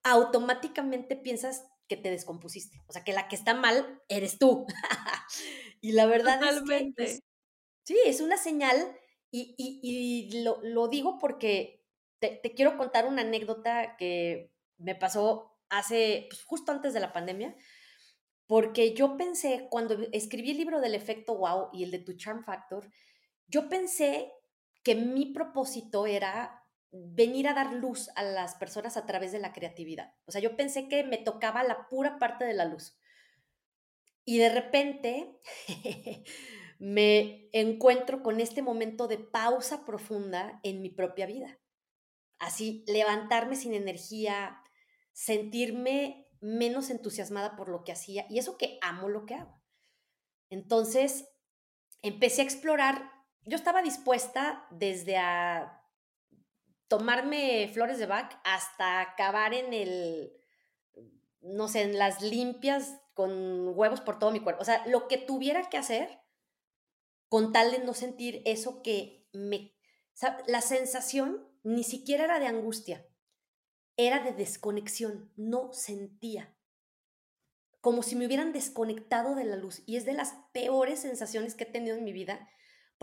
automáticamente 0.03 1.15
piensas 1.15 1.65
que 1.87 1.97
te 1.97 2.09
descompusiste. 2.09 2.81
O 2.87 2.93
sea, 2.93 3.03
que 3.03 3.13
la 3.13 3.27
que 3.27 3.35
está 3.35 3.53
mal 3.53 4.01
eres 4.07 4.37
tú. 4.37 4.65
y 5.81 5.93
la 5.93 6.05
verdad 6.05 6.41
es 6.43 6.61
que 6.95 7.21
Sí, 7.83 7.97
es 8.05 8.21
una 8.21 8.37
señal 8.37 8.97
y, 9.29 10.43
lo, 10.43 10.87
digo 10.87 11.17
porque 11.19 11.83
te, 12.19 12.39
quiero 12.55 12.77
contar 12.77 13.07
una 13.07 13.23
anécdota 13.23 13.97
que 13.97 14.53
me 14.77 14.95
pasó 14.95 15.57
hace, 15.69 16.27
pues, 16.29 16.43
justo 16.43 16.71
antes 16.71 16.93
de 16.93 16.99
la 16.99 17.11
pandemia, 17.11 17.55
porque 18.47 18.93
yo 18.93 19.17
pensé, 19.17 19.67
cuando 19.69 19.97
escribí 20.11 20.51
el 20.51 20.57
libro 20.57 20.79
del 20.79 20.95
efecto 20.95 21.35
wow 21.35 21.69
y 21.73 21.83
el 21.83 21.91
de 21.91 21.99
tu 21.99 22.13
charm 22.13 22.43
factor, 22.43 22.89
yo 23.47 23.67
pensé 23.69 24.31
que 24.83 24.95
mi 24.95 25.33
propósito 25.33 26.05
era 26.05 26.62
venir 26.93 27.47
a 27.47 27.53
dar 27.53 27.73
luz 27.73 28.09
a 28.15 28.23
las 28.23 28.55
personas 28.55 28.97
a 28.97 29.05
través 29.05 29.31
de 29.31 29.39
la 29.39 29.51
creatividad. 29.51 30.13
O 30.25 30.31
sea, 30.31 30.41
yo 30.41 30.55
pensé 30.55 30.87
que 30.87 31.03
me 31.03 31.17
tocaba 31.17 31.63
la 31.63 31.89
pura 31.89 32.19
parte 32.19 32.45
de 32.45 32.53
la 32.53 32.65
luz. 32.65 32.97
Y 34.25 34.37
de 34.37 34.49
repente 34.49 35.41
me 36.79 37.49
encuentro 37.51 38.21
con 38.21 38.39
este 38.39 38.61
momento 38.61 39.07
de 39.07 39.17
pausa 39.17 39.85
profunda 39.85 40.59
en 40.63 40.81
mi 40.81 40.89
propia 40.89 41.25
vida. 41.25 41.59
Así, 42.37 42.85
levantarme 42.87 43.55
sin 43.55 43.73
energía, 43.73 44.61
sentirme 45.13 46.27
menos 46.41 46.89
entusiasmada 46.89 47.55
por 47.55 47.69
lo 47.69 47.83
que 47.83 47.93
hacía 47.93 48.25
y 48.29 48.37
eso 48.37 48.57
que 48.57 48.77
amo 48.81 49.09
lo 49.09 49.25
que 49.25 49.35
hago. 49.35 49.61
Entonces, 50.49 51.27
empecé 52.01 52.41
a 52.41 52.45
explorar, 52.45 53.09
yo 53.45 53.55
estaba 53.55 53.81
dispuesta 53.81 54.67
desde 54.69 55.17
a 55.17 55.82
tomarme 56.87 57.69
flores 57.73 57.97
de 57.97 58.05
Bach 58.05 58.39
hasta 58.43 59.01
acabar 59.01 59.53
en 59.53 59.73
el, 59.73 60.33
no 61.41 61.67
sé, 61.67 61.81
en 61.81 61.97
las 61.97 62.21
limpias 62.21 62.99
con 63.13 63.77
huevos 63.77 64.01
por 64.01 64.19
todo 64.19 64.31
mi 64.31 64.39
cuerpo. 64.39 64.61
O 64.61 64.65
sea, 64.65 64.85
lo 64.87 65.07
que 65.07 65.17
tuviera 65.17 65.69
que 65.69 65.77
hacer 65.77 66.21
con 67.29 67.51
tal 67.51 67.71
de 67.71 67.79
no 67.79 67.93
sentir 67.93 68.41
eso 68.45 68.81
que 68.83 69.27
me... 69.33 69.73
La 70.47 70.61
sensación 70.61 71.47
ni 71.63 71.83
siquiera 71.83 72.25
era 72.25 72.39
de 72.39 72.47
angustia, 72.47 73.07
era 73.97 74.19
de 74.19 74.33
desconexión, 74.33 75.31
no 75.35 75.73
sentía. 75.73 76.55
Como 77.81 78.03
si 78.03 78.15
me 78.15 78.27
hubieran 78.27 78.53
desconectado 78.53 79.35
de 79.35 79.45
la 79.45 79.55
luz. 79.55 79.81
Y 79.85 79.97
es 79.97 80.05
de 80.05 80.13
las 80.13 80.35
peores 80.51 80.99
sensaciones 80.99 81.55
que 81.55 81.63
he 81.63 81.67
tenido 81.71 81.97
en 81.97 82.03
mi 82.03 82.13
vida, 82.13 82.49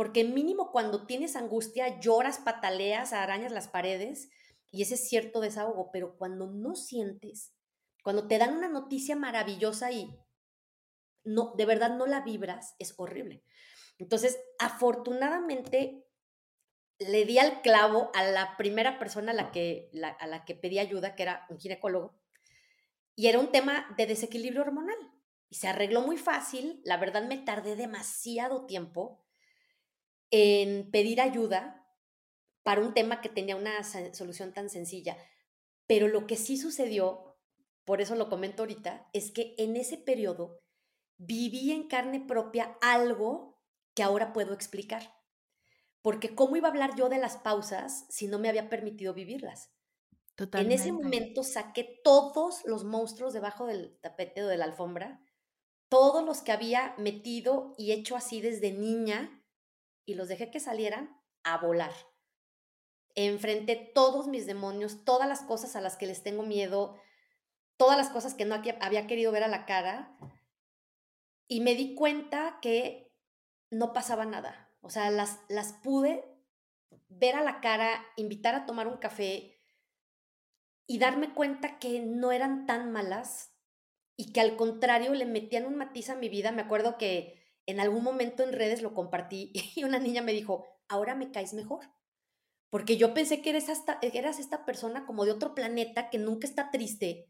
porque 0.01 0.25
mínimo 0.25 0.73
cuando 0.73 1.05
tienes 1.05 1.37
angustia 1.37 2.01
lloras, 2.01 2.39
pataleas, 2.39 3.13
arañas 3.13 3.53
las 3.53 3.69
paredes, 3.69 4.31
y 4.71 4.81
ese 4.81 4.95
es 4.95 5.07
cierto 5.07 5.43
desahogo, 5.43 5.91
pero 5.93 6.17
cuando 6.17 6.47
no 6.47 6.75
sientes, 6.75 7.53
cuando 8.03 8.27
te 8.27 8.39
dan 8.39 8.57
una 8.57 8.71
noticia 8.71 9.15
maravillosa 9.15 9.93
y 9.93 10.19
no, 11.23 11.53
de 11.55 11.67
verdad 11.67 11.99
no 11.99 12.07
la 12.07 12.23
vibras, 12.23 12.77
es 12.79 12.95
horrible. 12.97 13.45
Entonces, 13.99 14.41
afortunadamente, 14.59 16.07
le 16.99 17.27
di 17.27 17.39
al 17.39 17.61
clavo 17.61 18.11
a 18.15 18.25
la 18.25 18.57
primera 18.57 18.99
persona 18.99 19.33
a 19.33 19.35
la 19.35 19.51
que, 19.51 19.91
a 20.19 20.27
la 20.27 20.47
que 20.47 20.55
pedí 20.55 20.79
ayuda, 20.79 21.15
que 21.15 21.25
era 21.25 21.45
un 21.51 21.59
ginecólogo, 21.59 22.19
y 23.17 23.27
era 23.27 23.39
un 23.39 23.53
tema 23.53 23.95
de 23.99 24.07
desequilibrio 24.07 24.63
hormonal. 24.63 24.97
Y 25.51 25.57
se 25.57 25.69
arregló 25.69 26.01
muy 26.01 26.17
fácil. 26.17 26.81
La 26.87 26.97
verdad 26.97 27.25
me 27.25 27.37
tardé 27.37 27.77
demasiado 27.77 28.65
tiempo 28.65 29.27
en 30.31 30.91
pedir 30.91 31.21
ayuda 31.21 31.87
para 32.63 32.81
un 32.81 32.95
tema 32.95 33.21
que 33.21 33.29
tenía 33.29 33.57
una 33.57 33.83
solución 34.13 34.53
tan 34.53 34.71
sencilla. 34.71 35.17
Pero 35.87 36.09
lo 36.09 36.27
que 36.27 36.37
sí 36.37 36.57
sucedió, 36.57 37.37
por 37.85 38.01
eso 38.01 38.15
lo 38.15 38.29
comento 38.29 38.63
ahorita, 38.63 39.09
es 39.13 39.31
que 39.33 39.55
en 39.59 39.77
ese 39.77 39.97
periodo 39.97 40.61
viví 41.17 41.73
en 41.73 41.89
carne 41.89 42.21
propia 42.21 42.79
algo 42.81 43.61
que 43.95 44.03
ahora 44.03 44.33
puedo 44.33 44.55
explicar. 44.55 45.15
Porque 46.03 46.35
¿cómo 46.35 46.57
iba 46.57 46.69
a 46.69 46.71
hablar 46.71 46.97
yo 46.97 47.09
de 47.09 47.19
las 47.19 47.37
pausas 47.37 48.07
si 48.09 48.27
no 48.27 48.39
me 48.39 48.49
había 48.49 48.71
permitido 48.71 49.13
vivirlas? 49.15 49.71
En 50.55 50.73
ese 50.73 50.93
momento 50.93 51.43
saqué 51.43 52.01
todos 52.03 52.63
los 52.65 52.85
monstruos 52.85 53.35
debajo 53.35 53.67
del 53.67 53.99
tapete 54.01 54.43
o 54.43 54.47
de 54.47 54.57
la 54.57 54.65
alfombra, 54.65 55.21
todos 55.91 56.25
los 56.25 56.41
que 56.41 56.53
había 56.53 56.95
metido 56.97 57.75
y 57.77 57.93
hecho 57.93 58.17
así 58.17 58.41
desde 58.41 58.73
niña, 58.73 59.40
y 60.11 60.15
los 60.15 60.29
dejé 60.29 60.51
que 60.51 60.61
salieran 60.61 61.21
a 61.45 61.59
volar. 61.59 61.93
Enfrenté 63.15 63.77
todos 63.95 64.27
mis 64.29 64.47
demonios, 64.47 65.05
todas 65.05 65.29
las 65.29 65.41
cosas 65.43 65.77
a 65.77 65.81
las 65.81 65.97
que 65.97 66.07
les 66.07 66.23
tengo 66.23 66.43
miedo, 66.43 66.97
todas 67.77 67.97
las 67.97 68.11
cosas 68.11 68.35
que 68.35 68.45
no 68.45 68.55
había 68.55 69.07
querido 69.07 69.33
ver 69.33 69.45
a 69.45 69.49
la 69.49 69.67
cara, 69.67 70.17
y 71.49 71.61
me 71.61 71.75
di 71.75 71.95
cuenta 71.95 72.59
que 72.63 73.13
no 73.71 73.93
pasaba 73.93 74.25
nada. 74.25 74.73
O 74.83 74.91
sea, 74.91 75.11
las, 75.11 75.41
las 75.49 75.73
pude 75.73 76.25
ver 77.09 77.35
a 77.35 77.43
la 77.43 77.61
cara, 77.61 78.05
invitar 78.17 78.55
a 78.55 78.67
tomar 78.67 78.87
un 78.87 78.99
café 78.99 79.59
y 80.87 80.99
darme 80.99 81.35
cuenta 81.35 81.79
que 81.79 82.01
no 82.01 82.33
eran 82.33 82.67
tan 82.67 82.93
malas 82.93 83.53
y 84.17 84.33
que 84.33 84.41
al 84.41 84.57
contrario 84.57 85.13
le 85.15 85.27
metían 85.27 85.67
un 85.67 85.77
matiz 85.77 86.11
a 86.11 86.15
mi 86.15 86.29
vida. 86.29 86.53
Me 86.53 86.63
acuerdo 86.63 86.99
que 86.99 87.40
en 87.71 87.81
algún 87.81 88.05
momento 88.05 88.43
en 88.43 88.53
redes 88.53 88.83
lo 88.83 88.95
compartí 88.95 89.53
y 89.75 89.85
una 89.85 89.99
niña 89.99 90.23
me 90.23 90.33
dijo, 90.33 90.67
ahora 90.89 91.15
me 91.15 91.31
caes 91.31 91.55
mejor. 91.55 91.87
Porque 92.69 92.97
yo 92.97 93.15
pensé 93.15 93.43
que 93.43 93.51
eres, 93.51 93.69
hasta, 93.69 93.99
eras 94.01 94.39
esta 94.39 94.65
persona 94.65 95.05
como 95.05 95.25
de 95.25 95.33
otro 95.33 95.55
planeta 95.55 96.09
que 96.09 96.19
nunca 96.19 96.47
está 96.47 96.71
triste. 96.71 97.29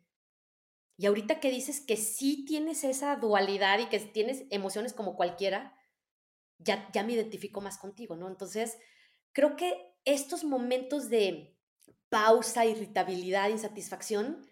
Y 0.98 1.07
ahorita 1.07 1.40
que 1.40 1.50
dices 1.50 1.81
que 1.81 1.96
sí 1.96 2.44
tienes 2.44 2.85
esa 2.85 3.16
dualidad 3.16 3.79
y 3.79 3.87
que 3.87 3.98
tienes 4.00 4.44
emociones 4.50 4.92
como 4.92 5.16
cualquiera, 5.16 5.74
ya, 6.59 6.90
ya 6.92 7.03
me 7.05 7.14
identifico 7.14 7.62
más 7.62 7.79
contigo, 7.79 8.16
¿no? 8.16 8.29
Entonces, 8.29 8.76
creo 9.33 9.57
que 9.57 9.94
estos 10.05 10.44
momentos 10.44 11.09
de 11.09 11.57
pausa, 12.11 12.66
irritabilidad, 12.66 13.48
insatisfacción, 13.48 14.46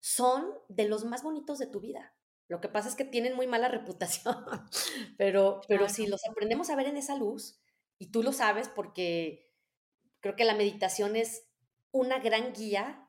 son 0.00 0.52
de 0.68 0.88
los 0.88 1.04
más 1.04 1.22
bonitos 1.22 1.60
de 1.60 1.68
tu 1.68 1.78
vida. 1.80 2.16
Lo 2.48 2.60
que 2.60 2.68
pasa 2.68 2.88
es 2.88 2.94
que 2.94 3.04
tienen 3.04 3.34
muy 3.34 3.46
mala 3.46 3.68
reputación, 3.68 4.36
pero, 5.18 5.60
pero 5.68 5.88
si 5.88 6.06
los 6.06 6.20
aprendemos 6.28 6.70
a 6.70 6.76
ver 6.76 6.86
en 6.86 6.96
esa 6.96 7.16
luz, 7.16 7.60
y 7.98 8.10
tú 8.10 8.22
lo 8.22 8.32
sabes 8.32 8.68
porque 8.68 9.54
creo 10.20 10.34
que 10.34 10.44
la 10.44 10.54
meditación 10.54 11.14
es 11.14 11.46
una 11.92 12.18
gran 12.18 12.52
guía 12.52 13.08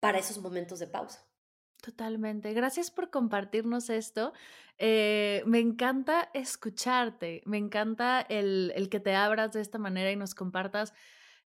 para 0.00 0.18
esos 0.18 0.38
momentos 0.38 0.80
de 0.80 0.88
pausa. 0.88 1.26
Totalmente. 1.80 2.52
Gracias 2.54 2.90
por 2.90 3.10
compartirnos 3.10 3.90
esto. 3.90 4.32
Eh, 4.78 5.42
me 5.46 5.60
encanta 5.60 6.30
escucharte, 6.32 7.42
me 7.44 7.58
encanta 7.58 8.20
el, 8.22 8.72
el, 8.74 8.88
que 8.88 9.00
te 9.00 9.14
abras 9.14 9.52
de 9.52 9.60
esta 9.60 9.78
manera 9.78 10.10
y 10.10 10.16
nos 10.16 10.34
compartas. 10.34 10.94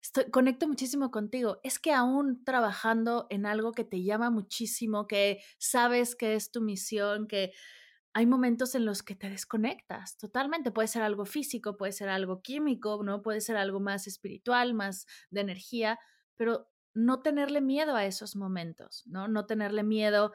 Estoy, 0.02 0.30
conecto 0.30 0.68
muchísimo 0.68 1.10
contigo. 1.10 1.58
Es 1.64 1.78
que 1.78 1.92
aún 1.92 2.44
trabajando 2.44 3.26
en 3.30 3.46
algo 3.46 3.72
que 3.72 3.84
te 3.84 4.02
llama 4.04 4.30
muchísimo, 4.30 5.06
que 5.06 5.40
sabes 5.58 6.14
que 6.14 6.34
es 6.34 6.50
tu 6.52 6.60
misión, 6.60 7.26
que 7.26 7.52
hay 8.14 8.26
momentos 8.26 8.74
en 8.74 8.86
los 8.86 9.02
que 9.02 9.14
te 9.16 9.30
desconectas 9.30 10.16
totalmente. 10.18 10.70
Puede 10.70 10.88
ser 10.88 11.02
algo 11.02 11.24
físico, 11.26 11.76
puede 11.76 11.92
ser 11.92 12.08
algo 12.08 12.42
químico, 12.42 13.02
¿no? 13.04 13.22
Puede 13.22 13.40
ser 13.40 13.56
algo 13.56 13.80
más 13.80 14.06
espiritual, 14.06 14.74
más 14.74 15.06
de 15.30 15.40
energía, 15.42 15.98
pero 16.36 16.68
no 16.94 17.20
tenerle 17.22 17.60
miedo 17.60 17.94
a 17.96 18.06
esos 18.06 18.36
momentos, 18.36 19.04
¿no? 19.06 19.28
No 19.28 19.46
tenerle 19.46 19.82
miedo 19.84 20.32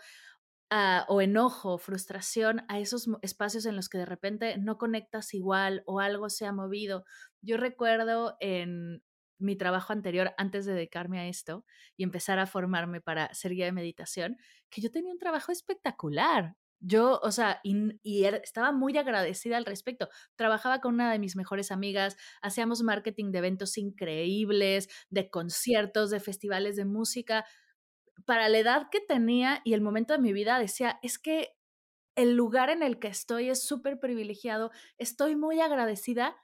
o 1.08 1.22
enojo, 1.22 1.78
frustración 1.78 2.66
a 2.68 2.80
esos 2.80 3.08
espacios 3.22 3.66
en 3.68 3.76
los 3.76 3.90
que 3.90 4.00
de 4.00 4.06
repente 4.08 4.58
no 4.58 4.78
conectas 4.80 5.34
igual 5.36 5.84
o 5.86 6.00
algo 6.00 6.30
se 6.30 6.48
ha 6.48 6.52
movido. 6.52 7.06
Yo 7.42 7.58
recuerdo 7.58 8.38
en 8.40 9.04
mi 9.38 9.56
trabajo 9.56 9.94
anterior, 9.94 10.34
antes 10.38 10.66
de 10.66 10.74
dedicarme 10.74 11.20
a 11.20 11.28
esto 11.28 11.66
y 11.98 12.04
empezar 12.04 12.40
a 12.40 12.46
formarme 12.48 13.02
para 13.02 13.34
ser 13.34 13.54
guía 13.54 13.66
de 13.66 13.72
meditación, 13.72 14.38
que 14.70 14.82
yo 14.82 14.92
tenía 14.92 15.12
un 15.12 15.20
trabajo 15.20 15.52
espectacular. 15.52 16.56
Yo, 16.80 17.20
o 17.24 17.32
sea, 17.32 17.62
y, 17.64 18.26
estaba 18.26 18.74
muy 18.74 18.98
agradecida 18.98 19.56
al 19.58 19.66
respecto. 19.66 20.10
Trabajaba 20.36 20.82
con 20.82 20.96
una 20.96 21.12
de 21.12 21.20
mis 21.20 21.36
mejores 21.38 21.72
amigas, 21.72 22.18
hacíamos 22.42 22.84
marketing 22.84 23.32
de 23.32 23.38
eventos 23.40 23.78
increíbles, 23.78 24.90
de 25.10 25.30
conciertos, 25.30 26.10
de 26.10 26.20
festivales 26.20 26.76
de 26.76 26.86
música. 26.86 27.46
Para 28.26 28.50
la 28.50 28.60
edad 28.60 28.90
que 28.92 29.00
tenía 29.00 29.62
y 29.64 29.74
el 29.74 29.82
momento 29.82 30.14
de 30.14 30.20
mi 30.20 30.34
vida, 30.34 30.60
decía, 30.60 31.00
es 31.02 31.20
que 31.20 31.56
el 32.16 32.36
lugar 32.36 32.70
en 32.70 32.84
el 32.84 33.00
que 33.00 33.08
estoy 33.08 33.50
es 33.50 33.66
súper 33.66 34.00
privilegiado, 34.00 34.72
estoy 34.98 35.36
muy 35.36 35.62
agradecida, 35.62 36.36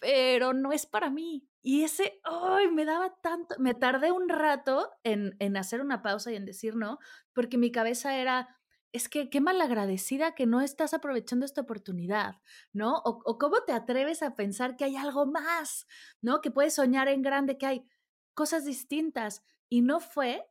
pero 0.00 0.52
no 0.52 0.72
es 0.72 0.86
para 0.86 1.10
mí. 1.10 1.48
Y 1.62 1.84
ese, 1.84 2.20
¡ay! 2.24 2.68
me 2.72 2.84
daba 2.84 3.14
tanto, 3.22 3.54
me 3.58 3.74
tardé 3.74 4.10
un 4.10 4.28
rato 4.28 4.90
en, 5.04 5.36
en 5.38 5.56
hacer 5.56 5.80
una 5.80 6.02
pausa 6.02 6.32
y 6.32 6.36
en 6.36 6.44
decir 6.44 6.74
no, 6.74 6.98
porque 7.32 7.56
mi 7.56 7.70
cabeza 7.70 8.16
era, 8.16 8.48
es 8.92 9.08
que 9.08 9.30
qué 9.30 9.40
malagradecida 9.40 10.34
que 10.34 10.46
no 10.46 10.60
estás 10.60 10.92
aprovechando 10.92 11.46
esta 11.46 11.62
oportunidad, 11.62 12.40
¿no? 12.72 12.98
O, 13.04 13.38
cómo 13.38 13.62
te 13.66 13.72
atreves 13.72 14.22
a 14.22 14.34
pensar 14.34 14.76
que 14.76 14.84
hay 14.84 14.96
algo 14.96 15.24
más, 15.24 15.86
¿no? 16.20 16.40
Que 16.40 16.50
puedes 16.50 16.74
soñar 16.74 17.08
en 17.08 17.22
grande, 17.22 17.56
que 17.56 17.66
hay 17.66 17.88
cosas 18.34 18.64
distintas. 18.64 19.42
Y 19.70 19.80
no 19.80 20.00
fue 20.00 20.44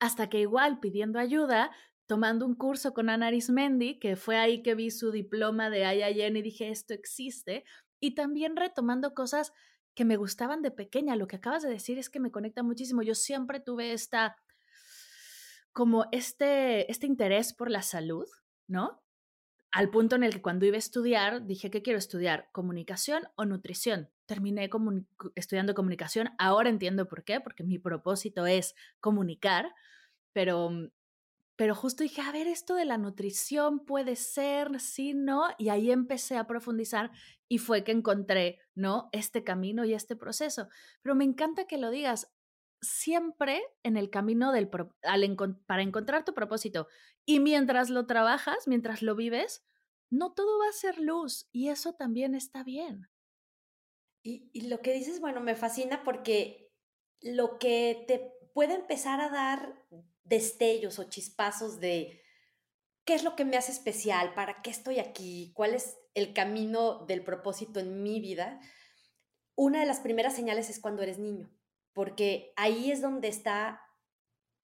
hasta 0.00 0.28
que 0.28 0.40
igual 0.40 0.80
pidiendo 0.80 1.20
ayuda, 1.20 1.70
tomando 2.06 2.44
un 2.44 2.56
curso 2.56 2.92
con 2.92 3.08
Ana 3.08 3.28
Arismendi, 3.28 4.00
que 4.00 4.16
fue 4.16 4.36
ahí 4.36 4.62
que 4.62 4.74
vi 4.74 4.90
su 4.90 5.12
diploma 5.12 5.70
de 5.70 5.82
IIN 5.82 6.36
y 6.36 6.42
dije, 6.42 6.68
esto 6.68 6.94
existe, 6.94 7.64
y 8.00 8.16
también 8.16 8.56
retomando 8.56 9.14
cosas 9.14 9.52
que 9.94 10.04
me 10.04 10.16
gustaban 10.16 10.62
de 10.62 10.70
pequeña. 10.70 11.16
Lo 11.16 11.26
que 11.26 11.36
acabas 11.36 11.62
de 11.62 11.70
decir 11.70 11.98
es 11.98 12.10
que 12.10 12.20
me 12.20 12.30
conecta 12.30 12.62
muchísimo. 12.62 13.02
Yo 13.02 13.14
siempre 13.14 13.60
tuve 13.60 13.92
esta, 13.92 14.36
como 15.72 16.06
este, 16.12 16.90
este 16.90 17.06
interés 17.06 17.52
por 17.52 17.70
la 17.70 17.82
salud, 17.82 18.26
¿no? 18.66 19.02
Al 19.70 19.88
punto 19.88 20.16
en 20.16 20.22
el 20.22 20.34
que 20.34 20.42
cuando 20.42 20.66
iba 20.66 20.76
a 20.76 20.78
estudiar, 20.78 21.46
dije, 21.46 21.70
¿qué 21.70 21.80
quiero 21.80 21.98
estudiar? 21.98 22.50
¿Comunicación 22.52 23.22
o 23.36 23.46
nutrición? 23.46 24.10
Terminé 24.26 24.68
estudiando 25.34 25.74
comunicación. 25.74 26.30
Ahora 26.38 26.68
entiendo 26.68 27.08
por 27.08 27.24
qué, 27.24 27.40
porque 27.40 27.64
mi 27.64 27.78
propósito 27.78 28.46
es 28.46 28.74
comunicar, 29.00 29.72
pero 30.34 30.68
mm, 30.68 30.90
pero 31.56 31.74
justo 31.74 32.02
dije, 32.02 32.22
a 32.22 32.32
ver, 32.32 32.46
esto 32.46 32.74
de 32.74 32.84
la 32.84 32.98
nutrición 32.98 33.84
puede 33.84 34.16
ser, 34.16 34.80
sí, 34.80 35.14
no, 35.14 35.48
y 35.58 35.68
ahí 35.68 35.90
empecé 35.90 36.36
a 36.36 36.46
profundizar 36.46 37.10
y 37.48 37.58
fue 37.58 37.84
que 37.84 37.92
encontré, 37.92 38.58
¿no? 38.74 39.08
Este 39.12 39.44
camino 39.44 39.84
y 39.84 39.94
este 39.94 40.16
proceso. 40.16 40.68
Pero 41.02 41.14
me 41.14 41.24
encanta 41.24 41.66
que 41.66 41.78
lo 41.78 41.90
digas, 41.90 42.32
siempre 42.80 43.62
en 43.82 43.96
el 43.96 44.10
camino 44.10 44.50
del 44.50 44.68
para 44.68 45.82
encontrar 45.82 46.24
tu 46.24 46.34
propósito 46.34 46.88
y 47.24 47.38
mientras 47.38 47.90
lo 47.90 48.06
trabajas, 48.06 48.66
mientras 48.66 49.02
lo 49.02 49.14
vives, 49.14 49.64
no 50.10 50.32
todo 50.32 50.58
va 50.58 50.68
a 50.68 50.72
ser 50.72 50.98
luz 50.98 51.48
y 51.52 51.68
eso 51.68 51.94
también 51.94 52.34
está 52.34 52.64
bien. 52.64 53.08
Y, 54.24 54.50
y 54.52 54.68
lo 54.68 54.80
que 54.80 54.92
dices, 54.92 55.20
bueno, 55.20 55.40
me 55.40 55.54
fascina 55.54 56.02
porque 56.02 56.72
lo 57.20 57.58
que 57.58 58.04
te 58.08 58.32
puede 58.52 58.74
empezar 58.74 59.20
a 59.20 59.30
dar 59.30 59.86
destellos 60.24 60.98
o 60.98 61.04
chispazos 61.04 61.80
de 61.80 62.22
qué 63.04 63.14
es 63.14 63.24
lo 63.24 63.36
que 63.36 63.44
me 63.44 63.56
hace 63.56 63.72
especial, 63.72 64.34
para 64.34 64.62
qué 64.62 64.70
estoy 64.70 64.98
aquí, 64.98 65.52
cuál 65.54 65.74
es 65.74 65.98
el 66.14 66.32
camino 66.32 67.04
del 67.06 67.24
propósito 67.24 67.80
en 67.80 68.02
mi 68.02 68.20
vida, 68.20 68.60
una 69.54 69.80
de 69.80 69.86
las 69.86 70.00
primeras 70.00 70.34
señales 70.34 70.70
es 70.70 70.80
cuando 70.80 71.02
eres 71.02 71.18
niño, 71.18 71.50
porque 71.92 72.52
ahí 72.56 72.90
es 72.90 73.00
donde 73.00 73.28
está 73.28 73.82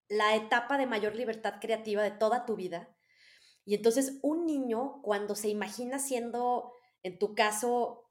la 0.09 0.35
etapa 0.37 0.79
de 0.79 0.87
mayor 0.87 1.15
libertad 1.15 1.55
creativa 1.61 2.03
de 2.03 2.11
toda 2.11 2.47
tu 2.47 2.57
vida. 2.57 2.97
Y 3.65 3.75
entonces 3.75 4.19
un 4.23 4.47
niño, 4.47 5.03
cuando 5.03 5.35
se 5.35 5.49
imagina 5.49 5.99
siendo, 5.99 6.73
en 7.03 7.19
tu 7.19 7.35
caso, 7.35 8.11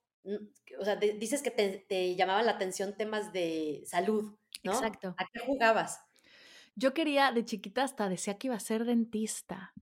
o 0.80 0.86
sea, 0.86 0.96
dices 0.98 1.42
que 1.42 1.50
te, 1.50 1.86
te, 1.90 2.16
llamaban 2.16 2.46
la 2.46 2.52
atención 2.52 2.96
temas 2.96 3.34
de 3.34 3.82
salud, 3.88 4.38
¿no? 4.64 4.74
Exacto. 4.74 5.16
¿A 5.18 5.26
qué 5.34 5.40
jugabas? 5.40 6.00
Yo 6.78 6.94
quería, 6.94 7.32
de 7.32 7.44
chiquita 7.44 7.84
hasta 7.84 8.08
decía 8.08 8.38
que 8.38 8.48
iba 8.48 8.56
a 8.56 8.60
ser 8.60 8.86
dentista. 8.86 9.74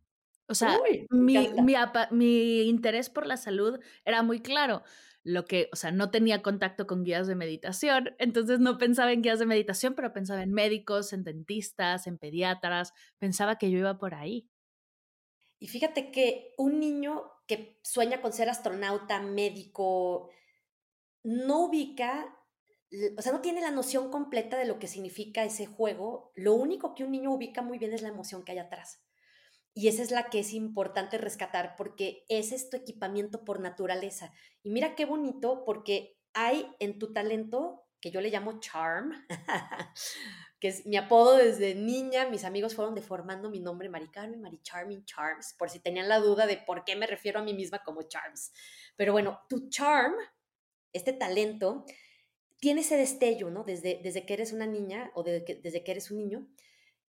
O 0.48 0.56
sea, 0.56 0.80
mi, 1.12 1.50
mi, 1.50 1.78
mi, 2.12 2.62
interés 2.62 3.10
por 3.10 3.26
la 3.26 3.36
salud 3.36 3.80
era 4.06 4.24
muy 4.24 4.40
claro. 4.40 4.82
Lo 5.24 5.44
que, 5.44 5.70
o 5.74 5.76
sea, 5.76 5.92
no 5.92 6.10
tenía 6.10 6.42
contacto 6.42 6.88
con 6.88 7.04
guías 7.04 7.28
de 7.28 7.36
meditación, 7.36 8.16
entonces 8.18 8.60
no 8.60 8.78
pensaba 8.78 9.12
en 9.12 9.24
guías 9.24 9.40
de 9.40 9.46
meditación, 9.46 9.94
pero 9.94 10.14
pensaba 10.14 10.42
en 10.42 10.54
médicos, 10.54 11.12
en 11.12 11.24
dentistas, 11.24 12.08
en 12.08 12.18
pediatras, 12.18 12.94
pensaba 13.18 13.58
que 13.58 13.70
yo 13.70 13.78
iba 13.80 13.98
por 13.98 14.14
ahí. 14.14 14.48
Y 15.60 15.68
fíjate 15.68 16.12
que 16.12 16.54
un 16.58 16.80
niño 16.80 17.24
que 17.48 17.80
sueña 17.84 18.22
con 18.22 18.32
ser 18.32 18.50
astronauta, 18.50 19.20
médico, 19.22 20.30
no 21.24 21.66
ubica 21.66 22.38
o 23.18 23.22
sea, 23.22 23.32
no 23.32 23.42
tiene 23.42 23.62
la 23.62 23.72
noción 23.72 24.10
completa 24.10 24.58
de 24.58 24.66
lo 24.66 24.80
que 24.80 24.88
significa 24.88 25.44
ese 25.44 25.66
juego. 25.66 26.32
Lo 26.36 26.54
único 26.54 26.96
que 26.96 27.04
un 27.04 27.12
niño 27.12 27.32
ubica 27.32 27.62
muy 27.62 27.78
bien 27.78 27.94
es 27.94 28.02
la 28.02 28.10
emoción 28.10 28.44
que 28.44 28.54
hay 28.54 28.60
atrás. 28.60 29.04
Y 29.74 29.90
esa 29.90 30.04
es 30.04 30.12
la 30.12 30.30
que 30.30 30.40
es 30.40 30.54
importante 30.54 31.18
rescatar 31.18 31.76
porque 31.76 32.26
ese 32.30 32.56
es 32.56 32.70
tu 32.70 32.78
equipamiento 32.78 33.44
por 33.44 33.60
naturaleza. 33.60 34.32
Y 34.64 34.70
mira 34.70 34.96
qué 34.96 35.06
bonito 35.06 35.64
porque 35.66 36.18
hay 36.34 36.66
en 36.80 36.98
tu 36.98 37.12
talento, 37.12 37.86
que 38.00 38.10
yo 38.10 38.22
le 38.22 38.30
llamo 38.30 38.60
charm, 38.62 39.12
que 40.62 40.70
es 40.70 40.86
mi 40.86 40.96
apodo 40.96 41.36
desde 41.36 41.76
niña, 41.76 42.30
mis 42.30 42.46
amigos 42.46 42.74
fueron 42.74 42.96
deformando 42.96 43.50
mi 43.50 43.60
nombre, 43.60 43.90
Mari 43.90 44.10
Carmen, 44.10 44.42
Mari 44.42 44.62
Charms, 44.64 45.56
por 45.58 45.70
si 45.70 45.80
tenían 45.80 46.08
la 46.08 46.20
duda 46.20 46.46
de 46.46 46.58
por 46.58 46.86
qué 46.86 46.96
me 46.96 47.08
refiero 47.08 47.40
a 47.40 47.44
mí 47.44 47.54
misma 47.54 47.80
como 47.84 48.04
Charms. 48.04 48.54
Pero 48.96 49.12
bueno, 49.12 49.42
tu 49.50 49.68
charm, 49.70 50.14
este 50.94 51.12
talento, 51.12 51.86
tiene 52.60 52.82
ese 52.82 52.98
destello, 52.98 53.50
¿no? 53.50 53.64
Desde, 53.64 54.00
desde 54.04 54.26
que 54.26 54.34
eres 54.34 54.54
una 54.54 54.66
niña 54.66 55.12
o 55.14 55.24
desde 55.24 55.84
que 55.84 55.92
eres 55.92 56.12
un 56.12 56.18
niño, 56.18 56.48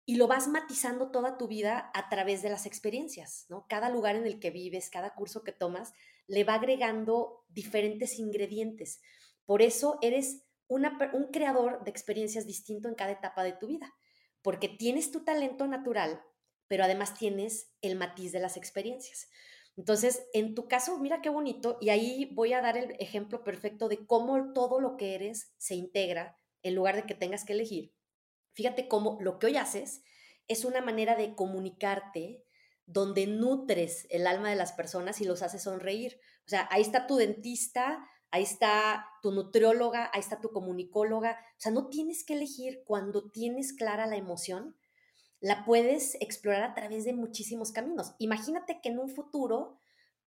y 0.08 0.16
lo 0.16 0.28
vas 0.28 0.46
matizando 0.46 1.10
toda 1.10 1.36
tu 1.36 1.48
vida 1.48 1.90
a 1.92 2.08
través 2.08 2.40
de 2.40 2.48
las 2.48 2.64
experiencias, 2.64 3.46
¿no? 3.48 3.66
Cada 3.68 3.90
lugar 3.90 4.14
en 4.14 4.24
el 4.24 4.38
que 4.38 4.50
vives, 4.50 4.88
cada 4.88 5.14
curso 5.14 5.42
que 5.42 5.50
tomas, 5.50 5.92
le 6.28 6.44
va 6.44 6.54
agregando 6.54 7.44
diferentes 7.48 8.18
ingredientes. 8.20 9.00
Por 9.44 9.62
eso 9.62 9.98
eres 10.02 10.44
un 10.68 11.28
creador 11.32 11.82
de 11.82 11.90
experiencias 11.90 12.46
distinto 12.46 12.88
en 12.88 12.94
cada 12.94 13.12
etapa 13.12 13.42
de 13.42 13.52
tu 13.52 13.66
vida, 13.66 13.92
porque 14.42 14.68
tienes 14.68 15.10
tu 15.10 15.24
talento 15.24 15.66
natural, 15.66 16.22
pero 16.68 16.84
además 16.84 17.14
tienes 17.14 17.72
el 17.80 17.96
matiz 17.96 18.30
de 18.30 18.40
las 18.40 18.56
experiencias. 18.56 19.28
Entonces, 19.76 20.26
en 20.32 20.54
tu 20.54 20.68
caso, 20.68 20.98
mira 20.98 21.20
qué 21.20 21.28
bonito, 21.28 21.76
y 21.80 21.90
ahí 21.90 22.30
voy 22.34 22.54
a 22.54 22.62
dar 22.62 22.78
el 22.78 22.96
ejemplo 22.98 23.44
perfecto 23.44 23.88
de 23.88 24.06
cómo 24.06 24.52
todo 24.52 24.80
lo 24.80 24.96
que 24.96 25.14
eres 25.14 25.52
se 25.58 25.74
integra 25.74 26.38
en 26.62 26.74
lugar 26.74 26.96
de 26.96 27.04
que 27.04 27.14
tengas 27.14 27.44
que 27.44 27.52
elegir. 27.52 27.94
Fíjate 28.54 28.88
cómo 28.88 29.18
lo 29.20 29.38
que 29.38 29.46
hoy 29.46 29.56
haces 29.56 30.02
es 30.48 30.64
una 30.64 30.80
manera 30.80 31.14
de 31.14 31.34
comunicarte 31.34 32.42
donde 32.86 33.26
nutres 33.26 34.06
el 34.10 34.26
alma 34.26 34.48
de 34.48 34.56
las 34.56 34.72
personas 34.72 35.20
y 35.20 35.24
los 35.24 35.42
haces 35.42 35.64
sonreír. 35.64 36.18
O 36.46 36.48
sea, 36.48 36.68
ahí 36.70 36.80
está 36.80 37.06
tu 37.06 37.16
dentista, 37.16 38.08
ahí 38.30 38.44
está 38.44 39.06
tu 39.22 39.32
nutrióloga, 39.32 40.10
ahí 40.14 40.20
está 40.20 40.40
tu 40.40 40.50
comunicóloga. 40.50 41.38
O 41.56 41.60
sea, 41.60 41.72
no 41.72 41.88
tienes 41.88 42.24
que 42.24 42.34
elegir 42.34 42.82
cuando 42.86 43.30
tienes 43.30 43.72
clara 43.72 44.06
la 44.06 44.16
emoción 44.16 44.76
la 45.46 45.64
puedes 45.64 46.16
explorar 46.16 46.64
a 46.64 46.74
través 46.74 47.04
de 47.04 47.12
muchísimos 47.12 47.70
caminos. 47.70 48.16
Imagínate 48.18 48.80
que 48.82 48.88
en 48.88 48.98
un 48.98 49.08
futuro 49.08 49.78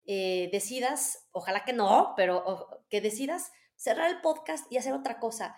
eh, 0.04 0.48
decidas, 0.52 1.26
ojalá 1.32 1.64
que 1.64 1.72
no, 1.72 2.14
pero 2.16 2.84
que 2.88 3.00
decidas 3.00 3.50
cerrar 3.74 4.10
el 4.10 4.20
podcast 4.20 4.70
y 4.70 4.76
hacer 4.76 4.92
otra 4.92 5.18
cosa. 5.18 5.56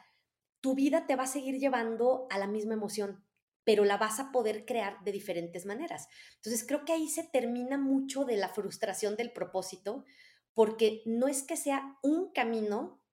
Tu 0.63 0.75
vida 0.75 1.07
te 1.07 1.15
va 1.15 1.25
a 1.25 1.27
seguir 1.27 1.59
llevando 1.59 2.27
a 2.31 2.39
la 2.39 2.47
misma 2.47 2.73
emoción, 2.73 3.23
pero 3.63 3.85
la 3.85 3.99
vas 3.99 4.19
a 4.19 4.33
poder 4.33 4.65
crear 4.65 5.05
de 5.05 5.13
diferentes 5.13 5.67
maneras. 5.67 6.09
Entonces 6.37 6.65
creo 6.67 6.87
que 6.87 6.95
ahí 6.95 7.07
se 7.07 7.25
termina 7.25 7.77
mucho 7.77 8.25
de 8.25 8.39
la 8.39 8.49
frustración 8.49 9.15
del 9.15 9.31
propósito, 9.31 10.07
porque 10.55 11.03
no 11.05 11.29
es 11.29 11.43
que 11.43 11.59
sea 11.59 11.99
un 12.03 12.33
camino, 12.33 13.05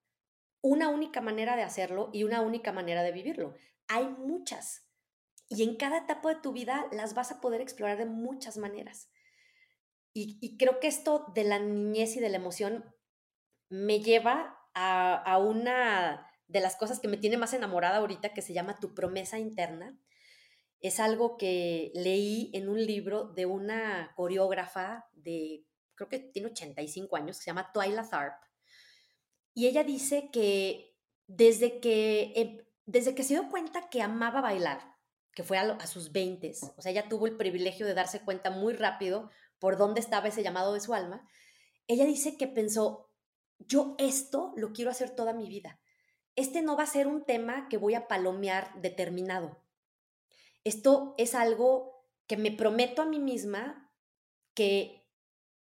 una 0.61 0.87
única 0.87 1.19
manera 1.19 1.57
de 1.57 1.63
hacerlo 1.63 2.09
y 2.13 2.23
una 2.23 2.39
única 2.39 2.71
manera 2.71 3.03
de 3.03 3.11
vivirlo. 3.11 3.55
Hay 3.89 4.07
muchas. 4.07 4.86
Y 5.49 5.63
en 5.63 5.77
cada 5.77 5.99
etapa 5.99 6.29
de 6.29 6.41
tu 6.41 6.51
vida 6.51 6.87
las 6.91 7.13
vas 7.13 7.31
a 7.31 7.39
poder 7.39 7.61
explorar 7.61 7.97
de 7.97 8.05
muchas 8.05 8.57
maneras. 8.57 9.09
Y, 10.13 10.57
creo 10.57 10.79
que 10.79 10.87
esto 10.87 11.25
de 11.35 11.43
la 11.43 11.59
niñez 11.59 12.15
y 12.15 12.19
de 12.19 12.29
la 12.29 12.37
emoción 12.37 12.83
me 13.69 13.99
lleva 13.99 14.57
a, 14.73 15.13
a, 15.13 15.37
una 15.37 16.27
de 16.47 16.59
las 16.59 16.75
cosas 16.75 16.99
que 16.99 17.07
me 17.07 17.17
tiene 17.17 17.37
más 17.37 17.53
enamorada 17.53 17.97
ahorita, 17.97 18.33
que 18.33 18.41
se 18.41 18.53
llama 18.53 18.79
Tu 18.79 18.95
promesa 18.95 19.37
interna. 19.37 19.95
Es 20.79 20.99
algo 20.99 21.37
que 21.37 21.91
leí 21.93 22.49
en 22.55 22.67
un 22.67 22.83
libro 22.83 23.25
de 23.25 23.45
una 23.45 24.11
coreógrafa 24.15 25.05
de, 25.13 25.67
creo 25.93 26.09
que 26.09 26.19
tiene 26.19 26.49
85 26.49 27.15
años, 27.15 27.37
que 27.37 27.43
se 27.43 27.51
llama 27.51 27.71
Twyla 27.71 28.09
Tharp. 28.09 28.41
Y 29.53 29.67
ella 29.67 29.83
dice 29.83 30.29
que 30.31 30.95
desde 31.27 31.79
que, 31.79 32.33
em, 32.35 32.65
desde 32.85 33.13
que 33.13 33.23
se 33.23 33.35
dio 33.35 33.49
cuenta 33.49 33.89
que 33.89 34.01
amaba 34.01 34.41
bailar, 34.41 34.96
que 35.37 35.43
fue 35.43 35.59
a, 35.59 35.85
sus 35.85 36.11
20, 36.13 36.51
o 36.77 36.81
sea, 36.81 36.91
ella 36.91 37.07
tuvo 37.07 37.27
el 37.27 37.37
privilegio 37.37 37.85
de 37.85 37.93
darse 37.93 38.21
cuenta 38.21 38.49
muy 38.49 38.73
rápido 38.73 39.29
por 39.59 39.77
dónde 39.77 39.99
estaba 39.99 40.29
ese 40.29 40.41
llamado 40.41 40.73
de 40.73 40.79
su 40.79 40.95
alma, 40.95 41.29
ella 41.85 42.05
dice 42.05 42.37
que 42.37 42.47
pensó, 42.47 43.11
yo 43.59 43.93
esto 43.99 44.51
lo 44.55 44.73
quiero 44.73 44.89
hacer 44.89 45.11
toda 45.11 45.33
mi 45.33 45.47
vida. 45.47 45.79
Este 46.35 46.63
no 46.63 46.75
va 46.75 46.85
a 46.85 46.87
ser 46.87 47.05
un 47.05 47.23
tema 47.23 47.67
que 47.69 47.77
voy 47.77 47.93
a 47.93 48.07
palomear 48.07 48.81
determinado. 48.81 49.63
Esto 50.63 51.13
es 51.19 51.35
algo 51.35 52.03
que 52.25 52.35
me 52.35 52.49
prometo 52.49 53.03
a 53.03 53.05
mí 53.05 53.19
misma 53.19 53.93
que 54.55 55.07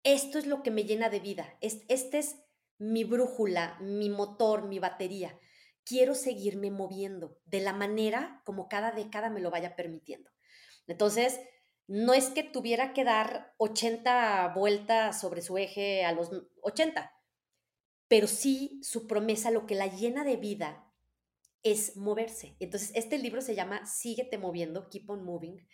esto 0.03 0.37
es 0.37 0.45
lo 0.45 0.61
que 0.61 0.69
me 0.69 0.83
llena 0.83 1.09
de 1.09 1.19
vida. 1.19 1.57
Este 1.61 2.19
es 2.19 2.35
mi 2.77 3.05
brújula, 3.05 3.75
mi 3.79 4.11
motor, 4.11 4.67
mi 4.67 4.77
batería 4.77 5.35
quiero 5.87 6.15
seguirme 6.15 6.69
moviendo 6.69 7.39
de 7.45 7.61
la 7.61 7.73
manera 7.73 8.41
como 8.45 8.67
cada 8.67 8.91
década 8.91 9.29
me 9.29 9.39
lo 9.39 9.51
vaya 9.51 9.75
permitiendo. 9.75 10.29
Entonces, 10.87 11.39
no 11.87 12.13
es 12.13 12.29
que 12.29 12.43
tuviera 12.43 12.93
que 12.93 13.03
dar 13.03 13.53
80 13.57 14.53
vueltas 14.53 15.21
sobre 15.21 15.41
su 15.41 15.57
eje 15.57 16.03
a 16.03 16.11
los 16.11 16.29
80, 16.61 17.11
pero 18.07 18.27
sí 18.27 18.79
su 18.83 19.07
promesa, 19.07 19.51
lo 19.51 19.65
que 19.65 19.75
la 19.75 19.87
llena 19.87 20.23
de 20.23 20.35
vida 20.35 20.91
es 21.63 21.95
moverse. 21.95 22.57
Entonces, 22.59 22.91
este 22.93 23.17
libro 23.17 23.41
se 23.41 23.55
llama 23.55 23.85
Síguete 23.85 24.37
moviendo, 24.37 24.89
Keep 24.89 25.09
on 25.09 25.23
Moving, 25.23 25.65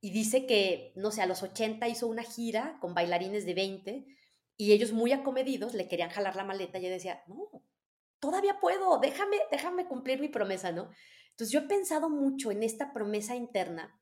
y 0.00 0.10
dice 0.10 0.46
que, 0.46 0.92
no 0.96 1.10
sé, 1.10 1.20
a 1.20 1.26
los 1.26 1.42
80 1.42 1.86
hizo 1.88 2.06
una 2.06 2.22
gira 2.22 2.78
con 2.80 2.94
bailarines 2.94 3.44
de 3.44 3.54
20 3.54 4.06
y 4.56 4.72
ellos 4.72 4.92
muy 4.92 5.12
acomedidos 5.12 5.74
le 5.74 5.88
querían 5.88 6.10
jalar 6.10 6.36
la 6.36 6.44
maleta 6.44 6.78
y 6.78 6.86
ella 6.86 6.94
decía, 6.94 7.22
no, 7.26 7.62
todavía 8.20 8.60
puedo, 8.60 8.98
déjame, 8.98 9.38
déjame 9.50 9.86
cumplir 9.86 10.20
mi 10.20 10.28
promesa, 10.28 10.70
¿no? 10.72 10.90
Entonces 11.30 11.52
yo 11.52 11.60
he 11.60 11.68
pensado 11.68 12.08
mucho 12.08 12.50
en 12.50 12.62
esta 12.62 12.92
promesa 12.92 13.34
interna, 13.34 13.98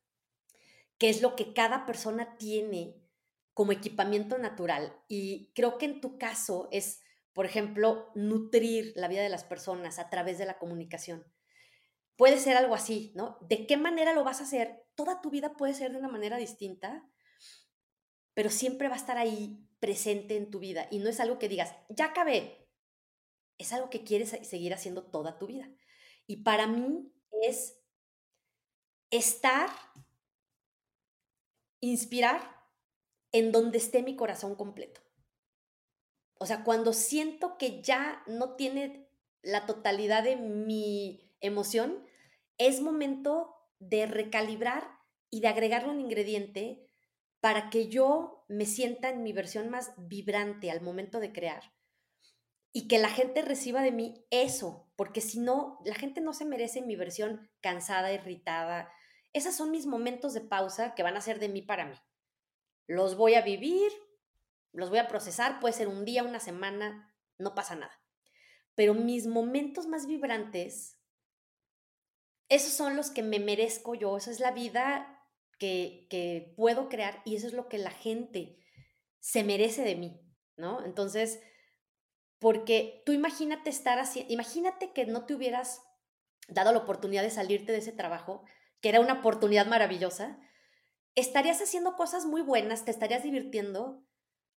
que 0.99 1.09
es 1.09 1.23
lo 1.23 1.37
que 1.37 1.55
cada 1.55 1.87
persona 1.87 2.37
tiene 2.37 2.97
como 3.55 3.73
equipamiento 3.73 4.39
natural. 4.39 4.97
Y 5.09 5.53
creo 5.55 5.79
que 5.79 5.87
en 5.87 6.01
tu 6.01 6.19
caso 6.19 6.69
es, 6.71 7.01
por 7.33 7.47
ejemplo, 7.47 8.11
nutrir 8.15 8.93
la 8.97 9.09
vida 9.09 9.23
de 9.23 9.29
las 9.29 9.45
personas 9.45 9.99
a 9.99 10.11
través 10.11 10.39
de 10.39 10.47
la 10.47 10.59
comunicación. 10.59 11.25
Puede 12.17 12.39
ser 12.39 12.57
algo 12.57 12.75
así, 12.75 13.13
¿no? 13.15 13.39
¿De 13.43 13.67
qué 13.67 13.77
manera 13.77 14.13
lo 14.13 14.25
vas 14.25 14.41
a 14.41 14.45
hacer? 14.45 14.85
Toda 14.97 15.21
tu 15.21 15.31
vida 15.31 15.55
puede 15.55 15.75
ser 15.75 15.93
de 15.93 15.99
una 15.99 16.09
manera 16.09 16.37
distinta, 16.37 17.09
pero 18.35 18.51
siempre 18.51 18.89
va 18.89 18.95
a 18.95 18.99
estar 18.99 19.19
ahí 19.19 19.69
presente 19.81 20.37
en 20.37 20.51
tu 20.51 20.59
vida. 20.59 20.89
Y 20.91 20.99
no 20.99 21.09
es 21.09 21.21
algo 21.21 21.39
que 21.39 21.49
digas, 21.49 21.75
ya 21.89 22.07
acabé. 22.07 22.68
Es 23.59 23.73
algo 23.73 23.91
que 23.91 24.05
quieres 24.05 24.31
seguir 24.43 24.73
haciendo 24.73 25.05
toda 25.05 25.39
tu 25.39 25.47
vida. 25.47 25.69
Y 26.27 26.43
para 26.43 26.67
mí 26.67 27.13
es 27.43 27.79
estar, 29.11 29.71
inspirar 31.81 32.41
en 33.33 33.53
donde 33.53 33.79
esté 33.79 34.03
mi 34.03 34.17
corazón 34.17 34.55
completo. 34.55 35.01
O 36.39 36.47
sea, 36.47 36.63
cuando 36.65 36.93
siento 36.93 37.59
que 37.59 37.83
ya 37.83 38.23
no 38.27 38.55
tiene 38.55 39.09
la 39.43 39.67
totalidad 39.67 40.23
de 40.23 40.37
mi 40.37 41.37
emoción, 41.41 42.05
es 42.59 42.81
momento 42.81 43.55
de 43.81 44.07
recalibrar 44.07 44.89
y 45.31 45.41
de 45.41 45.49
agregarle 45.49 45.91
un 45.91 46.01
ingrediente 46.01 46.87
para 47.41 47.71
que 47.71 47.89
yo 47.89 48.45
me 48.49 48.67
sienta 48.67 49.11
en 49.11 49.23
mi 49.23 49.33
versión 49.33 49.69
más 49.69 49.93
vibrante 49.97 50.71
al 50.71 50.81
momento 50.81 51.21
de 51.21 51.33
crear 51.33 51.63
y 52.73 52.89
que 52.89 52.99
la 52.99 53.09
gente 53.09 53.43
reciba 53.43 53.83
de 53.83 53.93
mí 53.93 54.27
eso, 54.31 54.91
porque 54.97 55.21
si 55.21 55.41
no, 55.41 55.79
la 55.85 55.95
gente 55.95 56.21
no 56.21 56.33
se 56.33 56.45
merece 56.45 56.83
mi 56.83 56.97
versión 56.97 57.51
cansada, 57.61 58.13
irritada. 58.13 58.93
Esos 59.33 59.55
son 59.55 59.71
mis 59.71 59.87
momentos 59.87 60.35
de 60.35 60.41
pausa 60.41 60.95
que 60.95 61.03
van 61.03 61.17
a 61.17 61.21
ser 61.21 61.39
de 61.39 61.49
mí 61.49 61.63
para 61.63 61.87
mí. 61.87 61.97
Los 62.87 63.17
voy 63.17 63.35
a 63.35 63.43
vivir, 63.43 63.91
los 64.73 64.91
voy 64.91 64.99
a 64.99 65.09
procesar, 65.09 65.61
puede 65.61 65.75
ser 65.75 65.89
un 65.89 66.05
día, 66.05 66.23
una 66.23 66.41
semana, 66.41 67.15
no 67.39 67.55
pasa 67.55 67.75
nada. 67.75 67.93
Pero 68.75 68.95
mis 68.95 69.27
momentos 69.27 69.87
más 69.87 70.07
vibrantes, 70.07 70.99
esos 72.49 72.73
son 72.73 72.97
los 72.97 73.11
que 73.11 73.23
me 73.23 73.41
merezco 73.41 73.95
yo, 73.95 74.17
esa 74.17 74.31
es 74.31 74.41
la 74.41 74.53
vida 74.53 75.25
que, 75.59 76.07
que 76.11 76.55
puedo 76.57 76.89
crear 76.89 77.21
y 77.25 77.37
eso 77.37 77.47
es 77.47 77.53
lo 77.53 77.69
que 77.69 77.79
la 77.79 77.91
gente 77.91 78.59
se 79.21 79.43
merece 79.43 79.83
de 79.83 79.97
mí, 79.97 80.21
¿no? 80.57 80.85
Entonces, 80.85 81.41
porque 82.39 83.03
tú 83.05 83.13
imagínate 83.13 83.71
estar 83.71 83.99
así, 83.99 84.25
imagínate 84.29 84.93
que 84.93 85.07
no 85.07 85.27
te 85.27 85.35
hubieras 85.35 85.83
dado 86.49 86.73
la 86.73 86.79
oportunidad 86.79 87.23
de 87.23 87.31
salirte 87.31 87.73
de 87.73 87.79
ese 87.79 87.93
trabajo, 87.93 88.45
que 88.81 88.89
era 88.89 89.01
una 89.01 89.15
oportunidad 89.15 89.67
maravillosa, 89.67 90.39
estarías 91.15 91.61
haciendo 91.61 91.97
cosas 91.97 92.27
muy 92.27 92.43
buenas, 92.43 92.85
te 92.85 92.91
estarías 92.91 93.23
divirtiendo, 93.23 94.05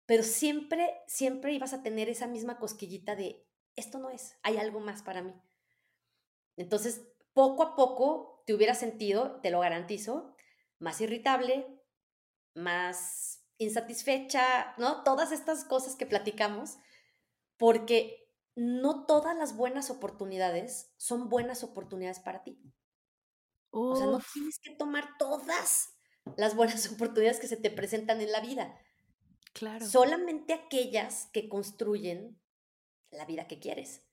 pero 0.06 0.22
siempre, 0.22 1.00
siempre 1.06 1.52
ibas 1.52 1.72
a 1.72 1.82
tener 1.82 2.08
esa 2.08 2.26
misma 2.26 2.58
cosquillita 2.58 3.16
de, 3.16 3.46
esto 3.76 3.98
no 3.98 4.10
es, 4.10 4.38
hay 4.42 4.58
algo 4.58 4.80
más 4.80 5.02
para 5.02 5.22
mí. 5.22 5.34
Entonces, 6.56 7.02
poco 7.32 7.62
a 7.62 7.76
poco 7.76 8.42
te 8.46 8.54
hubieras 8.54 8.78
sentido, 8.78 9.40
te 9.40 9.50
lo 9.50 9.60
garantizo, 9.60 10.36
más 10.78 11.00
irritable, 11.00 11.66
más 12.54 13.44
insatisfecha, 13.58 14.74
¿no? 14.78 15.02
Todas 15.02 15.32
estas 15.32 15.64
cosas 15.64 15.96
que 15.96 16.06
platicamos 16.06 16.78
porque 17.60 18.26
no 18.56 19.04
todas 19.04 19.36
las 19.36 19.54
buenas 19.54 19.90
oportunidades 19.90 20.94
son 20.96 21.28
buenas 21.28 21.62
oportunidades 21.62 22.18
para 22.18 22.42
ti. 22.42 22.58
O 23.68 23.94
sea, 23.94 24.06
no 24.06 24.20
tienes 24.32 24.58
que 24.60 24.74
tomar 24.74 25.18
todas 25.18 25.90
las 26.38 26.56
buenas 26.56 26.90
oportunidades 26.92 27.38
que 27.38 27.48
se 27.48 27.58
te 27.58 27.70
presentan 27.70 28.22
en 28.22 28.32
la 28.32 28.40
vida. 28.40 28.74
Claro. 29.52 29.86
Solamente 29.86 30.54
aquellas 30.54 31.26
que 31.34 31.50
construyen 31.50 32.40
la 33.10 33.26
vida 33.26 33.46
que 33.46 33.60
quieres. 33.60 34.06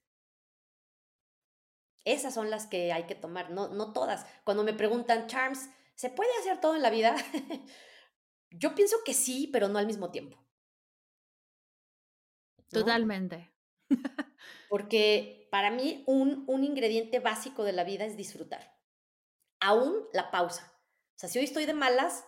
Esas 2.04 2.34
son 2.34 2.50
las 2.50 2.68
que 2.68 2.91
hay 2.91 3.06
que 3.06 3.16
tomar, 3.16 3.52
no, 3.52 3.70
no 3.70 3.93
todas. 3.93 4.26
Cuando 4.43 4.66
me 4.66 4.74
preguntan, 4.74 5.28
Charms, 5.28 5.70
¿se 5.95 6.10
puede 6.10 6.30
hacer 6.41 6.60
todo 6.60 6.76
en 6.76 6.82
la 6.82 6.89
vida? 6.89 7.16
Yo 8.52 8.76
pienso 8.76 8.98
que 9.06 9.14
sí, 9.14 9.50
pero 9.54 9.70
no 9.70 9.80
al 9.80 9.88
mismo 9.88 10.12
tiempo. 10.12 10.47
Totalmente. 12.70 13.53
Porque 14.70 15.47
para 15.51 15.72
mí 15.72 16.03
un, 16.07 16.43
un 16.47 16.63
ingrediente 16.63 17.20
básico 17.20 17.63
de 17.63 17.74
la 17.74 17.84
vida 17.84 18.05
es 18.05 18.18
disfrutar. 18.18 18.78
Aún 19.59 20.07
la 20.13 20.30
pausa. 20.32 20.74
O 21.15 21.20
sea, 21.20 21.30
si 21.30 21.39
hoy 21.39 21.45
estoy 21.45 21.65
de 21.65 21.74
malas, 21.74 22.26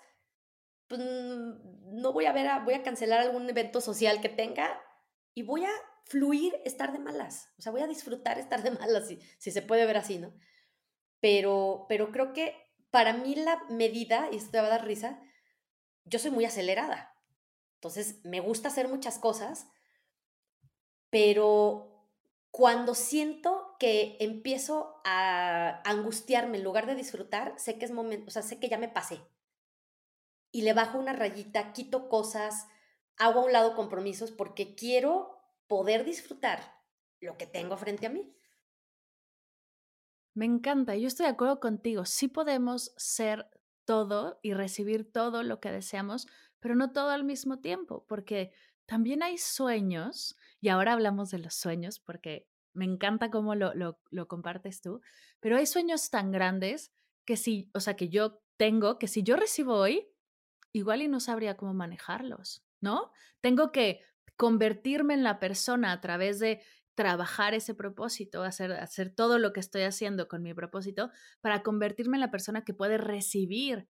pues 0.88 1.00
no 1.00 2.14
voy 2.14 2.26
a 2.26 2.34
ver, 2.34 2.48
a, 2.48 2.60
voy 2.60 2.74
a 2.74 2.84
cancelar 2.84 3.20
algún 3.20 3.48
evento 3.50 3.82
social 3.82 4.22
que 4.22 4.30
tenga 4.30 4.82
y 5.36 5.44
voy 5.44 5.64
a 5.64 5.72
fluir 6.06 6.60
estar 6.66 6.92
de 6.92 7.00
malas. 7.00 7.50
O 7.58 7.62
sea, 7.62 7.72
voy 7.72 7.82
a 7.82 7.88
disfrutar 7.88 8.40
estar 8.40 8.64
de 8.64 8.72
malas, 8.80 9.08
si, 9.08 9.20
si 9.38 9.52
se 9.52 9.62
puede 9.62 9.86
ver 9.86 9.98
así, 9.98 10.18
¿no? 10.18 10.34
Pero, 11.22 11.86
pero 11.88 12.12
creo 12.12 12.34
que 12.34 12.56
para 12.90 13.14
mí 13.14 13.36
la 13.36 13.64
medida, 13.70 14.30
y 14.32 14.38
esto 14.38 14.52
te 14.52 14.62
va 14.62 14.68
a 14.68 14.72
dar 14.72 14.86
risa, 14.86 15.22
yo 16.06 16.18
soy 16.18 16.32
muy 16.32 16.46
acelerada. 16.46 17.14
Entonces, 17.76 18.24
me 18.26 18.40
gusta 18.40 18.70
hacer 18.70 18.88
muchas 18.88 19.20
cosas, 19.20 19.68
pero 21.10 22.08
cuando 22.52 22.96
siento 22.96 23.76
que 23.80 24.18
empiezo 24.20 25.02
a 25.06 25.82
angustiarme 25.90 26.58
en 26.58 26.64
lugar 26.64 26.86
de 26.88 26.96
disfrutar, 26.96 27.54
sé 27.58 27.78
que 27.78 27.86
es 27.86 27.92
momento, 27.92 28.28
o 28.28 28.32
sea, 28.32 28.42
sé 28.42 28.60
que 28.60 28.70
ya 28.70 28.78
me 28.78 28.90
pasé. 28.90 29.22
Y 30.52 30.64
le 30.64 30.74
bajo 30.74 30.98
una 30.98 31.14
rayita, 31.14 31.74
quito 31.74 32.10
cosas, 32.10 32.68
hago 33.18 33.42
a 33.42 33.46
un 33.46 33.54
lado 33.54 33.76
compromisos 33.76 34.32
porque 34.32 34.76
quiero 34.76 35.38
poder 35.68 36.04
disfrutar 36.04 36.80
lo 37.20 37.38
que 37.38 37.46
tengo 37.46 37.78
frente 37.78 38.08
a 38.08 38.10
mí. 38.10 38.36
Me 40.34 40.46
encanta, 40.46 40.96
yo 40.96 41.08
estoy 41.08 41.26
de 41.26 41.34
acuerdo 41.34 41.60
contigo. 41.60 42.06
Sí 42.06 42.28
podemos 42.28 42.94
ser 42.98 43.50
todo 43.86 44.40
y 44.42 44.54
recibir 44.54 45.12
todo 45.12 45.44
lo 45.44 45.60
que 45.60 45.72
deseamos, 45.72 46.28
pero 46.60 46.76
no 46.76 46.92
todo 46.92 47.10
al 47.10 47.24
mismo 47.24 47.60
tiempo, 47.60 48.06
porque 48.08 48.52
también 48.90 49.22
hay 49.22 49.38
sueños 49.38 50.36
y 50.60 50.70
ahora 50.70 50.94
hablamos 50.94 51.30
de 51.30 51.38
los 51.38 51.54
sueños 51.54 52.00
porque 52.00 52.48
me 52.74 52.86
encanta 52.86 53.30
cómo 53.30 53.54
lo, 53.54 54.00
compartes 54.28 54.82
tú, 54.82 55.02
pero 55.40 55.58
hay 55.58 55.68
sueños 55.68 56.10
tan 56.10 56.32
grandes 56.32 56.92
que 57.24 57.38
si, 57.38 57.70
o 57.76 57.82
sea, 57.82 57.96
que 57.96 58.10
yo 58.10 58.42
tengo, 58.58 58.98
que 58.98 59.08
si 59.08 59.22
yo 59.22 59.36
recibo 59.36 59.76
hoy, 59.76 60.08
igual 60.74 61.04
y 61.04 61.08
no 61.08 61.20
sabría 61.20 61.56
cómo 61.56 61.76
manejarlos, 61.76 62.66
¿no? 62.82 63.12
Tengo 63.42 63.72
que 63.72 64.02
convertirme 64.36 65.14
en 65.14 65.24
la 65.24 65.40
persona 65.40 65.92
a 65.92 66.02
través 66.02 66.40
de 66.40 66.64
trabajar 66.96 67.54
ese 67.54 67.76
propósito, 67.76 68.42
hacer, 68.42 68.72
hacer 68.72 69.14
todo 69.14 69.38
lo 69.38 69.54
que 69.54 69.60
estoy 69.60 69.84
haciendo 69.84 70.28
con 70.28 70.42
mi 70.42 70.56
propósito 70.56 71.12
para 71.42 71.62
convertirme 71.62 72.18
en 72.18 72.22
la 72.22 72.32
persona 72.32 72.64
que 72.66 72.74
puede 72.74 72.98
recibir 72.98 73.88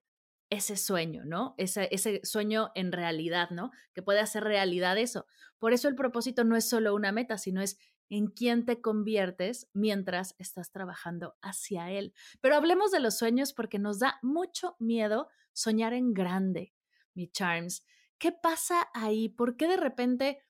ese 0.49 0.77
sueño, 0.77 1.23
¿no? 1.25 1.53
Ese, 1.57 1.87
ese 1.91 2.21
sueño 2.23 2.71
en 2.75 2.91
realidad, 2.91 3.49
¿no? 3.51 3.71
Que 3.93 4.01
puede 4.01 4.19
hacer 4.19 4.43
realidad 4.43 4.97
eso. 4.97 5.25
Por 5.59 5.73
eso 5.73 5.87
el 5.87 5.95
propósito 5.95 6.43
no 6.43 6.55
es 6.55 6.67
solo 6.67 6.95
una 6.95 7.11
meta, 7.11 7.37
sino 7.37 7.61
es 7.61 7.77
en 8.09 8.27
quién 8.27 8.65
te 8.65 8.81
conviertes 8.81 9.69
mientras 9.73 10.35
estás 10.39 10.71
trabajando 10.71 11.37
hacia 11.41 11.91
él. 11.91 12.13
Pero 12.41 12.55
hablemos 12.55 12.91
de 12.91 12.99
los 12.99 13.17
sueños 13.17 13.53
porque 13.53 13.79
nos 13.79 13.99
da 13.99 14.19
mucho 14.21 14.75
miedo 14.79 15.29
soñar 15.53 15.93
en 15.93 16.13
grande, 16.13 16.73
mi 17.13 17.29
Charms. 17.29 17.85
¿Qué 18.17 18.31
pasa 18.31 18.89
ahí? 18.93 19.29
¿Por 19.29 19.55
qué 19.55 19.67
de 19.67 19.77
repente, 19.77 20.43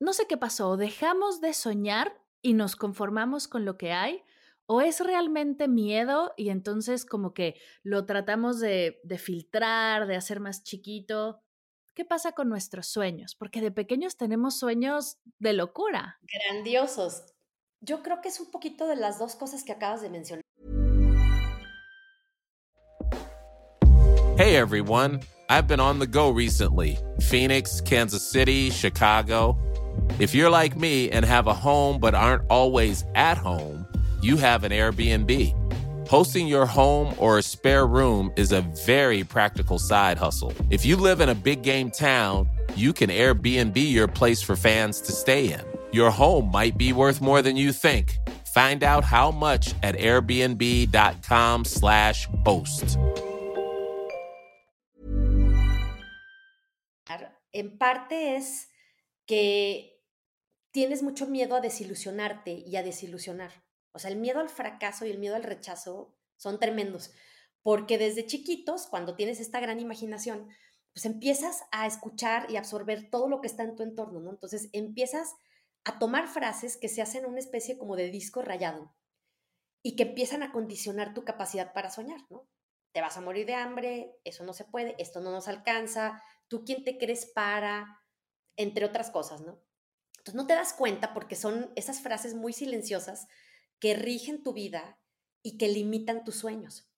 no 0.00 0.12
sé 0.12 0.26
qué 0.26 0.36
pasó, 0.36 0.76
dejamos 0.76 1.40
de 1.40 1.52
soñar 1.52 2.20
y 2.40 2.54
nos 2.54 2.76
conformamos 2.76 3.46
con 3.46 3.64
lo 3.64 3.76
que 3.76 3.92
hay? 3.92 4.22
¿O 4.66 4.80
es 4.80 5.00
realmente 5.00 5.68
miedo 5.68 6.32
y 6.38 6.48
entonces 6.48 7.04
como 7.04 7.34
que 7.34 7.54
lo 7.82 8.06
tratamos 8.06 8.60
de, 8.60 8.98
filtrar, 9.18 10.06
de 10.06 10.16
hacer 10.16 10.40
más 10.40 10.62
chiquito? 10.62 11.42
¿Qué 11.94 12.06
pasa 12.06 12.32
con 12.32 12.48
nuestros 12.48 12.86
sueños? 12.86 13.34
Porque 13.34 13.60
de 13.60 13.70
pequeños 13.70 14.16
tenemos 14.16 14.58
sueños 14.58 15.18
de 15.38 15.52
locura. 15.52 16.18
Grandiosos. 16.22 17.24
Yo 17.82 18.02
creo 18.02 18.22
que 18.22 18.28
es 18.28 18.40
un 18.40 18.50
poquito 18.50 18.86
de 18.86 18.96
las 18.96 19.18
dos 19.18 19.36
cosas 19.36 19.64
que 19.64 19.72
acabas 19.72 20.00
de 20.00 20.08
mencionar. 20.08 20.42
Hey 24.38 24.56
everyone, 24.56 25.20
I've 25.50 25.68
been 25.68 25.78
on 25.78 25.98
the 25.98 26.06
go 26.06 26.30
recently. 26.30 26.98
Phoenix, 27.20 27.82
Kansas 27.82 28.28
City, 28.28 28.70
Chicago. 28.70 29.58
If 30.18 30.34
you're 30.34 30.50
like 30.50 30.74
me 30.74 31.10
and 31.10 31.24
have 31.24 31.48
a 31.48 31.54
home 31.54 32.00
but 32.00 32.14
aren't 32.14 32.42
always 32.48 33.04
at 33.14 33.36
home, 33.36 33.83
you 34.24 34.38
have 34.38 34.64
an 34.64 34.72
Airbnb. 34.72 35.54
Hosting 36.08 36.48
your 36.48 36.64
home 36.64 37.12
or 37.18 37.38
a 37.38 37.42
spare 37.42 37.86
room 37.86 38.32
is 38.36 38.52
a 38.52 38.62
very 38.86 39.22
practical 39.22 39.78
side 39.78 40.16
hustle. 40.16 40.54
If 40.70 40.86
you 40.86 40.96
live 40.96 41.20
in 41.20 41.28
a 41.28 41.34
big 41.34 41.60
game 41.62 41.90
town, 41.90 42.48
you 42.74 42.94
can 42.94 43.10
Airbnb 43.10 43.76
your 43.76 44.08
place 44.08 44.40
for 44.40 44.56
fans 44.56 45.02
to 45.02 45.12
stay 45.12 45.52
in. 45.52 45.60
Your 45.92 46.10
home 46.10 46.50
might 46.50 46.78
be 46.78 46.94
worth 46.94 47.20
more 47.20 47.42
than 47.42 47.56
you 47.56 47.70
think. 47.72 48.16
Find 48.54 48.82
out 48.82 49.04
how 49.04 49.30
much 49.30 49.74
at 49.82 49.94
airbnb.com/slash 49.96 52.28
host. 52.46 52.96
En 57.56 57.78
parte 57.78 58.34
es 58.34 58.68
que 59.26 60.02
tienes 60.72 61.04
mucho 61.04 61.28
miedo 61.28 61.54
a 61.54 61.60
desilusionarte 61.60 62.64
y 62.66 62.76
a 62.76 62.82
desilusionar. 62.82 63.63
O 63.94 64.00
sea, 64.00 64.10
el 64.10 64.16
miedo 64.16 64.40
al 64.40 64.50
fracaso 64.50 65.06
y 65.06 65.10
el 65.10 65.18
miedo 65.18 65.36
al 65.36 65.44
rechazo 65.44 66.14
son 66.36 66.58
tremendos, 66.58 67.12
porque 67.62 67.96
desde 67.96 68.26
chiquitos, 68.26 68.88
cuando 68.88 69.14
tienes 69.14 69.40
esta 69.40 69.60
gran 69.60 69.78
imaginación, 69.80 70.48
pues 70.92 71.06
empiezas 71.06 71.62
a 71.70 71.86
escuchar 71.86 72.50
y 72.50 72.56
absorber 72.56 73.08
todo 73.08 73.28
lo 73.28 73.40
que 73.40 73.46
está 73.46 73.62
en 73.62 73.76
tu 73.76 73.84
entorno, 73.84 74.20
¿no? 74.20 74.30
Entonces 74.30 74.68
empiezas 74.72 75.34
a 75.84 75.98
tomar 75.98 76.28
frases 76.28 76.76
que 76.76 76.88
se 76.88 77.02
hacen 77.02 77.24
una 77.24 77.38
especie 77.38 77.78
como 77.78 77.94
de 77.94 78.10
disco 78.10 78.42
rayado 78.42 78.94
y 79.82 79.96
que 79.96 80.02
empiezan 80.04 80.42
a 80.42 80.50
condicionar 80.50 81.14
tu 81.14 81.24
capacidad 81.24 81.72
para 81.72 81.90
soñar, 81.90 82.20
¿no? 82.30 82.48
Te 82.92 83.00
vas 83.00 83.16
a 83.16 83.20
morir 83.20 83.46
de 83.46 83.54
hambre, 83.54 84.18
eso 84.24 84.44
no 84.44 84.54
se 84.54 84.64
puede, 84.64 84.94
esto 84.98 85.20
no 85.20 85.30
nos 85.30 85.46
alcanza, 85.46 86.22
tú 86.48 86.64
quién 86.64 86.84
te 86.84 86.98
crees 86.98 87.26
para, 87.26 88.00
entre 88.56 88.84
otras 88.84 89.10
cosas, 89.10 89.40
¿no? 89.40 89.60
Entonces 90.18 90.34
no 90.34 90.46
te 90.46 90.54
das 90.54 90.72
cuenta 90.72 91.12
porque 91.12 91.36
son 91.36 91.70
esas 91.76 92.00
frases 92.00 92.34
muy 92.34 92.52
silenciosas 92.52 93.28
que 93.84 93.92
rigen 93.92 94.42
tu 94.42 94.54
vida 94.54 94.98
y 95.42 95.58
que 95.58 95.68
limitan 95.68 96.24
tus 96.24 96.36
sueños. 96.36 96.90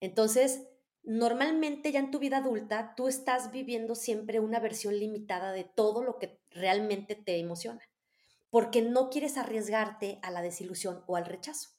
Entonces, 0.00 0.66
normalmente 1.02 1.92
ya 1.92 1.98
en 1.98 2.10
tu 2.10 2.18
vida 2.18 2.38
adulta, 2.38 2.94
tú 2.96 3.08
estás 3.08 3.52
viviendo 3.52 3.94
siempre 3.94 4.40
una 4.40 4.58
versión 4.58 4.98
limitada 4.98 5.52
de 5.52 5.64
todo 5.64 6.02
lo 6.02 6.18
que 6.18 6.40
realmente 6.48 7.14
te 7.14 7.38
emociona, 7.38 7.82
porque 8.48 8.80
no 8.80 9.10
quieres 9.10 9.36
arriesgarte 9.36 10.18
a 10.22 10.30
la 10.30 10.40
desilusión 10.40 11.04
o 11.06 11.16
al 11.16 11.26
rechazo. 11.26 11.72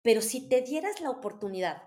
Pero 0.00 0.22
si 0.22 0.48
te 0.48 0.62
dieras 0.62 1.02
la 1.02 1.10
oportunidad 1.10 1.82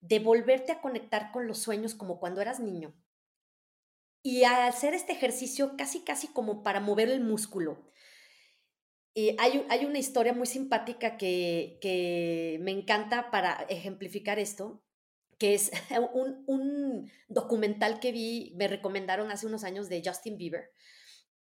de 0.00 0.18
volverte 0.18 0.72
a 0.72 0.80
conectar 0.80 1.30
con 1.30 1.46
los 1.46 1.58
sueños 1.58 1.94
como 1.94 2.20
cuando 2.20 2.40
eras 2.40 2.58
niño, 2.58 2.94
y 4.22 4.44
hacer 4.44 4.94
este 4.94 5.12
ejercicio 5.12 5.76
casi, 5.76 6.04
casi 6.04 6.28
como 6.28 6.62
para 6.62 6.80
mover 6.80 7.10
el 7.10 7.20
músculo, 7.20 7.91
y 9.14 9.36
hay, 9.38 9.66
hay, 9.68 9.84
una 9.84 9.98
historia 9.98 10.32
muy 10.32 10.46
simpática 10.46 11.16
que, 11.16 11.78
que, 11.82 12.58
me 12.62 12.70
encanta 12.70 13.30
para 13.30 13.66
ejemplificar 13.68 14.38
esto, 14.38 14.82
que 15.38 15.54
es 15.54 15.70
un, 16.14 16.44
un, 16.46 17.10
documental 17.28 18.00
que 18.00 18.12
vi, 18.12 18.52
me 18.56 18.68
recomendaron 18.68 19.30
hace 19.30 19.46
unos 19.46 19.64
años 19.64 19.88
de 19.88 20.02
Justin 20.04 20.38
Bieber, 20.38 20.70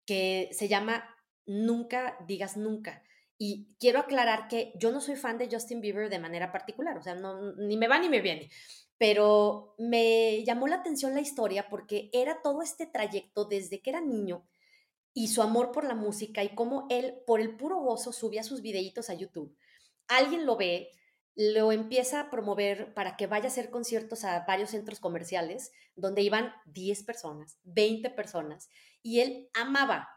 que 0.06 0.50
se 0.52 0.68
llama 0.68 1.16
Nunca 1.46 2.18
digas 2.28 2.58
nunca. 2.58 3.04
Y 3.38 3.70
quiero 3.80 4.00
aclarar 4.00 4.48
que 4.48 4.74
yo 4.76 4.92
no 4.92 5.02
soy 5.02 5.16
fan 5.16 5.38
de 5.38 5.50
Justin 5.50 5.82
Bieber 5.82 6.10
de 6.10 6.20
manera 6.20 6.52
particular, 6.52 6.98
o 6.98 7.02
sea, 7.02 7.16
no, 7.16 7.54
ni 7.54 7.78
me 7.78 7.88
va 7.88 8.00
ni 8.00 8.10
me 8.10 8.22
viene, 8.22 8.52
pero 8.98 9.74
me 9.80 10.44
llamó 10.46 10.68
la 10.68 10.76
atención 10.76 11.16
la 11.16 11.22
historia 11.22 11.68
porque 11.70 12.10
era 12.14 12.42
todo 12.44 12.62
este 12.62 12.86
trayecto 12.86 13.46
desde 13.46 13.82
que 13.82 13.90
era 13.90 14.02
niño 14.02 14.46
y 15.14 15.28
su 15.28 15.42
amor 15.42 15.72
por 15.72 15.84
la 15.84 15.96
música 15.96 16.44
y 16.44 16.56
cómo 16.56 16.88
él, 16.90 17.22
por 17.26 17.42
el 17.42 17.56
puro 17.58 17.80
gozo, 17.80 18.14
subía 18.14 18.44
sus 18.44 18.62
videitos 18.62 19.10
a 19.10 19.14
YouTube. 19.14 19.56
Alguien 20.08 20.46
lo 20.46 20.56
ve, 20.56 20.92
lo 21.36 21.72
empieza 21.72 22.20
a 22.20 22.30
promover 22.30 22.94
para 22.94 23.18
que 23.18 23.28
vaya 23.28 23.46
a 23.46 23.48
hacer 23.48 23.70
conciertos 23.70 24.24
a 24.24 24.46
varios 24.46 24.72
centros 24.72 25.00
comerciales 25.00 25.72
donde 25.96 26.22
iban 26.22 26.54
10 26.66 27.04
personas, 27.04 27.60
20 27.64 28.10
personas, 28.12 28.70
y 29.02 29.22
él 29.22 29.50
amaba, 29.54 30.10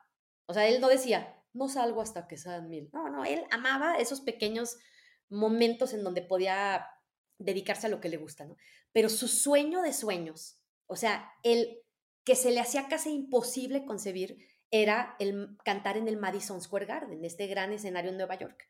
o 0.47 0.55
sea, 0.55 0.67
él 0.67 0.81
no 0.81 0.89
decía, 0.89 1.41
no 1.53 1.69
salgo 1.69 2.01
hasta 2.01 2.27
que 2.27 2.37
sean 2.37 2.69
mil, 2.69 2.91
no, 2.93 3.09
no, 3.09 3.25
él 3.25 3.45
amaba 3.51 3.97
esos 3.97 4.21
pequeños 4.21 4.77
momentos 5.29 5.93
en 5.95 6.03
donde 6.03 6.23
podía 6.23 6.87
dedicarse 7.39 7.87
a 7.87 7.91
lo 7.91 8.01
que 8.01 8.09
le 8.09 8.17
gusta, 8.17 8.45
¿no? 8.45 8.57
Pero 8.93 9.09
su 9.09 9.29
sueño 9.29 9.83
de 9.83 9.93
sueños, 9.93 10.61
o 10.87 10.97
sea, 10.97 11.33
el 11.43 11.81
que 12.25 12.37
se 12.37 12.51
le 12.51 12.61
hacía 12.61 12.89
casi 12.89 13.11
imposible 13.11 13.85
concebir, 13.85 14.39
era 14.75 15.15
el 15.21 15.57
cantar 15.65 15.97
en 15.97 16.09
el 16.09 16.17
Madison 16.17 16.61
Square 16.61 16.87
Garden, 16.87 17.25
este 17.25 17.47
gran 17.47 17.73
escenario 17.73 18.11
en 18.11 18.17
Nueva 18.17 18.37
York. 18.37 18.69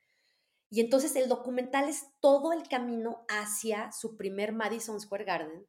Y 0.69 0.81
entonces 0.81 1.17
el 1.17 1.31
documental 1.31 1.89
es 1.89 2.05
todo 2.21 2.53
el 2.53 2.69
camino 2.69 3.25
hacia 3.27 3.91
su 3.91 4.15
primer 4.19 4.53
Madison 4.53 5.01
Square 5.01 5.25
Garden 5.25 5.67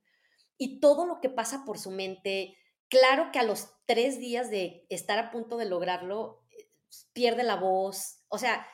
y 0.57 0.81
todo 0.81 1.05
lo 1.05 1.21
que 1.21 1.29
pasa 1.29 1.63
por 1.63 1.79
su 1.79 1.89
mente. 1.89 2.57
Claro 2.89 3.31
que 3.31 3.39
a 3.39 3.43
los 3.43 3.69
tres 3.85 4.19
días 4.19 4.49
de 4.49 4.85
estar 4.89 5.19
a 5.19 5.31
punto 5.31 5.55
de 5.55 5.69
lograrlo, 5.69 6.43
eh, 6.51 6.67
pierde 7.13 7.43
la 7.43 7.55
voz. 7.55 8.19
O 8.27 8.37
sea, 8.37 8.67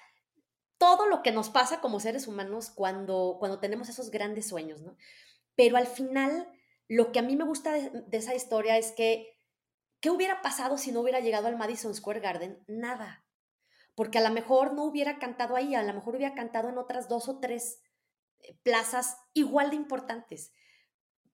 todo 0.79 1.05
lo 1.05 1.21
que 1.21 1.31
nos 1.31 1.51
pasa 1.51 1.79
como 1.79 1.99
seres 1.99 2.25
humanos 2.25 2.71
cuando, 2.71 3.35
cuando 3.37 3.59
tenemos 3.59 3.87
esos 3.87 4.09
grandes 4.09 4.49
sueños, 4.49 4.81
¿no? 4.81 4.97
Pero 5.55 5.77
al 5.77 5.85
final, 5.85 6.49
lo 6.87 7.11
que 7.11 7.19
a 7.19 7.23
mí 7.23 7.35
me 7.35 7.45
gusta 7.45 7.73
de 7.73 8.17
esa 8.17 8.33
historia 8.33 8.79
es 8.79 8.93
que 8.93 9.37
¿Qué 10.01 10.09
hubiera 10.09 10.41
pasado 10.41 10.79
si 10.79 10.91
no 10.91 11.01
hubiera 11.01 11.19
llegado 11.19 11.47
al 11.47 11.57
Madison 11.57 11.93
Square 11.93 12.21
Garden? 12.21 12.63
Nada. 12.67 13.23
Porque 13.93 14.17
a 14.17 14.27
lo 14.27 14.33
mejor 14.33 14.73
no 14.73 14.83
hubiera 14.83 15.19
cantado 15.19 15.55
ahí, 15.55 15.75
a 15.75 15.83
lo 15.83 15.93
mejor 15.93 16.15
hubiera 16.15 16.33
cantado 16.33 16.69
en 16.69 16.79
otras 16.79 17.07
dos 17.07 17.29
o 17.29 17.39
tres 17.39 17.81
eh, 18.39 18.57
plazas 18.63 19.17
igual 19.33 19.69
de 19.69 19.75
importantes. 19.75 20.53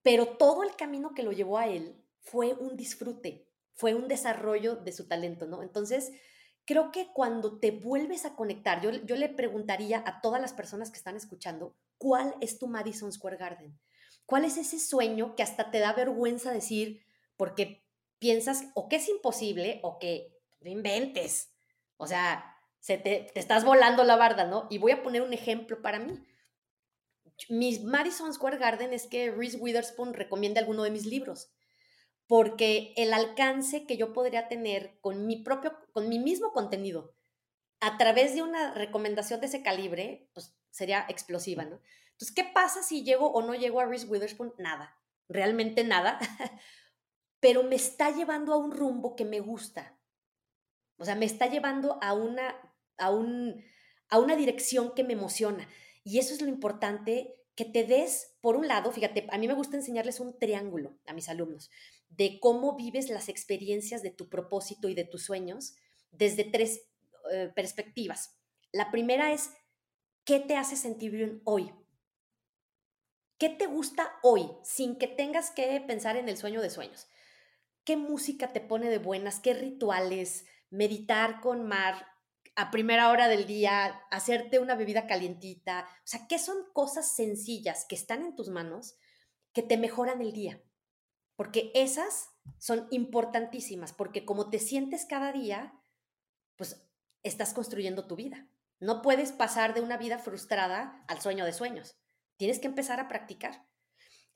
Pero 0.02 0.36
todo 0.36 0.64
el 0.64 0.76
camino 0.76 1.14
que 1.14 1.22
lo 1.22 1.32
llevó 1.32 1.56
a 1.56 1.66
él 1.66 2.04
fue 2.20 2.52
un 2.52 2.76
disfrute, 2.76 3.48
fue 3.72 3.94
un 3.94 4.06
desarrollo 4.06 4.76
de 4.76 4.92
su 4.92 5.08
talento, 5.08 5.46
¿no? 5.46 5.62
Entonces, 5.62 6.12
creo 6.66 6.92
que 6.92 7.10
cuando 7.14 7.58
te 7.58 7.70
vuelves 7.70 8.26
a 8.26 8.36
conectar, 8.36 8.82
yo, 8.82 8.90
yo 8.90 9.16
le 9.16 9.30
preguntaría 9.30 10.02
a 10.04 10.20
todas 10.20 10.42
las 10.42 10.52
personas 10.52 10.90
que 10.90 10.98
están 10.98 11.16
escuchando, 11.16 11.74
¿cuál 11.96 12.34
es 12.42 12.58
tu 12.58 12.68
Madison 12.68 13.10
Square 13.12 13.38
Garden? 13.38 13.80
¿Cuál 14.26 14.44
es 14.44 14.58
ese 14.58 14.78
sueño 14.78 15.34
que 15.36 15.42
hasta 15.42 15.70
te 15.70 15.78
da 15.78 15.94
vergüenza 15.94 16.52
decir, 16.52 17.00
porque 17.38 17.87
piensas 18.18 18.64
o 18.74 18.88
que 18.88 18.96
es 18.96 19.08
imposible 19.08 19.80
o 19.82 19.98
que 19.98 20.34
no 20.60 20.70
inventes. 20.70 21.52
O 21.96 22.06
sea, 22.06 22.56
se 22.80 22.98
te, 22.98 23.38
estás 23.38 23.64
volando 23.64 24.04
la 24.04 24.16
barda, 24.16 24.44
¿no? 24.44 24.66
Y 24.70 24.78
voy 24.78 24.92
a 24.92 25.02
poner 25.02 25.22
un 25.22 25.32
ejemplo 25.32 25.82
para 25.82 25.98
mí. 25.98 26.18
Mi 27.48 27.78
Madison 27.80 28.32
Square 28.32 28.58
Garden 28.58 28.92
es 28.92 29.06
que 29.06 29.30
Reese 29.30 29.58
Witherspoon 29.58 30.14
recomienda 30.14 30.60
alguno 30.60 30.82
de 30.82 30.90
mis 30.90 31.06
libros, 31.06 31.52
porque 32.26 32.92
el 32.96 33.12
alcance 33.12 33.86
que 33.86 33.96
yo 33.96 34.12
podría 34.12 34.48
tener 34.48 34.98
con 35.00 35.26
mi 35.26 35.36
propio, 35.42 35.76
con 35.92 36.08
mi 36.08 36.18
mismo 36.18 36.52
contenido, 36.52 37.14
a 37.80 37.96
través 37.96 38.34
de 38.34 38.42
una 38.42 38.74
recomendación 38.74 39.40
de 39.40 39.46
ese 39.46 39.62
calibre, 39.62 40.28
pues 40.34 40.56
sería 40.70 41.06
explosiva, 41.08 41.64
¿no? 41.64 41.80
Entonces, 42.12 42.34
¿qué 42.34 42.44
pasa 42.52 42.82
si 42.82 43.04
llego 43.04 43.30
o 43.30 43.42
no 43.42 43.54
llego 43.54 43.80
a 43.80 43.86
Reese 43.86 44.06
Witherspoon? 44.06 44.52
Nada, 44.58 44.98
realmente 45.28 45.84
nada, 45.84 46.18
pero 47.40 47.62
me 47.62 47.76
está 47.76 48.10
llevando 48.10 48.52
a 48.52 48.56
un 48.56 48.72
rumbo 48.72 49.16
que 49.16 49.24
me 49.24 49.40
gusta. 49.40 49.98
O 50.96 51.04
sea, 51.04 51.14
me 51.14 51.26
está 51.26 51.46
llevando 51.46 51.98
a 52.02 52.12
una, 52.14 52.56
a 52.96 53.10
un, 53.10 53.64
a 54.08 54.18
una 54.18 54.36
dirección 54.36 54.94
que 54.94 55.04
me 55.04 55.12
emociona. 55.12 55.68
Y 56.02 56.18
eso 56.18 56.34
es 56.34 56.42
lo 56.42 56.48
importante, 56.48 57.36
que 57.54 57.64
te 57.64 57.84
des, 57.84 58.36
por 58.40 58.56
un 58.56 58.68
lado, 58.68 58.92
fíjate, 58.92 59.26
a 59.30 59.38
mí 59.38 59.48
me 59.48 59.54
gusta 59.54 59.76
enseñarles 59.76 60.20
un 60.20 60.38
triángulo 60.38 60.96
a 61.06 61.12
mis 61.12 61.28
alumnos 61.28 61.70
de 62.08 62.38
cómo 62.40 62.76
vives 62.76 63.10
las 63.10 63.28
experiencias 63.28 64.02
de 64.02 64.10
tu 64.10 64.28
propósito 64.28 64.88
y 64.88 64.94
de 64.94 65.04
tus 65.04 65.24
sueños 65.24 65.74
desde 66.10 66.44
tres 66.44 66.82
eh, 67.32 67.50
perspectivas. 67.54 68.38
La 68.72 68.90
primera 68.90 69.32
es, 69.32 69.50
¿qué 70.24 70.40
te 70.40 70.56
hace 70.56 70.76
sentir 70.76 71.10
bien 71.10 71.42
hoy? 71.44 71.72
¿Qué 73.38 73.48
te 73.48 73.66
gusta 73.66 74.18
hoy 74.22 74.50
sin 74.62 74.96
que 74.96 75.06
tengas 75.06 75.50
que 75.50 75.80
pensar 75.80 76.16
en 76.16 76.28
el 76.28 76.36
sueño 76.36 76.60
de 76.60 76.70
sueños? 76.70 77.06
Qué 77.88 77.96
música 77.96 78.52
te 78.52 78.60
pone 78.60 78.90
de 78.90 78.98
buenas, 78.98 79.40
qué 79.40 79.54
rituales, 79.54 80.44
meditar 80.68 81.40
con 81.40 81.66
mar 81.66 82.06
a 82.54 82.70
primera 82.70 83.08
hora 83.08 83.28
del 83.28 83.46
día, 83.46 84.02
hacerte 84.10 84.58
una 84.58 84.74
bebida 84.74 85.06
calientita, 85.06 85.88
o 86.04 86.06
sea, 86.06 86.26
qué 86.28 86.38
son 86.38 86.58
cosas 86.74 87.16
sencillas 87.16 87.86
que 87.88 87.94
están 87.94 88.20
en 88.20 88.36
tus 88.36 88.50
manos 88.50 88.98
que 89.54 89.62
te 89.62 89.78
mejoran 89.78 90.20
el 90.20 90.34
día. 90.34 90.62
Porque 91.34 91.72
esas 91.74 92.28
son 92.58 92.88
importantísimas, 92.90 93.94
porque 93.94 94.26
como 94.26 94.50
te 94.50 94.58
sientes 94.58 95.06
cada 95.06 95.32
día, 95.32 95.72
pues 96.56 96.86
estás 97.22 97.54
construyendo 97.54 98.06
tu 98.06 98.16
vida. 98.16 98.50
No 98.80 99.00
puedes 99.00 99.32
pasar 99.32 99.72
de 99.72 99.80
una 99.80 99.96
vida 99.96 100.18
frustrada 100.18 101.02
al 101.08 101.22
sueño 101.22 101.46
de 101.46 101.54
sueños. 101.54 101.96
Tienes 102.36 102.58
que 102.58 102.66
empezar 102.66 103.00
a 103.00 103.08
practicar. 103.08 103.66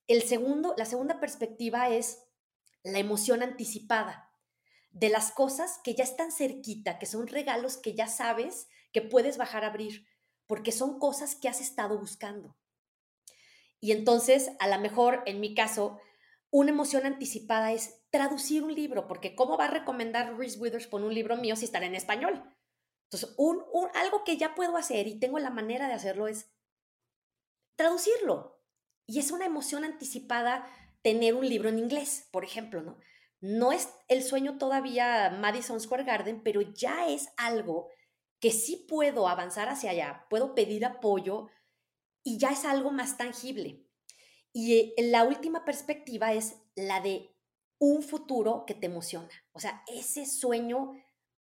El 0.06 0.22
segundo, 0.22 0.74
la 0.78 0.86
segunda 0.86 1.20
perspectiva 1.20 1.90
es 1.90 2.31
la 2.82 2.98
emoción 2.98 3.42
anticipada 3.42 4.30
de 4.90 5.08
las 5.08 5.32
cosas 5.32 5.80
que 5.82 5.94
ya 5.94 6.04
están 6.04 6.32
cerquita, 6.32 6.98
que 6.98 7.06
son 7.06 7.26
regalos 7.26 7.76
que 7.76 7.94
ya 7.94 8.08
sabes 8.08 8.68
que 8.92 9.00
puedes 9.00 9.38
bajar 9.38 9.64
a 9.64 9.68
abrir, 9.68 10.06
porque 10.46 10.72
son 10.72 10.98
cosas 10.98 11.34
que 11.34 11.48
has 11.48 11.60
estado 11.60 11.98
buscando. 11.98 12.56
Y 13.80 13.92
entonces, 13.92 14.50
a 14.60 14.68
lo 14.68 14.78
mejor, 14.78 15.22
en 15.26 15.40
mi 15.40 15.54
caso, 15.54 15.98
una 16.50 16.70
emoción 16.70 17.06
anticipada 17.06 17.72
es 17.72 18.02
traducir 18.10 18.62
un 18.62 18.74
libro, 18.74 19.08
porque 19.08 19.34
¿cómo 19.34 19.56
va 19.56 19.64
a 19.64 19.70
recomendar 19.70 20.36
Reese 20.36 20.58
Witherspoon 20.58 21.04
un 21.04 21.14
libro 21.14 21.36
mío 21.36 21.56
si 21.56 21.64
está 21.64 21.78
en 21.78 21.94
español? 21.94 22.44
Entonces, 23.04 23.34
un, 23.38 23.62
algo 23.94 24.24
que 24.24 24.36
ya 24.36 24.54
puedo 24.54 24.76
hacer 24.76 25.06
y 25.06 25.18
tengo 25.18 25.38
la 25.38 25.50
manera 25.50 25.88
de 25.88 25.94
hacerlo 25.94 26.28
es 26.28 26.50
traducirlo. 27.76 28.60
Y 29.06 29.18
es 29.18 29.32
una 29.32 29.46
emoción 29.46 29.84
anticipada 29.84 30.66
tener 31.02 31.34
un 31.34 31.48
libro 31.48 31.68
en 31.68 31.78
inglés, 31.78 32.28
por 32.30 32.44
ejemplo, 32.44 32.82
¿no? 32.82 32.98
No 33.40 33.72
es 33.72 33.88
el 34.08 34.22
sueño 34.22 34.56
todavía 34.56 35.30
Madison 35.30 35.80
Square 35.80 36.04
Garden, 36.04 36.42
pero 36.42 36.60
ya 36.60 37.08
es 37.08 37.28
algo 37.36 37.88
que 38.40 38.52
sí 38.52 38.86
puedo 38.88 39.28
avanzar 39.28 39.68
hacia 39.68 39.90
allá, 39.90 40.26
puedo 40.30 40.54
pedir 40.54 40.84
apoyo 40.84 41.48
y 42.24 42.38
ya 42.38 42.50
es 42.50 42.64
algo 42.64 42.92
más 42.92 43.16
tangible. 43.16 43.84
Y 44.52 44.74
eh, 44.74 44.94
la 44.98 45.24
última 45.24 45.64
perspectiva 45.64 46.32
es 46.32 46.56
la 46.74 47.00
de 47.00 47.34
un 47.78 48.02
futuro 48.02 48.64
que 48.66 48.74
te 48.74 48.86
emociona. 48.86 49.30
O 49.52 49.60
sea, 49.60 49.82
ese 49.88 50.26
sueño 50.26 50.92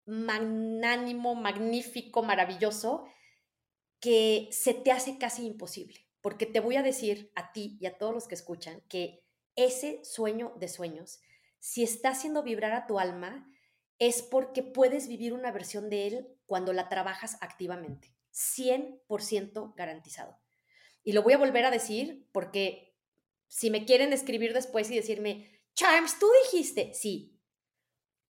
magnánimo, 0.06 1.36
magnífico, 1.36 2.24
maravilloso, 2.24 3.06
que 4.00 4.50
se 4.52 4.74
te 4.74 4.92
hace 4.92 5.18
casi 5.18 5.46
imposible. 5.46 6.08
Porque 6.22 6.46
te 6.46 6.60
voy 6.60 6.76
a 6.76 6.84
decir 6.84 7.32
a 7.36 7.52
ti 7.54 7.78
y 7.80 7.86
a 7.86 7.98
todos 7.98 8.14
los 8.14 8.28
que 8.28 8.36
escuchan 8.36 8.82
que 8.90 9.23
ese 9.56 10.04
sueño 10.04 10.54
de 10.60 10.68
sueños, 10.68 11.20
si 11.60 11.84
está 11.84 12.10
haciendo 12.10 12.44
vibrar 12.44 12.74
a 12.74 12.88
tu 12.88 13.00
alma, 13.00 13.48
es 14.00 14.22
porque 14.22 14.64
puedes 14.64 15.08
vivir 15.08 15.34
una 15.34 15.52
versión 15.52 15.90
de 15.90 16.08
él 16.08 16.28
cuando 16.46 16.74
la 16.74 16.90
trabajas 16.90 17.38
activamente. 17.42 18.14
100% 18.34 19.74
garantizado. 19.76 20.40
Y 21.04 21.14
lo 21.14 21.24
voy 21.24 21.34
a 21.34 21.38
volver 21.38 21.66
a 21.66 21.72
decir 21.72 22.28
porque 22.32 22.98
si 23.48 23.70
me 23.70 23.86
quieren 23.86 24.14
escribir 24.14 24.54
después 24.54 24.90
y 24.90 24.96
decirme, 24.96 25.62
Charms, 25.76 26.20
tú 26.20 26.28
dijiste, 26.46 26.94
sí. 26.94 27.40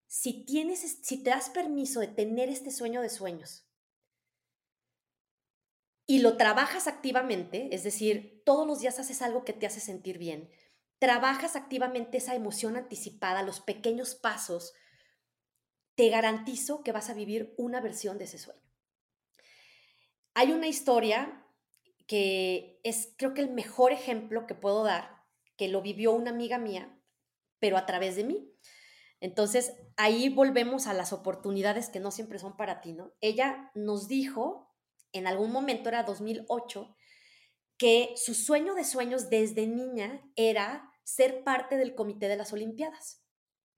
Si 0.06 0.44
tienes, 0.44 0.80
si 1.02 1.22
te 1.22 1.30
das 1.30 1.48
permiso 1.48 2.00
de 2.00 2.08
tener 2.08 2.48
este 2.48 2.70
sueño 2.70 3.00
de 3.00 3.08
sueños 3.08 3.66
y 6.06 6.18
lo 6.18 6.36
trabajas 6.36 6.86
activamente, 6.86 7.68
es 7.72 7.84
decir, 7.84 8.42
todos 8.44 8.66
los 8.66 8.80
días 8.80 8.98
haces 8.98 9.22
algo 9.22 9.44
que 9.44 9.54
te 9.54 9.66
hace 9.66 9.80
sentir 9.80 10.18
bien, 10.18 10.50
trabajas 11.02 11.56
activamente 11.56 12.18
esa 12.18 12.36
emoción 12.36 12.76
anticipada, 12.76 13.42
los 13.42 13.58
pequeños 13.58 14.14
pasos, 14.14 14.72
te 15.96 16.08
garantizo 16.10 16.84
que 16.84 16.92
vas 16.92 17.10
a 17.10 17.14
vivir 17.14 17.54
una 17.56 17.80
versión 17.80 18.18
de 18.18 18.26
ese 18.26 18.38
sueño. 18.38 18.62
Hay 20.32 20.52
una 20.52 20.68
historia 20.68 21.44
que 22.06 22.78
es 22.84 23.14
creo 23.18 23.34
que 23.34 23.40
el 23.40 23.50
mejor 23.50 23.90
ejemplo 23.90 24.46
que 24.46 24.54
puedo 24.54 24.84
dar, 24.84 25.24
que 25.56 25.66
lo 25.66 25.82
vivió 25.82 26.12
una 26.12 26.30
amiga 26.30 26.58
mía, 26.58 26.96
pero 27.58 27.78
a 27.78 27.84
través 27.84 28.14
de 28.14 28.22
mí. 28.22 28.54
Entonces, 29.18 29.72
ahí 29.96 30.28
volvemos 30.28 30.86
a 30.86 30.94
las 30.94 31.12
oportunidades 31.12 31.88
que 31.88 31.98
no 31.98 32.12
siempre 32.12 32.38
son 32.38 32.56
para 32.56 32.80
ti, 32.80 32.92
¿no? 32.92 33.12
Ella 33.20 33.72
nos 33.74 34.06
dijo, 34.06 34.72
en 35.10 35.26
algún 35.26 35.50
momento 35.50 35.88
era 35.88 36.04
2008, 36.04 36.94
que 37.76 38.14
su 38.14 38.34
sueño 38.34 38.76
de 38.76 38.84
sueños 38.84 39.30
desde 39.30 39.66
niña 39.66 40.22
era 40.36 40.90
ser 41.04 41.44
parte 41.44 41.76
del 41.76 41.94
comité 41.94 42.28
de 42.28 42.36
las 42.36 42.52
Olimpiadas. 42.52 43.22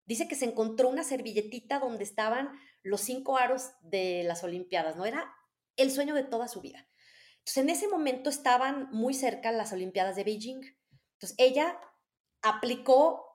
Dice 0.06 0.28
que 0.28 0.34
se 0.34 0.44
encontró 0.44 0.88
una 0.88 1.04
servilletita 1.04 1.78
donde 1.78 2.04
estaban 2.04 2.50
los 2.82 3.00
cinco 3.00 3.38
aros 3.38 3.70
de 3.82 4.22
las 4.24 4.44
Olimpiadas, 4.44 4.96
¿no? 4.96 5.06
Era 5.06 5.34
el 5.76 5.90
sueño 5.90 6.14
de 6.14 6.24
toda 6.24 6.48
su 6.48 6.60
vida. 6.60 6.86
Entonces, 7.38 7.56
en 7.56 7.70
ese 7.70 7.88
momento 7.88 8.30
estaban 8.30 8.88
muy 8.90 9.14
cerca 9.14 9.52
las 9.52 9.72
Olimpiadas 9.72 10.16
de 10.16 10.24
Beijing. 10.24 10.62
Entonces, 11.14 11.34
ella 11.38 11.78
aplicó 12.42 13.34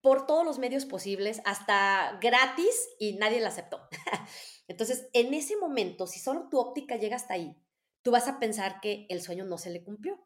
por 0.00 0.26
todos 0.26 0.44
los 0.44 0.58
medios 0.58 0.84
posibles, 0.86 1.42
hasta 1.44 2.18
gratis, 2.20 2.88
y 2.98 3.14
nadie 3.14 3.40
la 3.40 3.48
aceptó. 3.48 3.88
Entonces, 4.68 5.08
en 5.12 5.34
ese 5.34 5.56
momento, 5.56 6.06
si 6.06 6.20
solo 6.20 6.48
tu 6.48 6.58
óptica 6.58 6.96
llega 6.96 7.16
hasta 7.16 7.34
ahí, 7.34 7.56
tú 8.02 8.10
vas 8.10 8.28
a 8.28 8.38
pensar 8.38 8.80
que 8.80 9.06
el 9.10 9.20
sueño 9.22 9.44
no 9.44 9.58
se 9.58 9.70
le 9.70 9.82
cumplió. 9.82 10.18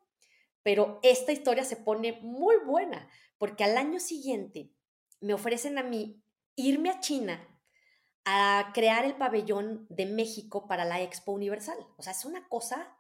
Pero 0.63 1.01
esta 1.03 1.33
historia 1.33 1.65
se 1.65 1.77
pone 1.77 2.19
muy 2.23 2.57
buena, 2.65 3.09
porque 3.39 3.65
al 3.65 3.77
año 3.77 3.99
siguiente 4.01 4.73
me 5.21 5.35
ofrecen 5.35 5.79
a 5.79 5.83
mí 5.83 6.23
irme 6.57 6.91
a 6.91 7.01
China 7.01 7.49
a 8.25 8.71
crear 8.73 9.05
el 9.05 9.17
pabellón 9.17 9.87
de 9.89 10.07
México 10.07 10.69
para 10.69 10.85
la 10.85 11.01
Expo 11.01 11.33
Universal. 11.33 11.79
O 11.97 12.03
sea, 12.03 12.13
es 12.13 12.25
una 12.25 12.49
cosa 12.49 12.97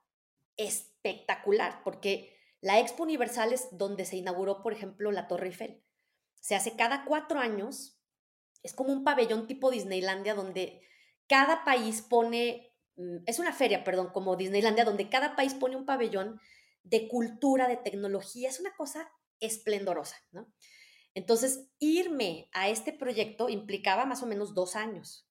espectacular, 0.57 1.83
porque 1.85 2.37
la 2.61 2.81
Expo 2.81 3.05
Universal 3.05 3.53
es 3.53 3.69
donde 3.73 4.05
se 4.05 4.17
inauguró, 4.17 4.63
por 4.63 4.73
ejemplo, 4.73 5.13
la 5.13 5.29
Torre 5.29 5.49
Eiffel. 5.49 5.83
Se 6.41 6.55
hace 6.55 6.75
cada 6.77 7.05
cuatro 7.05 7.39
años, 7.39 8.01
es 8.63 8.73
como 8.73 8.93
un 8.93 9.05
pabellón 9.05 9.47
tipo 9.47 9.71
Disneylandia, 9.71 10.35
donde 10.35 10.83
cada 11.29 11.65
país 11.65 12.03
pone, 12.03 12.75
mm, 12.97 13.19
es 13.27 13.39
una 13.39 13.53
feria, 13.53 13.85
perdón, 13.85 14.11
como 14.13 14.37
Disneylandia, 14.37 14.85
donde 14.85 15.09
cada 15.09 15.37
país 15.37 15.55
pone 15.55 15.77
un 15.77 15.87
pabellón 15.87 16.41
de 16.83 17.09
cultura, 17.09 17.68
de 17.68 17.76
tecnología, 17.76 18.49
es 18.49 18.61
una 18.61 18.74
cosa 18.74 19.11
esplendorosa, 19.41 20.16
¿no? 20.30 20.53
Entonces, 21.14 21.68
irme 21.78 22.49
a 22.53 22.68
este 22.68 22.93
proyecto 22.93 23.49
implicaba 23.49 24.07
más 24.07 24.22
o 24.22 24.26
menos 24.26 24.55
dos 24.55 24.76
años. 24.76 25.28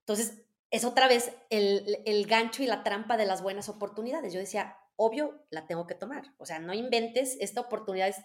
Entonces, 0.00 0.44
es 0.70 0.84
otra 0.84 1.08
vez 1.08 1.34
el, 1.50 2.26
gancho 2.26 2.62
y 2.62 2.66
la 2.66 2.82
trampa 2.82 3.16
de 3.16 3.26
las 3.26 3.42
buenas 3.42 3.68
oportunidades. 3.68 4.32
Yo 4.32 4.40
decía, 4.40 4.76
obvio, 4.96 5.44
la 5.50 5.66
tengo 5.66 5.86
que 5.86 5.94
tomar. 5.94 6.34
O 6.38 6.46
sea, 6.46 6.60
no 6.60 6.72
inventes, 6.72 7.36
esta 7.40 7.60
oportunidad 7.60 8.08
es 8.08 8.16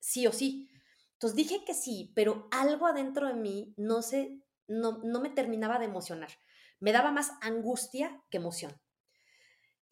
sí 0.00 0.26
o 0.26 0.32
sí. 0.32 0.68
Entonces 1.12 1.36
dije 1.36 1.64
que 1.64 1.72
sí, 1.72 2.12
pero 2.14 2.48
algo 2.50 2.86
adentro 2.86 3.28
de 3.28 3.34
mí 3.34 3.72
no, 3.76 4.02
se, 4.02 4.42
no, 4.66 4.98
no 4.98 5.20
me 5.20 5.30
terminaba 5.30 5.78
de 5.78 5.86
emocionar. 5.86 6.30
Me 6.78 6.92
daba 6.92 7.10
más 7.10 7.32
angustia 7.40 8.22
que 8.28 8.36
emoción. 8.36 8.78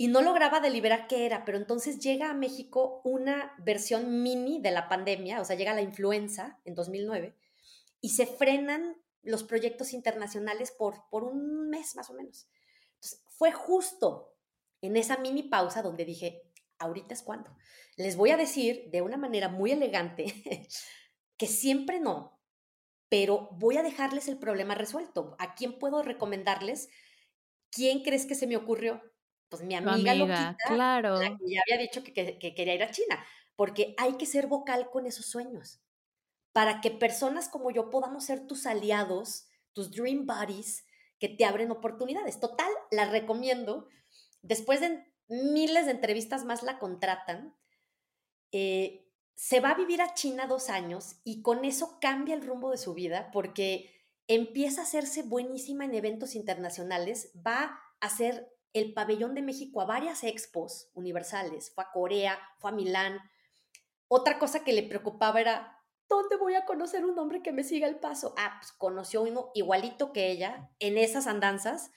Y 0.03 0.09
no 0.09 0.21
lograba 0.21 0.59
deliberar 0.59 1.07
qué 1.07 1.27
era, 1.27 1.45
pero 1.45 1.57
entonces 1.57 2.01
llega 2.01 2.29
a 2.29 2.35
México 2.35 3.03
una 3.05 3.55
versión 3.59 4.21
mini 4.25 4.61
de 4.61 4.73
la 4.73 4.89
pandemia, 4.89 5.41
o 5.41 5.45
sea, 5.45 5.55
llega 5.55 5.75
la 5.75 5.81
influenza 5.81 6.59
en 6.65 6.75
2009, 6.75 7.37
y 8.01 8.09
se 8.09 8.27
frenan 8.27 9.01
los 9.23 9.45
proyectos 9.45 9.93
internacionales 9.93 10.73
por, 10.73 11.09
por 11.09 11.23
un 11.23 11.71
mes 11.71 11.95
más 11.95 12.11
o 12.11 12.15
menos. 12.15 12.49
Entonces, 12.95 13.23
fue 13.29 13.53
justo 13.53 14.35
en 14.81 14.97
esa 14.97 15.19
mini 15.19 15.45
pausa 15.45 15.83
donde 15.83 16.05
dije, 16.05 16.51
ahorita 16.81 17.15
es 17.15 17.23
cuando. 17.23 17.57
Les 17.97 18.17
voy 18.17 18.31
a 18.31 18.37
decir 18.37 18.91
de 18.91 19.03
una 19.03 19.19
manera 19.19 19.51
muy 19.51 19.71
elegante 19.71 20.35
que 21.37 21.47
siempre 21.47 22.01
no, 22.01 22.41
pero 23.09 23.51
voy 23.53 23.77
a 23.77 23.85
dejarles 23.85 24.27
el 24.27 24.41
problema 24.41 24.75
resuelto. 24.75 25.37
¿A 25.39 25.55
quién 25.55 25.79
puedo 25.79 26.03
recomendarles? 26.03 26.89
¿Quién 27.71 28.03
crees 28.03 28.27
que 28.27 28.35
se 28.35 28.49
me 28.49 28.57
ocurrió? 28.57 29.01
Pues 29.53 29.63
mi 29.65 29.75
amiga, 29.75 30.15
Loquita, 30.15 30.57
claro. 30.67 31.21
la 31.21 31.37
que 31.37 31.45
ya 31.47 31.61
había 31.67 31.83
dicho 31.83 32.03
que, 32.03 32.39
que 32.39 32.55
quería 32.55 32.75
ir 32.75 32.83
a 32.83 32.91
China, 32.91 33.23
porque 33.55 33.95
hay 33.99 34.17
que 34.17 34.25
ser 34.25 34.47
vocal 34.47 34.89
con 34.91 35.05
esos 35.05 35.27
sueños 35.27 35.83
para 36.53 36.81
que 36.81 36.91
personas 36.91 37.51
como 37.51 37.71
yo 37.71 37.91
podamos 37.91 38.25
ser 38.25 38.47
tus 38.47 38.65
aliados, 38.65 39.49
tus 39.75 39.91
dream 39.91 40.27
buddies, 40.27 40.87
que 41.19 41.29
te 41.29 41.45
abren 41.45 41.71
oportunidades. 41.71 42.41
Total, 42.41 42.71
la 42.91 43.05
recomiendo. 43.05 43.89
Después 44.41 44.81
de 44.81 45.05
miles 45.29 45.85
de 45.85 45.93
entrevistas 45.93 46.45
más 46.45 46.63
la 46.63 46.79
contratan. 46.79 47.55
Eh, 48.53 49.07
se 49.35 49.61
va 49.61 49.71
a 49.71 49.77
vivir 49.77 50.01
a 50.03 50.15
China 50.15 50.47
dos 50.47 50.69
años 50.69 51.17
y 51.25 51.43
con 51.43 51.65
eso 51.65 51.99
cambia 52.01 52.35
el 52.35 52.47
rumbo 52.47 52.71
de 52.71 52.77
su 52.79 52.95
vida 52.95 53.31
porque 53.33 53.91
empieza 54.29 54.81
a 54.81 54.85
hacerse 54.85 55.23
buenísima 55.23 55.85
en 55.85 55.95
eventos 55.95 56.35
internacionales, 56.35 57.33
va 57.45 57.81
a 58.01 58.07
hacer 58.07 58.53
el 58.73 58.95
pabellón 58.95 59.35
de 59.35 59.43
México 59.43 59.81
a 59.81 59.87
varias 59.87 60.25
expos 60.25 60.91
universales, 60.95 61.73
fue 61.75 61.85
a 61.85 61.91
Corea, 61.93 62.39
fue 62.59 62.71
a 62.71 62.75
Milán. 62.75 63.19
Otra 64.09 64.39
cosa 64.39 64.65
que 64.65 64.73
le 64.73 64.83
preocupaba 64.83 65.41
era, 65.41 65.79
¿dónde 66.09 66.37
voy 66.37 66.55
a 66.55 66.65
conocer 66.65 67.05
un 67.05 67.19
hombre 67.19 67.43
que 67.43 67.53
me 67.53 67.65
siga 67.65 67.89
el 67.89 67.99
paso? 67.99 68.35
Ah, 68.39 68.57
pues 68.61 68.73
conoció 68.73 69.23
uno 69.23 69.51
igualito 69.55 70.13
que 70.13 70.31
ella 70.31 70.71
en 70.79 70.99
esas 70.99 71.27
andanzas. 71.27 71.91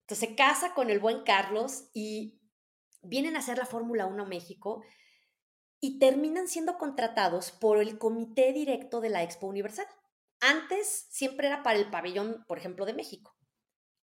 Entonces 0.00 0.28
se 0.28 0.34
casa 0.34 0.74
con 0.74 0.90
el 0.90 1.00
buen 1.00 1.22
Carlos 1.22 1.88
y 1.94 2.40
vienen 3.02 3.36
a 3.36 3.38
hacer 3.38 3.58
la 3.58 3.66
Fórmula 3.66 4.06
1 4.06 4.22
a 4.22 4.26
México 4.26 4.82
y 5.80 5.98
terminan 5.98 6.48
siendo 6.48 6.78
contratados 6.78 7.50
por 7.50 7.78
el 7.78 7.98
comité 7.98 8.52
directo 8.52 9.00
de 9.00 9.10
la 9.10 9.22
Expo 9.22 9.46
Universal. 9.46 9.86
Antes 10.40 11.06
siempre 11.10 11.46
era 11.46 11.62
para 11.62 11.78
el 11.78 11.90
pabellón, 11.90 12.44
por 12.46 12.58
ejemplo, 12.58 12.86
de 12.86 12.94
México. 12.94 13.34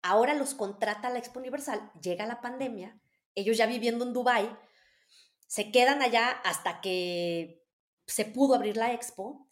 Ahora 0.02 0.34
los 0.34 0.54
contrata 0.54 1.10
la 1.10 1.18
Expo 1.18 1.38
Universal, 1.38 1.90
llega 2.00 2.26
la 2.26 2.40
pandemia, 2.40 3.00
ellos 3.34 3.56
ya 3.56 3.66
viviendo 3.66 4.04
en 4.04 4.12
Dubái, 4.12 4.50
se 5.46 5.72
quedan 5.72 6.00
allá 6.00 6.30
hasta 6.30 6.80
que 6.80 7.66
se 8.06 8.24
pudo 8.24 8.54
abrir 8.54 8.76
la 8.76 8.92
expo. 8.92 9.48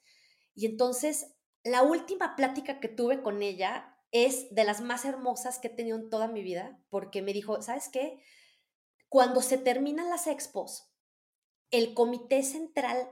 Y 0.55 0.66
entonces, 0.66 1.34
la 1.64 1.82
última 1.82 2.36
plática 2.36 2.80
que 2.80 2.88
tuve 2.88 3.22
con 3.22 3.42
ella 3.42 3.96
es 4.11 4.53
de 4.55 4.64
las 4.64 4.80
más 4.80 5.05
hermosas 5.05 5.59
que 5.59 5.68
he 5.68 5.74
tenido 5.74 5.99
en 5.99 6.09
toda 6.09 6.28
mi 6.28 6.42
vida, 6.42 6.80
porque 6.88 7.20
me 7.20 7.32
dijo, 7.32 7.62
¿sabes 7.62 7.88
qué? 7.88 8.22
Cuando 9.09 9.42
se 9.42 9.59
terminan 9.59 10.09
las 10.09 10.26
expos, 10.26 10.92
el 11.70 11.94
comité 11.94 12.42
central, 12.42 13.11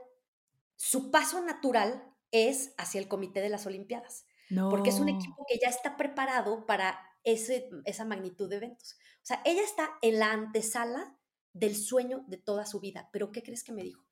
su 0.76 1.10
paso 1.10 1.42
natural 1.42 2.14
es 2.30 2.74
hacia 2.78 3.00
el 3.00 3.08
comité 3.08 3.40
de 3.40 3.48
las 3.48 3.66
Olimpiadas. 3.66 4.26
Porque 4.70 4.90
es 4.90 5.00
un 5.00 5.08
equipo 5.08 5.44
que 5.48 5.58
ya 5.58 5.68
está 5.68 5.96
preparado 5.96 6.66
para 6.66 7.00
esa 7.26 8.04
magnitud 8.04 8.48
de 8.48 8.56
eventos. 8.56 8.96
O 9.16 9.26
sea, 9.26 9.42
ella 9.44 9.62
está 9.62 9.98
en 10.00 10.18
la 10.18 10.32
antesala 10.32 11.18
del 11.52 11.76
sueño 11.76 12.24
de 12.28 12.38
toda 12.38 12.64
su 12.64 12.80
vida. 12.80 13.10
Pero 13.12 13.32
¿qué 13.32 13.42
crees 13.42 13.64
que 13.64 13.72
me 13.72 13.82
dijo? 13.82 14.06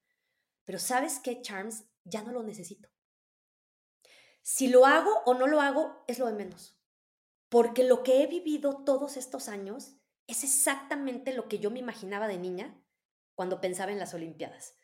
Pero 0.64 0.78
sabes 0.78 1.20
qué, 1.20 1.40
Charms, 1.40 1.84
ya 2.04 2.22
no 2.22 2.32
lo 2.32 2.42
necesito. 2.42 2.88
Si 4.42 4.68
lo 4.68 4.84
hago 4.84 5.10
o 5.24 5.34
no 5.34 5.46
lo 5.46 5.60
hago 5.60 6.04
es 6.06 6.18
lo 6.18 6.26
de 6.26 6.32
menos. 6.32 6.78
Porque 7.48 7.84
lo 7.84 8.02
que 8.02 8.22
he 8.22 8.26
vivido 8.26 8.84
todos 8.84 9.16
estos 9.16 9.48
años 9.48 9.96
es 10.26 10.42
exactamente 10.42 11.32
lo 11.34 11.48
que 11.48 11.58
yo 11.58 11.70
me 11.70 11.78
imaginaba 11.78 12.28
de 12.28 12.38
niña 12.38 12.82
cuando 13.34 13.60
pensaba 13.60 13.92
en 13.92 13.98
las 13.98 14.14
Olimpiadas. 14.14 14.74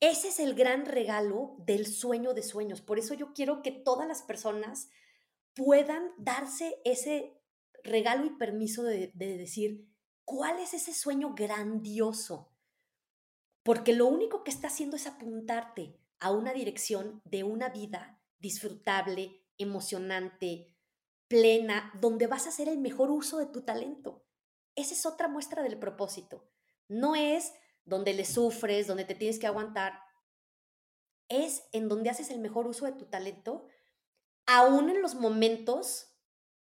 Ese 0.00 0.28
es 0.28 0.38
el 0.38 0.54
gran 0.54 0.86
regalo 0.86 1.56
del 1.58 1.86
sueño 1.86 2.32
de 2.32 2.42
sueños. 2.42 2.80
Por 2.80 2.98
eso 2.98 3.14
yo 3.14 3.34
quiero 3.34 3.62
que 3.62 3.72
todas 3.72 4.06
las 4.06 4.22
personas 4.22 4.88
puedan 5.54 6.12
darse 6.16 6.80
ese 6.84 7.37
regalo 7.84 8.24
y 8.26 8.30
permiso 8.30 8.82
de, 8.82 9.12
decir, 9.14 9.88
¿cuál 10.24 10.58
es 10.58 10.74
ese 10.74 10.92
sueño 10.92 11.34
grandioso? 11.34 12.52
Porque 13.62 13.92
lo 13.92 14.06
único 14.06 14.44
que 14.44 14.50
está 14.50 14.68
haciendo 14.68 14.96
es 14.96 15.06
apuntarte 15.06 16.00
a 16.20 16.32
una 16.32 16.52
dirección 16.52 17.22
de 17.24 17.44
una 17.44 17.68
vida 17.68 18.20
disfrutable, 18.38 19.44
emocionante, 19.58 20.76
plena, 21.28 21.92
donde 22.00 22.26
vas 22.26 22.46
a 22.46 22.48
hacer 22.50 22.68
el 22.68 22.78
mejor 22.78 23.10
uso 23.10 23.38
de 23.38 23.46
tu 23.46 23.62
talento. 23.62 24.24
Esa 24.74 24.94
es 24.94 25.06
otra 25.06 25.28
muestra 25.28 25.62
del 25.62 25.78
propósito. 25.78 26.48
No 26.88 27.14
es 27.14 27.52
donde 27.84 28.14
le 28.14 28.24
sufres, 28.24 28.86
donde 28.86 29.04
te 29.04 29.14
tienes 29.14 29.38
que 29.38 29.46
aguantar, 29.46 30.00
es 31.28 31.64
en 31.72 31.88
donde 31.88 32.10
haces 32.10 32.30
el 32.30 32.38
mejor 32.38 32.66
uso 32.66 32.86
de 32.86 32.92
tu 32.92 33.06
talento, 33.06 33.68
aún 34.46 34.88
en 34.88 35.02
los 35.02 35.14
momentos 35.14 36.17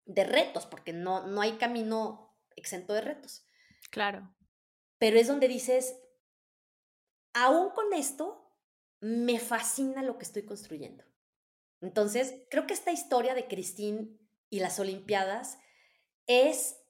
de 0.07 0.25
retos, 0.25 0.67
porque 0.67 0.93
no, 0.93 1.27
no 1.27 1.41
hay 1.41 1.59
camino 1.59 2.35
exento 2.55 2.95
de 2.95 3.03
retos. 3.03 3.45
Claro. 3.91 4.35
Pero 4.99 5.19
es 5.19 5.29
donde 5.29 5.49
dices, 5.49 6.01
aún 7.35 7.71
con 7.71 7.93
esto, 7.93 8.57
me 9.01 9.39
fascina 9.39 10.03
lo 10.03 10.17
que 10.17 10.25
estoy 10.25 10.47
construyendo. 10.47 11.05
Entonces, 11.81 12.35
creo 12.51 12.67
que 12.67 12.75
esta 12.75 12.93
historia 12.93 13.35
de 13.35 13.47
Christine 13.47 14.17
y 14.49 14.61
las 14.61 14.79
Olimpiadas 14.79 15.59
es 16.27 16.81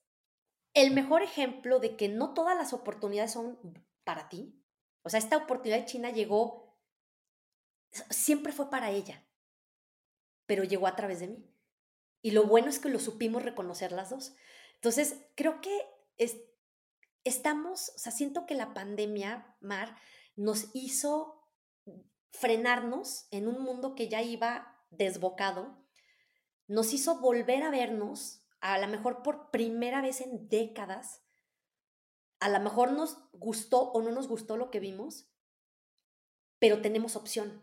el 0.74 0.92
mejor 0.92 1.22
ejemplo 1.22 1.80
de 1.80 1.96
que 1.96 2.08
no 2.08 2.34
todas 2.34 2.56
las 2.56 2.72
oportunidades 2.72 3.32
son 3.32 3.58
para 4.04 4.28
ti. 4.28 4.62
O 5.02 5.10
sea, 5.10 5.18
esta 5.18 5.36
oportunidad 5.36 5.80
de 5.80 5.86
China 5.86 6.10
llegó, 6.10 6.78
siempre 8.10 8.52
fue 8.52 8.70
para 8.70 8.90
ella, 8.90 9.26
pero 10.46 10.64
llegó 10.64 10.86
a 10.86 10.96
través 10.96 11.20
de 11.20 11.28
mí. 11.28 11.55
Y 12.26 12.32
lo 12.32 12.42
bueno 12.42 12.68
es 12.70 12.80
que 12.80 12.88
lo 12.88 12.98
supimos 12.98 13.44
reconocer 13.44 13.92
las 13.92 14.10
dos. 14.10 14.34
Entonces, 14.74 15.14
creo 15.36 15.60
que 15.60 15.70
estamos, 17.22 17.92
o 17.94 17.98
sea, 18.00 18.10
siento 18.10 18.46
que 18.46 18.56
la 18.56 18.74
pandemia, 18.74 19.56
Mar, 19.60 19.96
nos 20.34 20.70
hizo 20.74 21.48
frenarnos 22.32 23.28
en 23.30 23.46
un 23.46 23.62
mundo 23.62 23.94
que 23.94 24.08
ya 24.08 24.22
iba 24.22 24.76
desbocado, 24.90 25.86
nos 26.66 26.92
hizo 26.94 27.20
volver 27.20 27.62
a 27.62 27.70
vernos, 27.70 28.44
a 28.58 28.76
lo 28.78 28.88
mejor 28.88 29.22
por 29.22 29.52
primera 29.52 30.02
vez 30.02 30.20
en 30.20 30.48
décadas, 30.48 31.22
a 32.40 32.48
lo 32.48 32.58
mejor 32.58 32.90
nos 32.90 33.18
gustó 33.34 33.92
o 33.92 34.02
no 34.02 34.10
nos 34.10 34.26
gustó 34.26 34.56
lo 34.56 34.72
que 34.72 34.80
vimos, 34.80 35.30
pero 36.58 36.82
tenemos 36.82 37.14
opción. 37.14 37.62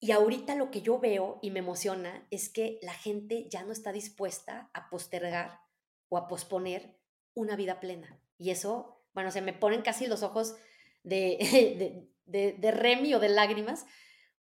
Y 0.00 0.12
ahorita 0.12 0.54
lo 0.54 0.70
que 0.70 0.80
yo 0.80 0.98
veo 0.98 1.38
y 1.42 1.50
me 1.50 1.58
emociona 1.58 2.26
es 2.30 2.48
que 2.48 2.78
la 2.82 2.94
gente 2.94 3.46
ya 3.50 3.62
no 3.62 3.72
está 3.72 3.92
dispuesta 3.92 4.70
a 4.72 4.88
postergar 4.88 5.60
o 6.08 6.16
a 6.16 6.26
posponer 6.26 6.98
una 7.34 7.54
vida 7.54 7.80
plena. 7.80 8.18
Y 8.38 8.50
eso, 8.50 9.04
bueno, 9.12 9.30
se 9.30 9.42
me 9.42 9.52
ponen 9.52 9.82
casi 9.82 10.06
los 10.06 10.22
ojos 10.22 10.56
de, 11.02 12.10
de, 12.26 12.52
de, 12.52 12.70
Remy 12.70 13.14
o 13.14 13.20
de 13.20 13.28
lágrimas, 13.28 13.84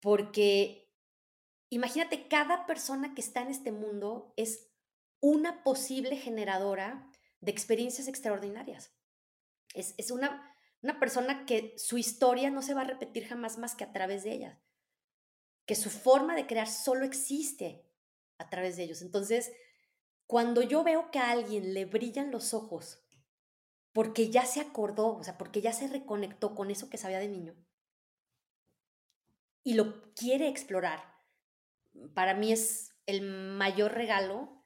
porque 0.00 0.92
imagínate, 1.70 2.28
cada 2.28 2.66
persona 2.66 3.14
que 3.14 3.20
está 3.20 3.40
en 3.40 3.48
este 3.48 3.70
mundo 3.70 4.32
es 4.36 4.68
una 5.20 5.62
posible 5.62 6.16
generadora 6.16 7.10
de 7.40 7.52
experiencias 7.52 8.08
extraordinarias. 8.08 8.92
Es, 9.74 10.10
una, 10.10 10.54
una 10.82 10.98
persona 10.98 11.44
que 11.44 11.74
su 11.76 11.98
historia 11.98 12.50
no 12.50 12.62
se 12.62 12.74
va 12.74 12.80
a 12.82 12.86
repetir 12.86 13.26
jamás 13.26 13.58
más 13.58 13.74
que 13.74 13.84
a 13.84 13.92
través 13.92 14.24
de 14.24 14.32
ella, 14.32 14.60
que 15.66 15.74
su 15.74 15.90
forma 15.90 16.34
de 16.34 16.46
crear 16.46 16.68
solo 16.68 17.04
existe 17.04 17.84
a 18.38 18.48
través 18.48 18.76
de 18.76 18.84
ellos. 18.84 19.02
Entonces, 19.02 19.52
cuando 20.26 20.62
yo 20.62 20.84
veo 20.84 21.10
que 21.10 21.18
a 21.18 21.30
alguien 21.30 21.74
le 21.74 21.84
brillan 21.84 22.30
los 22.30 22.54
ojos 22.54 23.02
porque 23.92 24.30
ya 24.30 24.44
se 24.44 24.60
acordó, 24.60 25.16
o 25.16 25.24
sea, 25.24 25.38
porque 25.38 25.60
ya 25.60 25.72
se 25.72 25.88
reconectó 25.88 26.54
con 26.54 26.70
eso 26.70 26.90
que 26.90 26.98
sabía 26.98 27.18
de 27.18 27.28
niño 27.28 27.54
y 29.64 29.74
lo 29.74 30.12
quiere 30.14 30.48
explorar, 30.48 31.02
para 32.14 32.34
mí 32.34 32.52
es 32.52 32.94
el 33.06 33.22
mayor 33.22 33.94
regalo 33.94 34.64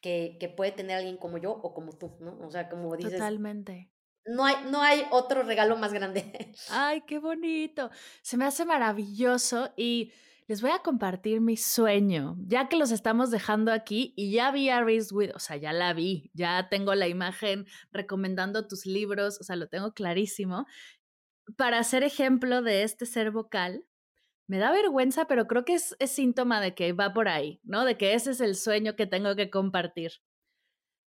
que, 0.00 0.36
que, 0.38 0.48
puede 0.48 0.72
tener 0.72 0.98
alguien 0.98 1.16
como 1.16 1.38
yo 1.38 1.50
o 1.50 1.74
como 1.74 1.96
tú, 1.96 2.16
¿no? 2.20 2.38
O 2.46 2.50
sea, 2.50 2.68
como 2.68 2.94
dices. 2.96 3.14
Totalmente. 3.14 3.90
No 4.24 4.44
hay, 4.44 4.56
no 4.70 4.82
hay 4.82 5.04
otro 5.10 5.42
regalo 5.42 5.76
más 5.76 5.92
grande. 5.92 6.52
Ay, 6.70 7.00
qué 7.02 7.18
bonito. 7.18 7.90
Se 8.22 8.36
me 8.36 8.44
hace 8.44 8.64
maravilloso 8.64 9.72
y 9.76 10.12
les 10.48 10.62
voy 10.62 10.70
a 10.70 10.78
compartir 10.78 11.40
mi 11.40 11.56
sueño, 11.56 12.36
ya 12.46 12.68
que 12.68 12.76
los 12.76 12.92
estamos 12.92 13.30
dejando 13.30 13.72
aquí 13.72 14.12
y 14.16 14.30
ya 14.32 14.52
vi 14.52 14.68
a 14.68 14.82
Reese 14.82 15.12
With, 15.12 15.30
o 15.34 15.40
sea, 15.40 15.56
ya 15.56 15.72
la 15.72 15.92
vi, 15.92 16.30
ya 16.34 16.68
tengo 16.68 16.94
la 16.94 17.08
imagen 17.08 17.66
recomendando 17.90 18.68
tus 18.68 18.86
libros, 18.86 19.40
o 19.40 19.44
sea, 19.44 19.56
lo 19.56 19.68
tengo 19.68 19.92
clarísimo. 19.92 20.66
Para 21.56 21.82
ser 21.82 22.04
ejemplo 22.04 22.62
de 22.62 22.84
este 22.84 23.06
ser 23.06 23.32
vocal, 23.32 23.84
me 24.46 24.58
da 24.58 24.70
vergüenza, 24.70 25.26
pero 25.26 25.48
creo 25.48 25.64
que 25.64 25.74
es, 25.74 25.96
es 25.98 26.12
síntoma 26.12 26.60
de 26.60 26.74
que 26.74 26.92
va 26.92 27.12
por 27.12 27.28
ahí, 27.28 27.60
¿no? 27.64 27.84
De 27.84 27.96
que 27.96 28.14
ese 28.14 28.30
es 28.30 28.40
el 28.40 28.54
sueño 28.54 28.94
que 28.94 29.06
tengo 29.06 29.34
que 29.34 29.50
compartir. 29.50 30.12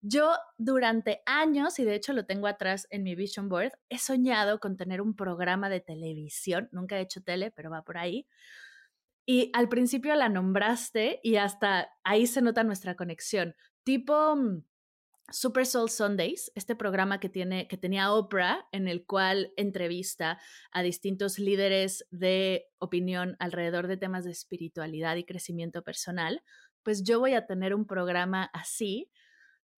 Yo 0.01 0.33
durante 0.57 1.23
años, 1.27 1.79
y 1.79 1.85
de 1.85 1.95
hecho 1.95 2.15
lo 2.15 2.25
tengo 2.25 2.47
atrás 2.47 2.87
en 2.91 3.03
mi 3.03 3.15
vision 3.15 3.49
board, 3.51 3.73
he 3.91 3.99
soñado 3.99 4.61
con 4.61 4.77
tener 4.77 5.03
un 5.03 5.15
programa 5.15 5.69
de 5.69 5.81
televisión. 5.81 6.69
Nunca 6.73 6.99
he 6.99 7.03
hecho 7.03 7.23
tele, 7.23 7.51
pero 7.51 7.71
va 7.71 7.83
por 7.83 7.99
ahí. 7.99 8.27
Y 9.27 9.51
al 9.55 9.69
principio 9.69 10.15
la 10.15 10.29
nombraste 10.29 11.21
y 11.23 11.37
hasta 11.37 11.91
ahí 12.05 12.27
se 12.27 12.41
nota 12.41 12.63
nuestra 12.65 12.95
conexión. 12.95 13.55
Tipo 13.83 14.37
mm, 14.37 14.65
Super 15.31 15.67
Soul 15.67 15.91
Sundays, 15.91 16.53
este 16.55 16.77
programa 16.77 17.19
que, 17.19 17.29
tiene, 17.29 17.67
que 17.67 17.77
tenía 17.77 18.13
Oprah, 18.13 18.67
en 18.71 18.87
el 18.87 19.05
cual 19.05 19.53
entrevista 19.57 20.39
a 20.71 20.83
distintos 20.83 21.39
líderes 21.41 22.07
de 22.11 22.67
opinión 22.79 23.37
alrededor 23.41 23.89
de 23.89 23.97
temas 23.97 24.25
de 24.25 24.31
espiritualidad 24.31 25.17
y 25.17 25.25
crecimiento 25.25 25.83
personal, 25.83 26.43
pues 26.85 27.03
yo 27.03 27.19
voy 27.19 27.35
a 27.35 27.47
tener 27.47 27.75
un 27.75 27.87
programa 27.87 28.45
así 28.53 29.11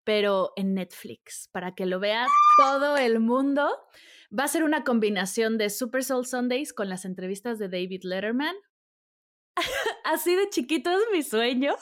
pero 0.07 0.53
en 0.55 0.73
Netflix, 0.73 1.49
para 1.51 1.75
que 1.75 1.85
lo 1.85 1.99
vea 1.99 2.27
todo 2.57 2.95
el 2.95 3.19
mundo. 3.19 3.69
Va 4.31 4.45
a 4.45 4.47
ser 4.47 4.63
una 4.63 4.85
combinación 4.85 5.57
de 5.57 5.69
Super 5.69 6.01
Soul 6.01 6.25
Sundays 6.25 6.71
con 6.71 6.87
las 6.87 7.03
entrevistas 7.03 7.59
de 7.59 7.67
David 7.67 8.03
Letterman. 8.03 8.55
Así 10.03 10.35
de 10.35 10.49
chiquito 10.49 10.91
es 10.91 11.03
mi 11.11 11.23
sueño. 11.23 11.75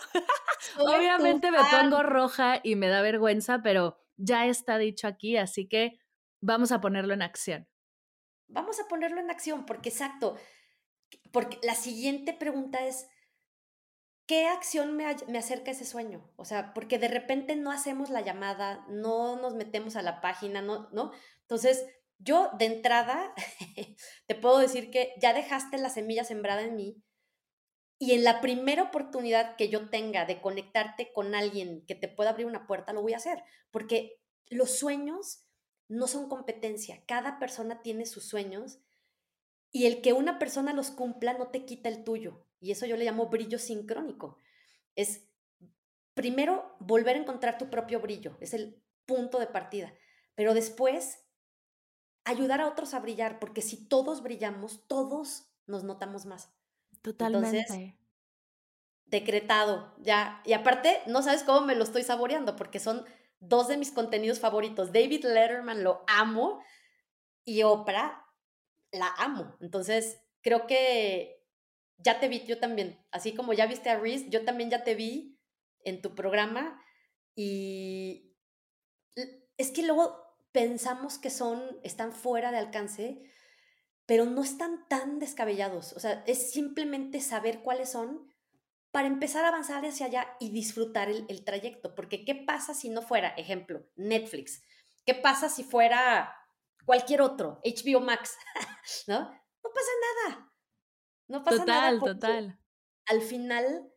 Obviamente 0.79 1.51
me 1.51 1.59
pongo 1.71 2.03
roja 2.03 2.59
y 2.63 2.75
me 2.75 2.87
da 2.87 3.01
vergüenza, 3.01 3.61
pero 3.61 3.97
ya 4.17 4.45
está 4.45 4.77
dicho 4.77 5.07
aquí, 5.07 5.37
así 5.37 5.67
que 5.67 5.99
vamos 6.41 6.71
a 6.71 6.81
ponerlo 6.81 7.13
en 7.13 7.21
acción. 7.21 7.67
Vamos 8.47 8.79
a 8.79 8.87
ponerlo 8.87 9.19
en 9.19 9.31
acción, 9.31 9.65
porque 9.65 9.89
exacto, 9.89 10.37
porque 11.31 11.59
la 11.63 11.75
siguiente 11.75 12.33
pregunta 12.33 12.85
es, 12.85 13.07
¿qué 14.27 14.47
acción 14.47 14.95
me, 14.95 15.05
acerca 15.05 15.71
a 15.71 15.73
ese 15.73 15.85
sueño? 15.85 16.31
O 16.35 16.45
sea, 16.45 16.73
porque 16.73 16.99
de 16.99 17.07
repente 17.07 17.55
no 17.55 17.71
hacemos 17.71 18.09
la 18.09 18.21
llamada, 18.21 18.85
no 18.87 19.35
nos 19.37 19.55
metemos 19.55 19.95
a 19.95 20.01
la 20.01 20.21
página, 20.21 20.61
¿no? 20.61 20.89
¿no? 20.91 21.11
Entonces, 21.41 21.85
yo 22.17 22.49
de 22.57 22.65
entrada 22.65 23.33
te 24.27 24.35
puedo 24.35 24.59
decir 24.59 24.89
que 24.91 25.13
ya 25.19 25.33
dejaste 25.33 25.77
la 25.77 25.89
semilla 25.89 26.23
sembrada 26.23 26.61
en 26.61 26.75
mí 26.75 27.03
y 27.97 28.13
en 28.13 28.23
la 28.23 28.41
primera 28.41 28.83
oportunidad 28.83 29.55
que 29.55 29.69
yo 29.69 29.89
tenga 29.89 30.25
de 30.25 30.41
conectarte 30.41 31.13
con 31.13 31.33
alguien 31.33 31.85
que 31.85 31.95
te 31.95 32.07
pueda 32.07 32.31
abrir 32.31 32.45
una 32.45 32.67
puerta, 32.67 32.93
lo 32.93 33.01
voy 33.01 33.13
a 33.13 33.17
hacer, 33.17 33.43
porque 33.71 34.19
los 34.47 34.77
sueños 34.77 35.45
no 35.87 36.07
son 36.07 36.27
competencia, 36.27 37.03
cada 37.07 37.39
persona 37.39 37.81
tiene 37.81 38.05
sus 38.05 38.25
sueños 38.25 38.79
y 39.71 39.85
el 39.85 40.01
que 40.01 40.13
una 40.13 40.39
persona 40.39 40.73
los 40.73 40.91
cumpla 40.91 41.33
no 41.33 41.49
te 41.49 41.65
quita 41.65 41.89
el 41.89 42.03
tuyo. 42.03 42.45
Y 42.59 42.71
eso 42.71 42.85
yo 42.85 42.97
le 42.97 43.05
llamo 43.05 43.27
brillo 43.27 43.59
sincrónico. 43.59 44.37
Es 44.95 45.27
primero 46.13 46.75
volver 46.79 47.15
a 47.15 47.19
encontrar 47.19 47.57
tu 47.57 47.69
propio 47.69 47.99
brillo, 47.99 48.37
es 48.39 48.53
el 48.53 48.81
punto 49.05 49.37
de 49.37 49.47
partida. 49.47 49.93
Pero 50.33 50.53
después, 50.53 51.19
ayudar 52.23 52.61
a 52.61 52.67
otros 52.67 52.93
a 52.93 52.99
brillar, 52.99 53.39
porque 53.39 53.61
si 53.61 53.87
todos 53.87 54.23
brillamos, 54.23 54.87
todos 54.87 55.51
nos 55.67 55.83
notamos 55.83 56.25
más. 56.25 56.55
Totalmente. 57.05 57.97
decretado, 59.05 59.95
ya. 59.99 60.41
Y 60.45 60.53
aparte, 60.53 61.01
no 61.05 61.21
sabes 61.21 61.43
cómo 61.43 61.61
me 61.61 61.75
lo 61.75 61.83
estoy 61.83 62.03
saboreando, 62.03 62.55
porque 62.55 62.79
son 62.79 63.05
dos 63.39 63.67
de 63.67 63.77
mis 63.77 63.91
contenidos 63.91 64.39
favoritos. 64.39 64.91
David 64.91 65.23
Letterman 65.25 65.83
lo 65.83 66.03
amo 66.07 66.63
y 67.45 67.63
Oprah 67.63 68.25
la 68.91 69.13
amo. 69.17 69.55
Entonces, 69.61 70.19
creo 70.41 70.65
que 70.65 71.45
ya 71.97 72.19
te 72.19 72.27
vi 72.27 72.43
yo 72.45 72.59
también. 72.59 72.99
Así 73.11 73.35
como 73.35 73.53
ya 73.53 73.67
viste 73.67 73.89
a 73.89 73.99
Reese, 73.99 74.29
yo 74.29 74.43
también 74.43 74.69
ya 74.71 74.83
te 74.83 74.95
vi 74.95 75.39
en 75.83 76.01
tu 76.01 76.15
programa 76.15 76.81
y 77.35 78.35
es 79.57 79.71
que 79.71 79.83
luego 79.83 80.25
pensamos 80.51 81.17
que 81.17 81.29
son, 81.29 81.61
están 81.83 82.11
fuera 82.11 82.51
de 82.51 82.57
alcance, 82.57 83.21
pero 84.05 84.25
no 84.25 84.43
están 84.43 84.87
tan 84.87 85.19
descabellados. 85.19 85.93
O 85.93 85.99
sea, 85.99 86.23
es 86.27 86.51
simplemente 86.51 87.19
saber 87.21 87.61
cuáles 87.61 87.91
son 87.91 88.31
para 88.91 89.07
empezar 89.07 89.43
a 89.43 89.49
avanzar 89.49 89.85
hacia 89.85 90.05
allá 90.05 90.37
y 90.39 90.51
disfrutar 90.51 91.09
el, 91.09 91.25
el 91.27 91.43
trayecto. 91.43 91.95
Porque 91.95 92.23
¿qué 92.23 92.35
pasa 92.35 92.73
si 92.73 92.89
no 92.89 93.01
fuera, 93.01 93.29
ejemplo, 93.29 93.85
Netflix? 93.95 94.61
¿Qué 95.05 95.13
pasa 95.13 95.49
si 95.49 95.63
fuera 95.63 96.33
cualquier 96.85 97.21
otro, 97.21 97.59
HBO 97.63 97.99
Max? 97.99 98.37
¿No? 99.07 99.19
No 99.19 99.69
pasa 99.73 99.91
nada. 100.29 100.51
No 101.27 101.43
pasa 101.43 101.65
nada. 101.65 101.99
Total, 101.99 102.13
total. 102.13 102.59
Al 103.07 103.21
final, 103.21 103.91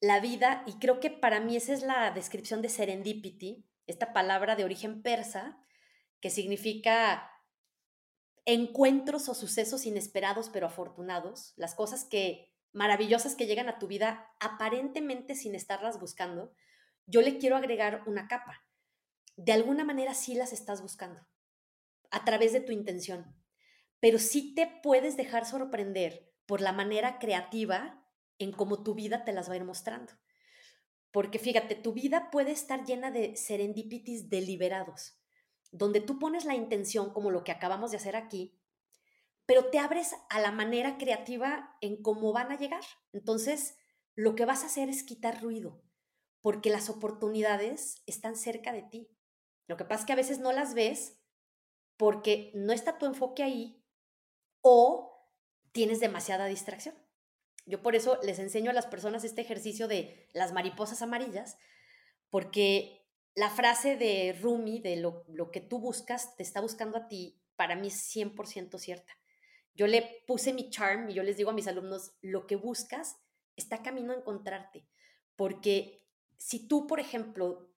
la 0.00 0.20
vida, 0.20 0.64
y 0.66 0.78
creo 0.78 1.00
que 1.00 1.10
para 1.10 1.40
mí 1.40 1.56
esa 1.56 1.72
es 1.72 1.82
la 1.82 2.10
descripción 2.10 2.62
de 2.62 2.68
serendipity, 2.68 3.64
esta 3.86 4.12
palabra 4.12 4.56
de 4.56 4.64
origen 4.64 5.02
persa, 5.02 5.58
que 6.20 6.30
significa 6.30 7.30
encuentros 8.44 9.28
o 9.28 9.34
sucesos 9.34 9.86
inesperados 9.86 10.50
pero 10.50 10.66
afortunados, 10.66 11.52
las 11.56 11.74
cosas 11.74 12.04
que 12.04 12.52
maravillosas 12.72 13.36
que 13.36 13.46
llegan 13.46 13.68
a 13.68 13.78
tu 13.78 13.86
vida 13.86 14.30
aparentemente 14.40 15.34
sin 15.34 15.54
estarlas 15.54 16.00
buscando, 16.00 16.52
yo 17.06 17.20
le 17.20 17.38
quiero 17.38 17.56
agregar 17.56 18.02
una 18.06 18.28
capa. 18.28 18.64
De 19.36 19.52
alguna 19.52 19.84
manera 19.84 20.14
sí 20.14 20.34
las 20.34 20.52
estás 20.52 20.82
buscando, 20.82 21.26
a 22.10 22.24
través 22.24 22.52
de 22.52 22.60
tu 22.60 22.72
intención, 22.72 23.36
pero 24.00 24.18
sí 24.18 24.54
te 24.54 24.66
puedes 24.82 25.16
dejar 25.16 25.46
sorprender 25.46 26.32
por 26.46 26.60
la 26.60 26.72
manera 26.72 27.18
creativa 27.18 28.04
en 28.38 28.52
cómo 28.52 28.82
tu 28.82 28.94
vida 28.94 29.24
te 29.24 29.32
las 29.32 29.48
va 29.48 29.54
a 29.54 29.56
ir 29.56 29.64
mostrando. 29.64 30.12
Porque 31.12 31.38
fíjate, 31.38 31.74
tu 31.74 31.92
vida 31.92 32.30
puede 32.30 32.52
estar 32.52 32.84
llena 32.84 33.10
de 33.10 33.36
serendipities 33.36 34.28
deliberados 34.28 35.21
donde 35.72 36.00
tú 36.00 36.18
pones 36.18 36.44
la 36.44 36.54
intención 36.54 37.12
como 37.12 37.30
lo 37.30 37.42
que 37.42 37.50
acabamos 37.50 37.90
de 37.90 37.96
hacer 37.96 38.14
aquí, 38.14 38.56
pero 39.46 39.70
te 39.70 39.78
abres 39.78 40.14
a 40.30 40.40
la 40.40 40.52
manera 40.52 40.98
creativa 40.98 41.76
en 41.80 42.00
cómo 42.00 42.32
van 42.32 42.52
a 42.52 42.58
llegar. 42.58 42.84
Entonces, 43.12 43.76
lo 44.14 44.34
que 44.34 44.44
vas 44.44 44.62
a 44.62 44.66
hacer 44.66 44.88
es 44.88 45.02
quitar 45.02 45.42
ruido, 45.42 45.82
porque 46.40 46.70
las 46.70 46.88
oportunidades 46.90 48.02
están 48.06 48.36
cerca 48.36 48.72
de 48.72 48.82
ti. 48.82 49.08
Lo 49.66 49.76
que 49.76 49.84
pasa 49.84 50.02
es 50.02 50.06
que 50.06 50.12
a 50.12 50.16
veces 50.16 50.38
no 50.38 50.52
las 50.52 50.74
ves 50.74 51.18
porque 51.96 52.52
no 52.54 52.72
está 52.72 52.98
tu 52.98 53.06
enfoque 53.06 53.42
ahí 53.42 53.82
o 54.60 55.28
tienes 55.72 56.00
demasiada 56.00 56.46
distracción. 56.46 56.94
Yo 57.64 57.80
por 57.80 57.94
eso 57.94 58.18
les 58.22 58.38
enseño 58.38 58.70
a 58.70 58.74
las 58.74 58.86
personas 58.86 59.24
este 59.24 59.40
ejercicio 59.40 59.88
de 59.88 60.28
las 60.32 60.52
mariposas 60.52 61.00
amarillas, 61.00 61.56
porque 62.28 63.01
la 63.34 63.50
frase 63.50 63.96
de 63.96 64.38
Rumi, 64.40 64.80
de 64.80 64.96
lo, 64.96 65.50
que 65.50 65.60
tú 65.60 65.78
buscas, 65.78 66.36
te 66.36 66.42
está 66.42 66.60
buscando 66.60 66.98
a 66.98 67.08
ti, 67.08 67.40
para 67.56 67.76
mí 67.76 67.88
es 67.88 68.14
100% 68.14 68.78
cierta. 68.78 69.12
Yo 69.74 69.86
le 69.86 70.22
puse 70.26 70.52
mi 70.52 70.68
charm 70.68 71.08
y 71.08 71.14
yo 71.14 71.22
les 71.22 71.38
digo 71.38 71.50
a 71.50 71.54
mis 71.54 71.66
alumnos, 71.66 72.12
lo 72.20 72.46
que 72.46 72.56
buscas 72.56 73.16
está 73.56 73.82
camino 73.82 74.12
a 74.12 74.16
encontrarte. 74.16 74.86
Porque 75.34 76.06
si 76.36 76.68
tú, 76.68 76.86
por 76.86 77.00
ejemplo, 77.00 77.72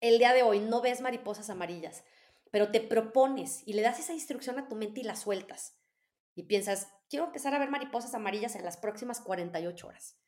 el 0.00 0.18
día 0.18 0.34
de 0.34 0.42
hoy 0.42 0.60
no 0.60 0.82
ves 0.82 1.00
mariposas 1.00 1.48
amarillas, 1.48 2.04
pero 2.50 2.70
te 2.70 2.80
propones 2.80 3.62
y 3.66 3.72
le 3.72 3.82
das 3.82 3.98
esa 3.98 4.12
instrucción 4.12 4.58
a 4.58 4.68
tu 4.68 4.76
mente 4.76 5.00
y 5.00 5.04
la 5.04 5.16
sueltas 5.16 5.78
y 6.34 6.42
piensas, 6.42 6.92
quiero 7.08 7.26
empezar 7.26 7.54
a 7.54 7.58
ver 7.58 7.70
mariposas 7.70 8.14
amarillas 8.14 8.56
en 8.56 8.64
las 8.64 8.76
próximas 8.76 9.22
48 9.22 9.86
horas. 9.86 10.18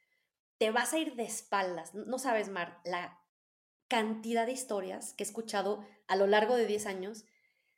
Te 0.56 0.70
vas 0.70 0.94
a 0.94 0.98
ir 0.98 1.16
de 1.16 1.24
espaldas. 1.24 1.94
No 1.94 2.18
sabes, 2.18 2.48
Mar, 2.48 2.80
la 2.84 3.22
cantidad 3.88 4.46
de 4.46 4.52
historias 4.52 5.12
que 5.14 5.24
he 5.24 5.26
escuchado 5.26 5.84
a 6.06 6.16
lo 6.16 6.26
largo 6.26 6.56
de 6.56 6.66
10 6.66 6.86
años 6.86 7.24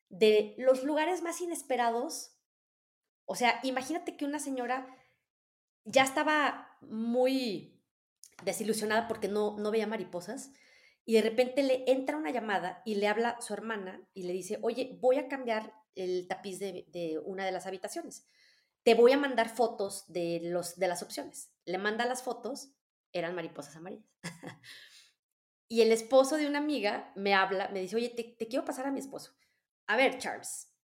de 0.08 0.54
los 0.58 0.84
lugares 0.84 1.22
más 1.22 1.40
inesperados. 1.40 2.32
O 3.24 3.36
sea, 3.36 3.61
imagínate 3.62 4.16
que 4.16 4.24
una 4.24 4.40
señora 4.40 4.86
ya 5.84 6.02
estaba 6.02 6.76
muy 6.80 7.80
desilusionada 8.44 9.08
porque 9.08 9.28
no, 9.28 9.56
no 9.58 9.70
veía 9.70 9.86
mariposas 9.86 10.50
y 11.04 11.14
de 11.14 11.22
repente 11.22 11.62
le 11.62 11.90
entra 11.90 12.16
una 12.16 12.30
llamada 12.30 12.82
y 12.84 12.96
le 12.96 13.08
habla 13.08 13.40
su 13.40 13.54
hermana 13.54 14.00
y 14.14 14.24
le 14.24 14.32
dice, 14.32 14.58
oye, 14.62 14.98
voy 15.00 15.18
a 15.18 15.28
cambiar 15.28 15.74
el 15.94 16.26
tapiz 16.28 16.58
de, 16.58 17.20
una 17.24 17.44
de 17.44 17.52
las 17.52 17.66
habitaciones. 17.66 18.24
Te 18.82 18.94
voy 18.94 19.12
a 19.12 19.18
mandar 19.18 19.48
fotos 19.48 20.04
de, 20.08 20.40
los, 20.44 20.76
de 20.76 20.88
las 20.88 21.02
opciones. 21.02 21.50
Le 21.64 21.78
manda 21.78 22.06
las 22.06 22.22
fotos, 22.22 22.72
eran 23.12 23.34
mariposas 23.34 23.76
amarillas. 23.76 24.06
Y 25.72 25.82
el 25.82 25.92
esposo 25.92 26.36
de 26.36 26.48
una 26.48 26.58
amiga 26.58 27.12
me 27.14 27.32
habla, 27.32 27.68
me 27.68 27.80
dice, 27.80 27.94
oye, 27.94 28.08
te, 28.08 28.48
quiero 28.48 28.64
pasar 28.64 28.88
a 28.88 28.90
mi 28.90 28.98
esposo. 28.98 29.36
A 29.86 29.96
ver, 29.96 30.18
Charles, 30.18 30.74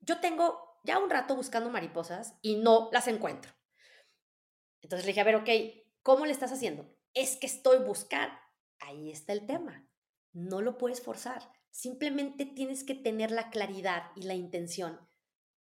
yo 0.00 0.18
tengo 0.18 0.80
ya 0.82 0.98
un 0.98 1.10
rato 1.10 1.36
buscando 1.36 1.68
mariposas 1.68 2.34
y 2.40 2.56
no 2.56 2.88
las 2.90 3.06
encuentro. 3.06 3.52
Entonces 4.80 5.04
le 5.04 5.10
dije, 5.10 5.20
a 5.20 5.24
ver, 5.24 5.36
ok, 5.36 5.50
¿cómo 6.02 6.24
le 6.24 6.32
estás 6.32 6.52
haciendo? 6.52 6.90
Es 7.12 7.36
que 7.36 7.46
estoy 7.46 7.84
buscando. 7.84 8.34
Ahí 8.78 9.10
está 9.10 9.34
el 9.34 9.44
tema. 9.44 9.86
No 10.32 10.62
lo 10.62 10.78
puedes 10.78 11.02
forzar. 11.02 11.42
Simplemente 11.70 12.46
tienes 12.46 12.82
que 12.82 12.94
tener 12.94 13.32
la 13.32 13.50
claridad 13.50 14.04
y 14.16 14.22
la 14.22 14.32
intención. 14.32 15.06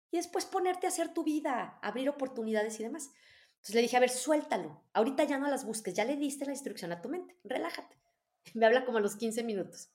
Y 0.09 0.17
después 0.17 0.45
ponerte 0.45 0.87
a 0.87 0.89
hacer 0.89 1.13
tu 1.13 1.23
vida, 1.23 1.77
abrir 1.83 2.09
oportunidades 2.09 2.79
y 2.79 2.83
demás. 2.83 3.11
Entonces 3.57 3.75
le 3.75 3.81
dije, 3.83 3.97
a 3.97 3.99
ver, 3.99 4.09
suéltalo. 4.09 4.83
Ahorita 4.93 5.25
ya 5.25 5.37
no 5.37 5.47
las 5.47 5.63
busques, 5.63 5.93
ya 5.93 6.05
le 6.05 6.15
diste 6.15 6.45
la 6.45 6.53
instrucción 6.53 6.91
a 6.91 7.03
tu 7.03 7.09
mente. 7.09 7.37
Relájate. 7.43 8.02
Me 8.53 8.65
habla 8.65 8.85
como 8.85 8.97
a 8.97 9.01
los 9.01 9.15
15 9.15 9.43
minutos. 9.43 9.89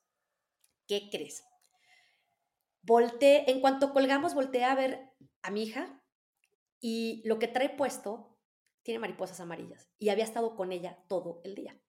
¿Qué 0.87 1.09
crees? 1.11 1.43
Volté, 2.81 3.51
en 3.51 3.61
cuanto 3.61 3.93
colgamos, 3.93 4.33
volteé 4.33 4.63
a 4.63 4.75
ver 4.75 5.11
a 5.41 5.51
mi 5.51 5.63
hija 5.63 6.01
y 6.79 7.21
lo 7.25 7.39
que 7.39 7.47
trae 7.47 7.69
puesto 7.69 8.37
tiene 8.83 8.99
mariposas 8.99 9.39
amarillas 9.39 9.89
y 9.99 10.09
había 10.09 10.23
estado 10.23 10.55
con 10.55 10.71
ella 10.71 11.03
todo 11.07 11.41
el 11.43 11.55
día. 11.55 11.79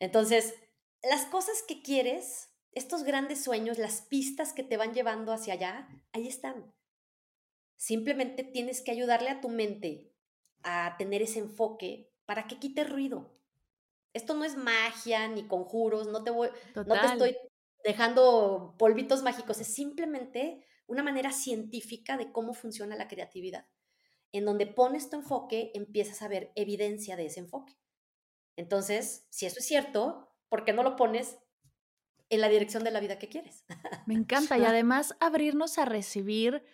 Entonces, 0.00 0.54
las 1.02 1.24
cosas 1.26 1.62
que 1.66 1.82
quieres, 1.82 2.50
estos 2.72 3.04
grandes 3.04 3.42
sueños, 3.42 3.78
las 3.78 4.02
pistas 4.02 4.52
que 4.52 4.62
te 4.62 4.76
van 4.76 4.92
llevando 4.92 5.32
hacia 5.32 5.54
allá, 5.54 5.88
ahí 6.12 6.26
están. 6.26 6.74
Simplemente 7.76 8.42
tienes 8.42 8.82
que 8.82 8.90
ayudarle 8.90 9.30
a 9.30 9.40
tu 9.40 9.48
mente 9.48 10.12
a 10.62 10.96
tener 10.98 11.22
ese 11.22 11.38
enfoque 11.38 12.12
para 12.24 12.46
que 12.46 12.58
quite 12.58 12.84
ruido 12.84 13.35
esto 14.16 14.34
no 14.34 14.44
es 14.44 14.56
magia 14.56 15.28
ni 15.28 15.46
conjuros, 15.46 16.08
no 16.08 16.24
te 16.24 16.30
voy, 16.30 16.48
no 16.74 16.84
te 16.84 17.06
estoy 17.06 17.36
dejando 17.84 18.74
polvitos 18.78 19.22
mágicos, 19.22 19.60
es 19.60 19.72
simplemente 19.72 20.64
una 20.86 21.02
manera 21.02 21.32
científica 21.32 22.16
de 22.16 22.32
cómo 22.32 22.54
funciona 22.54 22.96
la 22.96 23.08
creatividad. 23.08 23.66
En 24.32 24.44
donde 24.44 24.66
pones 24.66 25.10
tu 25.10 25.16
enfoque, 25.16 25.70
empiezas 25.74 26.22
a 26.22 26.28
ver 26.28 26.52
evidencia 26.56 27.16
de 27.16 27.26
ese 27.26 27.40
enfoque. 27.40 27.78
Entonces, 28.56 29.26
si 29.30 29.46
eso 29.46 29.58
es 29.58 29.66
cierto, 29.66 30.34
¿por 30.48 30.64
qué 30.64 30.72
no 30.72 30.82
lo 30.82 30.96
pones 30.96 31.38
en 32.30 32.40
la 32.40 32.48
dirección 32.48 32.84
de 32.84 32.90
la 32.90 33.00
vida 33.00 33.18
que 33.18 33.28
quieres? 33.28 33.64
Me 34.06 34.14
encanta 34.14 34.58
y 34.58 34.64
además 34.64 35.14
abrirnos 35.20 35.78
a 35.78 35.84
recibir 35.84 36.64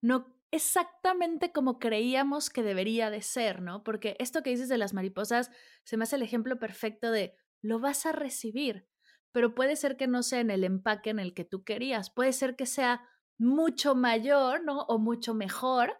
no 0.00 0.37
exactamente 0.50 1.52
como 1.52 1.78
creíamos 1.78 2.50
que 2.50 2.62
debería 2.62 3.10
de 3.10 3.22
ser, 3.22 3.62
¿no? 3.62 3.82
Porque 3.82 4.16
esto 4.18 4.42
que 4.42 4.50
dices 4.50 4.68
de 4.68 4.78
las 4.78 4.94
mariposas 4.94 5.50
se 5.84 5.96
me 5.96 6.04
hace 6.04 6.16
el 6.16 6.22
ejemplo 6.22 6.58
perfecto 6.58 7.10
de 7.10 7.34
lo 7.60 7.80
vas 7.80 8.06
a 8.06 8.12
recibir, 8.12 8.88
pero 9.32 9.54
puede 9.54 9.76
ser 9.76 9.96
que 9.96 10.06
no 10.06 10.22
sea 10.22 10.40
en 10.40 10.50
el 10.50 10.64
empaque 10.64 11.10
en 11.10 11.18
el 11.18 11.34
que 11.34 11.44
tú 11.44 11.64
querías, 11.64 12.10
puede 12.10 12.32
ser 12.32 12.56
que 12.56 12.66
sea 12.66 13.02
mucho 13.38 13.94
mayor, 13.94 14.64
¿no? 14.64 14.82
O 14.82 14.98
mucho 14.98 15.34
mejor, 15.34 15.96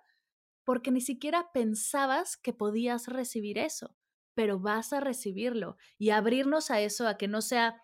porque 0.64 0.90
ni 0.90 1.01
siquiera 1.01 1.51
pensabas 1.53 2.36
que 2.36 2.53
podías 2.53 3.07
recibir 3.07 3.59
eso, 3.59 3.96
pero 4.34 4.59
vas 4.59 4.92
a 4.92 5.01
recibirlo 5.01 5.76
y 5.99 6.11
abrirnos 6.11 6.70
a 6.70 6.80
eso, 6.80 7.07
a 7.09 7.16
que 7.16 7.28
no 7.28 7.42
sea 7.42 7.80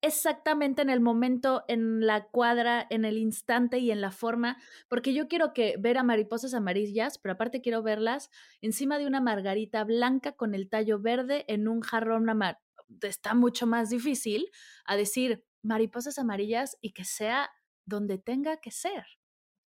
exactamente 0.00 0.82
en 0.82 0.90
el 0.90 1.00
momento, 1.00 1.64
en 1.68 2.06
la 2.06 2.26
cuadra, 2.28 2.86
en 2.90 3.04
el 3.04 3.18
instante 3.18 3.78
y 3.78 3.90
en 3.90 4.00
la 4.00 4.10
forma, 4.10 4.56
porque 4.88 5.12
yo 5.12 5.28
quiero 5.28 5.52
que 5.52 5.76
ver 5.78 5.98
a 5.98 6.02
mariposas 6.02 6.54
amarillas, 6.54 7.18
pero 7.18 7.34
aparte 7.34 7.60
quiero 7.60 7.82
verlas 7.82 8.30
encima 8.60 8.98
de 8.98 9.06
una 9.06 9.20
margarita 9.20 9.84
blanca 9.84 10.32
con 10.32 10.54
el 10.54 10.68
tallo 10.68 11.00
verde 11.00 11.44
en 11.48 11.68
un 11.68 11.80
jarrón 11.80 12.28
amar. 12.30 12.60
Está 13.02 13.34
mucho 13.34 13.66
más 13.66 13.90
difícil 13.90 14.50
a 14.84 14.96
decir 14.96 15.44
mariposas 15.62 16.18
amarillas 16.18 16.78
y 16.80 16.92
que 16.92 17.04
sea 17.04 17.50
donde 17.84 18.18
tenga 18.18 18.58
que 18.58 18.70
ser. 18.70 19.04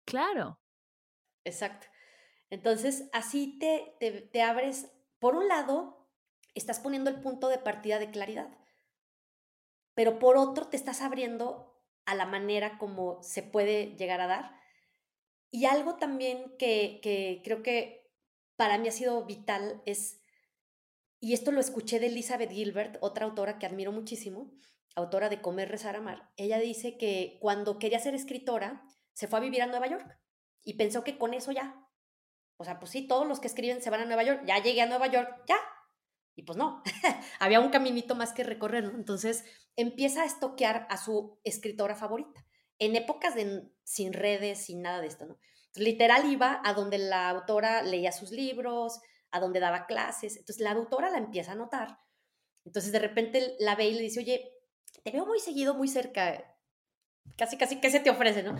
Claro. 0.05 0.59
Exacto. 1.43 1.87
Entonces, 2.49 3.09
así 3.13 3.57
te, 3.59 3.95
te, 4.31 4.41
abres, 4.41 4.91
por 5.19 5.35
un 5.35 5.47
lado, 5.47 6.09
estás 6.55 6.79
poniendo 6.79 7.09
el 7.09 7.21
punto 7.21 7.47
de 7.47 7.59
partida 7.59 7.99
de 7.99 8.09
claridad, 8.09 8.49
pero 9.99 10.17
por 10.17 10.37
otro 10.37 10.69
te 10.69 10.77
estás 10.77 11.01
abriendo 11.01 11.75
a 12.05 12.15
la 12.15 12.25
manera 12.25 12.77
como 12.77 13.21
se 13.21 13.43
puede 13.43 13.97
llegar 13.97 14.21
a 14.21 14.27
dar. 14.27 14.55
Y 15.51 15.65
algo 15.65 15.97
también 15.97 16.55
que, 16.57 17.01
que 17.03 17.41
creo 17.43 17.63
que 17.63 18.09
para 18.55 18.77
mí 18.77 18.87
ha 18.87 18.93
sido 18.93 19.25
vital 19.25 19.83
es, 19.85 20.21
y 21.19 21.33
esto 21.33 21.51
lo 21.51 21.59
escuché 21.59 21.99
de 21.99 22.07
Elizabeth 22.07 22.49
Gilbert, 22.49 22.97
otra 23.01 23.25
autora 23.25 23.59
que 23.59 23.65
admiro 23.65 23.91
muchísimo, 23.91 24.53
autora 24.95 25.27
de 25.27 25.41
Comer, 25.41 25.67
Rezar, 25.67 25.97
Amar. 25.97 26.31
Ella 26.37 26.59
dice 26.59 26.97
que 26.97 27.37
cuando 27.41 27.77
quería 27.77 27.99
ser 27.99 28.15
escritora, 28.15 28.85
se 29.11 29.27
fue 29.27 29.39
a 29.39 29.41
vivir 29.41 29.63
a 29.63 29.67
Nueva 29.67 29.87
York 29.87 30.17
y 30.63 30.75
pensó 30.75 31.03
que 31.03 31.17
con 31.17 31.33
eso 31.33 31.51
ya, 31.51 31.75
o 32.55 32.63
sea, 32.63 32.79
pues 32.79 32.91
sí, 32.91 33.05
todos 33.05 33.27
los 33.27 33.41
que 33.41 33.47
escriben 33.47 33.81
se 33.81 33.89
van 33.89 33.99
a 33.99 34.05
Nueva 34.05 34.23
York, 34.23 34.43
ya 34.45 34.63
llegué 34.63 34.81
a 34.81 34.85
Nueva 34.85 35.07
York, 35.07 35.43
ya. 35.45 35.57
Y 36.35 36.43
pues 36.43 36.57
no, 36.57 36.81
había 37.39 37.59
un 37.59 37.69
caminito 37.69 38.15
más 38.15 38.33
que 38.33 38.43
recorrer, 38.43 38.85
¿no? 38.85 38.91
Entonces 38.91 39.43
empieza 39.75 40.23
a 40.23 40.25
estoquear 40.25 40.87
a 40.89 40.97
su 40.97 41.39
escritora 41.43 41.95
favorita, 41.95 42.45
en 42.79 42.95
épocas 42.95 43.35
de, 43.35 43.69
sin 43.83 44.13
redes, 44.13 44.65
sin 44.65 44.81
nada 44.81 45.01
de 45.01 45.07
esto, 45.07 45.25
¿no? 45.25 45.37
literal 45.75 46.31
iba 46.31 46.61
a 46.63 46.73
donde 46.73 46.97
la 46.97 47.29
autora 47.29 47.83
leía 47.83 48.11
sus 48.11 48.31
libros, 48.31 48.99
a 49.31 49.39
donde 49.39 49.59
daba 49.59 49.85
clases. 49.85 50.37
Entonces 50.37 50.61
la 50.61 50.71
autora 50.71 51.09
la 51.09 51.17
empieza 51.17 51.53
a 51.53 51.55
notar. 51.55 51.97
Entonces 52.65 52.91
de 52.91 52.99
repente 52.99 53.55
la 53.59 53.75
ve 53.75 53.87
y 53.87 53.93
le 53.93 54.01
dice, 54.01 54.19
oye, 54.19 54.51
te 55.03 55.11
veo 55.11 55.25
muy 55.25 55.39
seguido, 55.39 55.75
muy 55.75 55.87
cerca, 55.87 56.55
casi, 57.37 57.57
casi, 57.57 57.79
¿qué 57.79 57.89
se 57.89 57.99
te 57.99 58.09
ofrece, 58.09 58.43
no? 58.43 58.55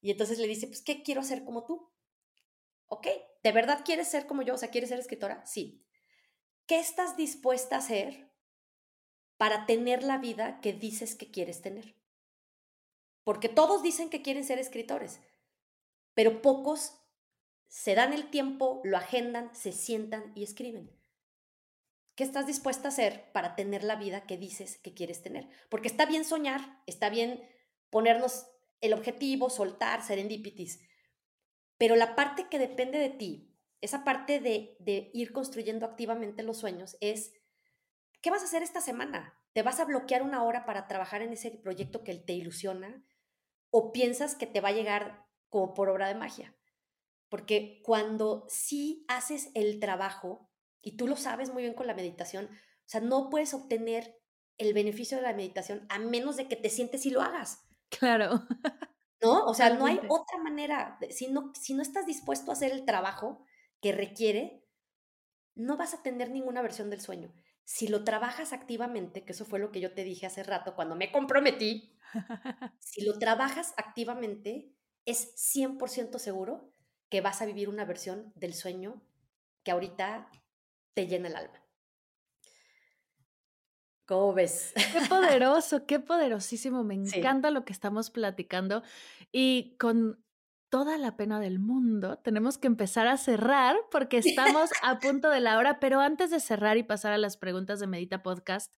Y 0.00 0.10
entonces 0.10 0.38
le 0.38 0.46
dice, 0.46 0.66
pues, 0.66 0.82
¿qué 0.82 1.02
quiero 1.02 1.20
hacer 1.20 1.44
como 1.44 1.64
tú? 1.64 1.90
Ok, 2.86 3.06
¿de 3.42 3.52
verdad 3.52 3.82
quieres 3.84 4.08
ser 4.08 4.26
como 4.26 4.42
yo? 4.42 4.54
O 4.54 4.58
sea, 4.58 4.70
¿quieres 4.70 4.90
ser 4.90 4.98
escritora? 4.98 5.44
Sí. 5.46 5.84
¿Qué 6.72 6.78
estás 6.78 7.18
dispuesta 7.18 7.76
a 7.76 7.80
hacer 7.80 8.32
para 9.36 9.66
tener 9.66 10.02
la 10.02 10.16
vida 10.16 10.58
que 10.62 10.72
dices 10.72 11.14
que 11.14 11.30
quieres 11.30 11.60
tener? 11.60 11.94
Porque 13.24 13.50
todos 13.50 13.82
dicen 13.82 14.08
que 14.08 14.22
quieren 14.22 14.42
ser 14.42 14.58
escritores, 14.58 15.20
pero 16.14 16.40
pocos 16.40 16.94
se 17.68 17.94
dan 17.94 18.14
el 18.14 18.30
tiempo, 18.30 18.80
lo 18.84 18.96
agendan, 18.96 19.54
se 19.54 19.72
sientan 19.72 20.32
y 20.34 20.44
escriben. 20.44 20.98
¿Qué 22.14 22.24
estás 22.24 22.46
dispuesta 22.46 22.88
a 22.88 22.92
hacer 22.92 23.30
para 23.32 23.54
tener 23.54 23.84
la 23.84 23.96
vida 23.96 24.26
que 24.26 24.38
dices 24.38 24.78
que 24.78 24.94
quieres 24.94 25.20
tener? 25.20 25.50
Porque 25.68 25.88
está 25.88 26.06
bien 26.06 26.24
soñar, 26.24 26.82
está 26.86 27.10
bien 27.10 27.46
ponernos 27.90 28.46
el 28.80 28.94
objetivo, 28.94 29.50
soltar, 29.50 30.02
serendipitis, 30.02 30.80
pero 31.76 31.96
la 31.96 32.16
parte 32.16 32.48
que 32.48 32.58
depende 32.58 32.98
de 32.98 33.10
ti, 33.10 33.51
esa 33.82 34.04
parte 34.04 34.40
de, 34.40 34.76
de 34.78 35.10
ir 35.12 35.32
construyendo 35.32 35.84
activamente 35.84 36.42
los 36.42 36.56
sueños 36.56 36.96
es, 37.00 37.34
¿qué 38.22 38.30
vas 38.30 38.42
a 38.42 38.46
hacer 38.46 38.62
esta 38.62 38.80
semana? 38.80 39.38
¿Te 39.52 39.62
vas 39.62 39.80
a 39.80 39.84
bloquear 39.84 40.22
una 40.22 40.44
hora 40.44 40.64
para 40.64 40.88
trabajar 40.88 41.20
en 41.20 41.32
ese 41.32 41.50
proyecto 41.50 42.02
que 42.04 42.14
te 42.14 42.32
ilusiona? 42.32 43.04
¿O 43.70 43.92
piensas 43.92 44.34
que 44.34 44.46
te 44.46 44.60
va 44.60 44.70
a 44.70 44.72
llegar 44.72 45.26
como 45.50 45.74
por 45.74 45.90
obra 45.90 46.08
de 46.08 46.14
magia? 46.14 46.56
Porque 47.28 47.82
cuando 47.84 48.46
sí 48.48 49.04
haces 49.08 49.50
el 49.54 49.80
trabajo, 49.80 50.48
y 50.80 50.96
tú 50.96 51.06
lo 51.06 51.16
sabes 51.16 51.52
muy 51.52 51.62
bien 51.62 51.74
con 51.74 51.86
la 51.86 51.94
meditación, 51.94 52.46
o 52.46 52.88
sea, 52.88 53.00
no 53.00 53.30
puedes 53.30 53.52
obtener 53.52 54.18
el 54.58 54.74
beneficio 54.74 55.16
de 55.16 55.24
la 55.24 55.32
meditación 55.32 55.86
a 55.88 55.98
menos 55.98 56.36
de 56.36 56.48
que 56.48 56.56
te 56.56 56.70
sientes 56.70 57.04
y 57.04 57.10
lo 57.10 57.20
hagas. 57.20 57.66
Claro. 57.88 58.46
¿no? 59.22 59.44
O 59.44 59.54
sea, 59.54 59.70
no 59.70 59.86
hay 59.86 60.00
otra 60.08 60.38
manera. 60.38 60.98
Si 61.10 61.28
no, 61.28 61.52
si 61.54 61.74
no 61.74 61.82
estás 61.82 62.06
dispuesto 62.06 62.50
a 62.50 62.54
hacer 62.54 62.72
el 62.72 62.84
trabajo 62.84 63.44
que 63.82 63.92
requiere, 63.92 64.64
no 65.54 65.76
vas 65.76 65.92
a 65.92 66.02
tener 66.02 66.30
ninguna 66.30 66.62
versión 66.62 66.88
del 66.88 67.00
sueño. 67.00 67.34
Si 67.64 67.88
lo 67.88 68.04
trabajas 68.04 68.52
activamente, 68.52 69.24
que 69.24 69.32
eso 69.32 69.44
fue 69.44 69.58
lo 69.58 69.70
que 69.70 69.80
yo 69.80 69.92
te 69.92 70.04
dije 70.04 70.24
hace 70.24 70.42
rato 70.42 70.74
cuando 70.74 70.96
me 70.96 71.12
comprometí, 71.12 71.92
si 72.78 73.04
lo 73.04 73.18
trabajas 73.18 73.74
activamente, 73.76 74.72
es 75.04 75.34
100% 75.36 76.18
seguro 76.18 76.72
que 77.10 77.20
vas 77.20 77.42
a 77.42 77.46
vivir 77.46 77.68
una 77.68 77.84
versión 77.84 78.32
del 78.36 78.54
sueño 78.54 79.02
que 79.64 79.72
ahorita 79.72 80.30
te 80.94 81.06
llena 81.06 81.28
el 81.28 81.36
alma. 81.36 81.62
¿Cómo 84.06 84.32
ves? 84.34 84.72
Qué 84.74 85.00
poderoso, 85.08 85.86
qué 85.86 85.98
poderosísimo. 86.00 86.84
Me 86.84 86.94
encanta 86.94 87.50
lo 87.50 87.64
que 87.64 87.72
estamos 87.72 88.10
platicando. 88.10 88.82
Y 89.30 89.76
con 89.78 90.21
toda 90.72 90.96
la 90.96 91.18
pena 91.18 91.38
del 91.38 91.58
mundo, 91.58 92.18
tenemos 92.24 92.56
que 92.56 92.66
empezar 92.66 93.06
a 93.06 93.18
cerrar 93.18 93.76
porque 93.90 94.16
estamos 94.16 94.70
a 94.82 95.00
punto 95.00 95.28
de 95.28 95.40
la 95.40 95.58
hora. 95.58 95.78
Pero 95.80 96.00
antes 96.00 96.30
de 96.30 96.40
cerrar 96.40 96.78
y 96.78 96.82
pasar 96.82 97.12
a 97.12 97.18
las 97.18 97.36
preguntas 97.36 97.78
de 97.78 97.86
Medita 97.86 98.22
Podcast, 98.22 98.74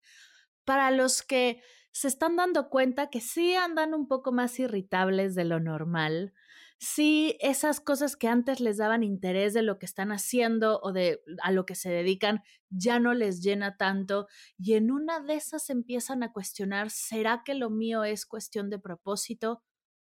para 0.65 0.91
los 0.91 1.23
que 1.23 1.63
se 1.93 2.09
están 2.09 2.35
dando 2.35 2.69
cuenta 2.69 3.11
que 3.11 3.21
sí 3.21 3.55
andan 3.55 3.95
un 3.95 4.09
poco 4.09 4.33
más 4.33 4.59
irritables 4.59 5.37
de 5.37 5.45
lo 5.45 5.61
normal, 5.61 6.35
si 6.79 7.39
esas 7.39 7.81
cosas 7.81 8.17
que 8.17 8.27
antes 8.27 8.59
les 8.59 8.79
daban 8.79 9.05
interés 9.05 9.55
de 9.55 9.63
lo 9.63 9.79
que 9.79 9.87
están 9.87 10.11
haciendo 10.11 10.81
o 10.83 10.93
de 10.93 11.23
a 11.43 11.53
lo 11.53 11.65
que 11.65 11.77
se 11.77 11.91
dedican 11.91 12.43
ya 12.71 12.99
no 12.99 13.15
les 13.15 13.41
llena 13.41 13.77
tanto 13.77 14.27
y 14.59 14.75
en 14.75 14.91
una 14.91 15.21
de 15.21 15.35
esas 15.35 15.71
empiezan 15.71 16.25
a 16.25 16.33
cuestionar, 16.33 16.91
¿será 16.91 17.43
que 17.45 17.55
lo 17.55 17.71
mío 17.71 18.03
es 18.03 18.27
cuestión 18.27 18.69
de 18.69 18.81
propósito? 18.81 19.63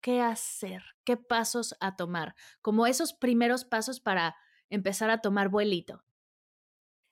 ¿Qué 0.05 0.21
hacer? 0.21 0.83
¿Qué 1.05 1.17
pasos 1.17 1.75
a 1.81 1.97
tomar? 1.97 2.35
Como 2.61 2.87
esos 2.87 3.15
primeros 3.15 3.65
pasos 3.65 4.01
para 4.01 4.37
empezar 4.69 5.09
a 5.09 5.23
tomar 5.23 5.49
vuelito. 5.49 6.05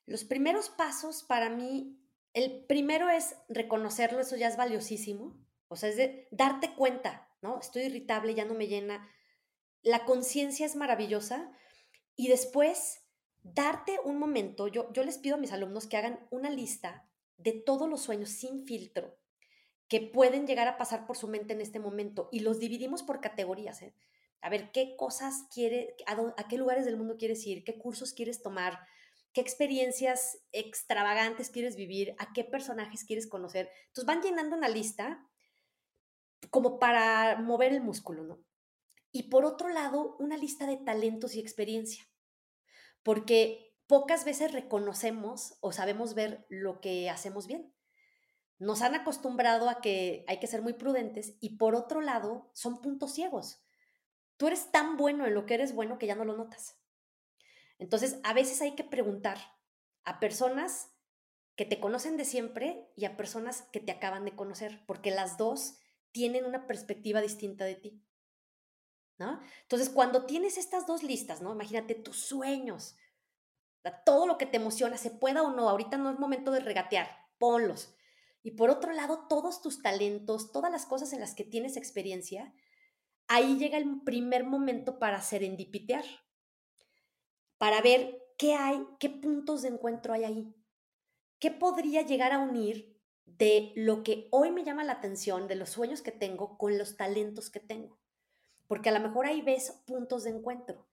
Los 0.05 0.25
primeros 0.25 0.69
pasos 0.69 1.23
para 1.23 1.49
mí, 1.49 1.99
el 2.35 2.67
primero 2.67 3.09
es 3.09 3.35
reconocerlo, 3.49 4.21
eso 4.21 4.37
ya 4.37 4.49
es 4.49 4.59
valiosísimo. 4.59 5.43
O 5.69 5.77
sea, 5.77 5.89
es 5.89 6.29
darte 6.33 6.75
cuenta, 6.75 7.31
¿no? 7.41 7.59
Estoy 7.59 7.85
irritable, 7.85 8.35
ya 8.35 8.45
no 8.45 8.53
me 8.53 8.67
llena 8.67 9.09
la 9.83 10.05
conciencia 10.05 10.67
es 10.67 10.77
maravillosa 10.77 11.51
y 12.15 12.29
después 12.29 13.01
darte 13.43 13.99
un 14.05 14.19
momento, 14.19 14.69
yo, 14.69 14.93
yo 14.93 15.03
les 15.03 15.17
pido 15.17 15.37
a 15.37 15.39
mis 15.39 15.53
alumnos 15.53 15.87
que 15.87 15.97
hagan 15.97 16.29
una 16.31 16.51
lista 16.51 17.09
de 17.39 17.53
todos 17.53 17.89
los 17.89 18.03
sueños 18.03 18.29
sin 18.29 18.67
filtro 18.67 19.19
que 19.93 20.01
pueden 20.01 20.47
llegar 20.47 20.69
a 20.69 20.79
pasar 20.79 21.07
por 21.07 21.19
su 21.19 21.29
mente 21.29 21.53
en 21.53 21.61
este 21.61 21.79
momento 21.79 22.31
y 22.33 22.41
los 22.41 22.59
dividimos 22.59 23.03
por 23.03 23.21
categorías. 23.21 23.83
¿eh? 23.83 23.95
A 24.41 24.49
ver, 24.49 24.73
¿qué 24.73 24.97
cosas 24.97 25.45
quiere, 25.53 25.95
a, 26.07 26.49
qué 26.49 26.57
lugares 26.57 26.87
del 26.87 26.97
mundo 26.97 27.19
quieres 27.19 27.47
ir, 27.47 27.63
qué 27.63 27.77
cursos 27.77 28.15
quieres 28.15 28.41
tomar, 28.41 28.79
qué 29.35 29.43
experiencias 29.43 30.39
extravagantes 30.51 31.51
quieres 31.51 31.77
vivir, 31.77 32.15
a 32.19 32.33
qué 32.33 32.43
personajes 32.43 33.05
quieres 33.05 33.27
conocer? 33.29 33.69
Entonces 33.89 34.07
van 34.07 34.23
llenando 34.23 34.57
una 34.57 34.71
lista 34.71 35.29
como 36.49 36.79
para 36.79 37.37
mover 37.37 37.75
el 37.75 37.83
músculo, 37.83 38.25
¿no? 38.25 38.43
Y 39.11 39.25
por 39.25 39.45
otro 39.45 39.69
lado, 39.69 40.17
una 40.19 40.39
lista 40.39 40.67
de 40.67 40.79
talentos 40.79 41.35
y 41.35 41.41
experiencia, 41.41 42.03
porque 43.03 43.75
pocas 43.87 44.25
veces 44.25 44.53
reconocemos 44.53 45.59
o 45.61 45.71
sabemos 45.71 46.15
ver 46.15 46.47
lo 46.49 46.81
que 46.81 47.11
hacemos 47.11 47.47
bien. 47.47 47.75
Nos 48.63 48.81
han 48.81 48.95
acostumbrado 48.95 49.69
a 49.69 49.81
que 49.81 50.25
hay 50.29 50.39
que 50.39 50.47
ser 50.47 50.63
muy 50.63 50.75
prudentes 50.75 51.35
y 51.41 51.57
por 51.57 51.75
otro 51.75 52.01
lado, 52.01 52.49
son 52.53 52.81
puntos 52.81 53.13
ciegos. 53.13 53.61
Tú 54.37 54.47
eres 54.47 54.71
tan 54.71 54.97
bueno 54.97 55.27
en 55.27 55.35
lo 55.35 55.47
que 55.47 55.55
eres 55.55 55.75
bueno 55.75 55.99
que 55.99 56.07
ya 56.07 56.15
no 56.15 56.25
lo 56.25 56.37
notas. 56.37 56.79
Entonces, 57.81 58.21
a 58.23 58.33
veces 58.33 58.63
hay 58.63 58.77
que 58.77 58.85
preguntar 58.85 59.39
a 60.05 60.21
personas 60.21 60.93
que 61.57 61.65
te 61.65 61.81
conocen 61.81 62.17
de 62.17 62.25
siempre 62.25 62.89
y 62.95 63.05
a 63.05 63.17
personas 63.17 63.63
que 63.73 63.81
te 63.81 63.91
acaban 63.91 64.25
de 64.25 64.37
conocer, 64.37 64.85
porque 64.87 65.11
las 65.11 65.39
dos 65.39 65.75
tienen 66.13 66.45
una 66.45 66.69
perspectiva 66.69 67.21
distinta 67.21 67.65
de 67.65 67.75
ti. 67.75 68.01
Entonces, 69.63 69.91
cuando 69.91 70.25
tienes 70.25 70.57
estas 70.57 70.87
dos 70.87 71.03
listas, 71.03 71.43
¿no? 71.43 71.53
Imagínate 71.53 71.97
tus 71.97 72.21
sueños, 72.21 72.95
todo 74.07 74.29
lo 74.29 74.39
que 74.39 74.47
te 74.47 74.59
emociona, 74.59 74.97
se 74.97 75.11
pueda 75.11 75.43
o 75.43 75.51
no, 75.51 75.69
ahorita 75.69 75.97
no 75.97 76.11
es 76.11 76.19
momento 76.21 76.53
de 76.53 76.61
regatear, 76.61 77.09
ponlos. 77.39 77.97
Y 78.43 78.53
por 78.53 78.71
otro 78.71 78.93
lado, 78.93 79.27
todos 79.29 79.63
tus 79.63 79.83
talentos, 79.83 80.53
todas 80.53 80.71
las 80.71 80.87
cosas 80.87 81.13
en 81.13 81.21
las 81.21 81.35
que 81.35 81.45
tienes 81.45 81.77
experiencia, 81.77 82.55
ahí 83.29 83.57
llega 83.57 83.79
el 83.79 84.03
primer 84.03 84.45
momento 84.45 84.99
para 84.99 85.23
serendipitear, 85.23 86.05
para 87.59 87.81
ver 87.81 88.21
qué 88.37 88.55
hay, 88.55 88.85
qué 88.99 89.11
puntos 89.11 89.63
de 89.63 89.69
encuentro 89.69 90.13
hay 90.13 90.25
ahí, 90.25 90.55
qué 91.39 91.51
podría 91.51 92.03
llegar 92.03 92.33
a 92.33 92.41
unir 92.41 93.01
de 93.25 93.73
lo 93.77 94.03
que 94.03 94.29
hoy 94.33 94.51
me 94.51 94.65
llama 94.65 94.85
la 94.85 94.95
atención, 94.95 95.47
de 95.47 95.55
los 95.55 95.71
sueños 95.71 96.03
que 96.03 96.13
tengo, 96.13 96.59
con 96.59 96.77
los 96.77 96.97
talentos 96.97 97.51
que 97.51 97.61
tengo 97.61 98.03
porque 98.73 98.89
a 98.89 98.93
lo 98.93 99.01
mejor 99.01 99.27
ahí 99.27 99.43
ves 99.43 99.83
puntos 99.85 100.25
de 100.25 100.31
encuentro. 100.31 100.89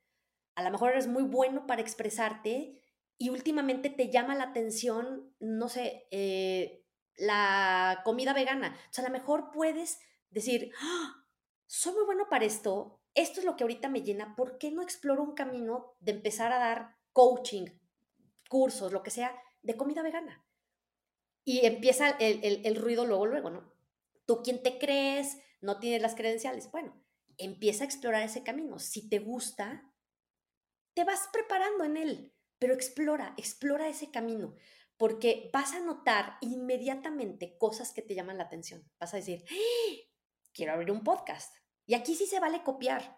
A 0.55 0.63
lo 0.63 0.69
mejor 0.69 0.91
eres 0.91 1.07
muy 1.07 1.23
bueno 1.23 1.65
para 1.65 1.81
expresarte 1.81 2.77
y 3.17 3.29
últimamente 3.29 3.89
te 3.89 4.09
llama 4.09 4.35
la 4.35 4.43
atención, 4.43 5.33
no 5.39 5.69
sé, 5.69 6.05
eh, 6.11 6.85
la 7.17 8.01
comida 8.03 8.33
vegana. 8.33 8.77
O 8.89 8.93
sea, 8.93 9.05
a 9.05 9.07
lo 9.09 9.13
mejor 9.13 9.51
puedes 9.51 9.99
decir, 10.29 10.71
¡Ah! 10.81 11.25
soy 11.67 11.93
muy 11.93 12.05
bueno 12.05 12.27
para 12.29 12.45
esto, 12.45 13.01
esto 13.13 13.39
es 13.39 13.45
lo 13.45 13.55
que 13.55 13.63
ahorita 13.63 13.89
me 13.89 14.01
llena, 14.01 14.35
¿por 14.35 14.57
qué 14.57 14.71
no 14.71 14.81
exploro 14.81 15.23
un 15.23 15.33
camino 15.33 15.95
de 15.99 16.11
empezar 16.11 16.51
a 16.51 16.59
dar 16.59 16.97
coaching, 17.11 17.67
cursos, 18.49 18.91
lo 18.91 19.03
que 19.03 19.11
sea, 19.11 19.35
de 19.61 19.75
comida 19.75 20.01
vegana? 20.01 20.45
Y 21.43 21.65
empieza 21.65 22.09
el, 22.11 22.65
el 22.65 22.75
ruido 22.75 23.05
luego, 23.05 23.25
luego, 23.25 23.49
¿no? 23.49 23.73
¿Tú 24.25 24.41
quién 24.43 24.61
te 24.61 24.77
crees? 24.77 25.37
¿No 25.61 25.79
tienes 25.79 26.01
las 26.01 26.15
credenciales? 26.15 26.69
Bueno, 26.71 27.01
empieza 27.37 27.83
a 27.83 27.87
explorar 27.87 28.23
ese 28.23 28.43
camino. 28.43 28.77
Si 28.77 29.09
te 29.09 29.19
gusta, 29.19 29.91
te 30.93 31.03
vas 31.03 31.29
preparando 31.31 31.83
en 31.83 31.97
él, 31.97 32.33
pero 32.59 32.73
explora, 32.73 33.33
explora 33.37 33.87
ese 33.87 34.11
camino, 34.11 34.55
porque 34.99 35.49
vas 35.53 35.73
a 35.73 35.79
notar 35.79 36.37
inmediatamente 36.41 37.57
cosas 37.57 37.93
que 37.93 38.01
te 38.01 38.15
llaman 38.15 38.37
la 38.37 38.43
atención. 38.43 38.83
Vas 38.99 39.13
a 39.13 39.17
decir, 39.17 39.45
¡Ah! 39.49 39.95
quiero 40.53 40.73
abrir 40.73 40.91
un 40.91 41.05
podcast. 41.05 41.55
Y 41.85 41.93
aquí 41.93 42.15
sí 42.15 42.25
se 42.25 42.41
vale 42.41 42.63
copiar. 42.63 43.17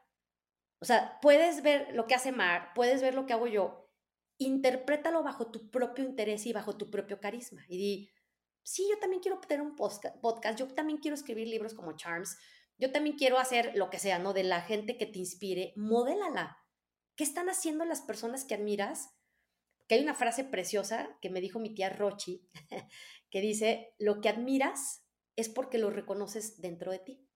O 0.80 0.86
sea, 0.86 1.18
puedes 1.24 1.64
ver 1.64 1.94
lo 1.94 2.06
que 2.06 2.14
hace 2.14 2.32
Mar, 2.32 2.70
puedes 2.76 3.02
ver 3.02 3.16
lo 3.16 3.26
que 3.26 3.34
hago 3.34 3.48
yo, 3.48 3.90
interprétalo 4.38 5.24
bajo 5.24 5.50
tu 5.52 5.72
propio 5.72 6.06
interés 6.06 6.46
y 6.46 6.54
bajo 6.54 6.78
tu 6.78 6.92
propio 6.92 7.20
carisma. 7.20 7.66
Y 7.68 7.78
di, 7.78 8.12
sí, 8.64 8.88
yo 8.90 9.00
también 9.00 9.22
quiero 9.22 9.40
tener 9.40 9.66
un 9.66 9.76
podcast, 9.76 10.60
yo 10.60 10.68
también 10.68 11.00
quiero 11.00 11.16
escribir 11.16 11.48
libros 11.48 11.74
como 11.74 11.96
Charms, 11.96 12.38
yo 12.78 12.92
también 12.92 13.16
quiero 13.16 13.40
hacer 13.40 13.76
lo 13.76 13.90
que 13.90 13.98
sea, 13.98 14.20
¿no? 14.20 14.34
De 14.34 14.44
la 14.44 14.62
gente 14.62 14.98
que 14.98 15.08
te 15.08 15.18
inspire, 15.18 15.74
modélala. 15.76 16.58
¿Qué 17.16 17.24
están 17.24 17.50
haciendo 17.50 17.86
las 17.86 18.02
personas 18.02 18.46
que 18.46 18.56
admiras? 18.56 19.10
Que 19.92 19.96
hay 19.96 20.04
una 20.04 20.16
frase 20.16 20.46
preciosa 20.46 21.18
que 21.22 21.30
me 21.30 21.42
dijo 21.42 21.60
mi 21.60 21.76
tía 21.76 21.90
Rochi, 21.90 22.48
que 23.30 23.42
dice, 23.42 23.94
lo 24.00 24.22
que 24.22 24.30
admiras 24.30 25.04
es 25.36 25.50
porque 25.50 25.80
lo 25.80 25.90
reconoces 25.90 26.62
dentro 26.62 26.94
de 26.94 27.00
ti. 27.00 27.28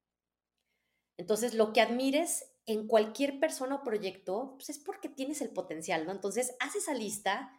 Entonces, 1.17 1.53
lo 1.53 1.73
que 1.73 1.81
admires 1.81 2.49
en 2.65 2.87
cualquier 2.87 3.41
persona 3.41 3.75
o 3.75 3.83
proyecto, 3.83 4.53
pues 4.55 4.69
es 4.69 4.79
porque 4.79 5.09
tienes 5.09 5.41
el 5.41 5.49
potencial, 5.49 6.05
¿no? 6.05 6.13
Entonces, 6.13 6.55
haz 6.61 6.77
esa 6.77 6.93
lista, 6.93 7.51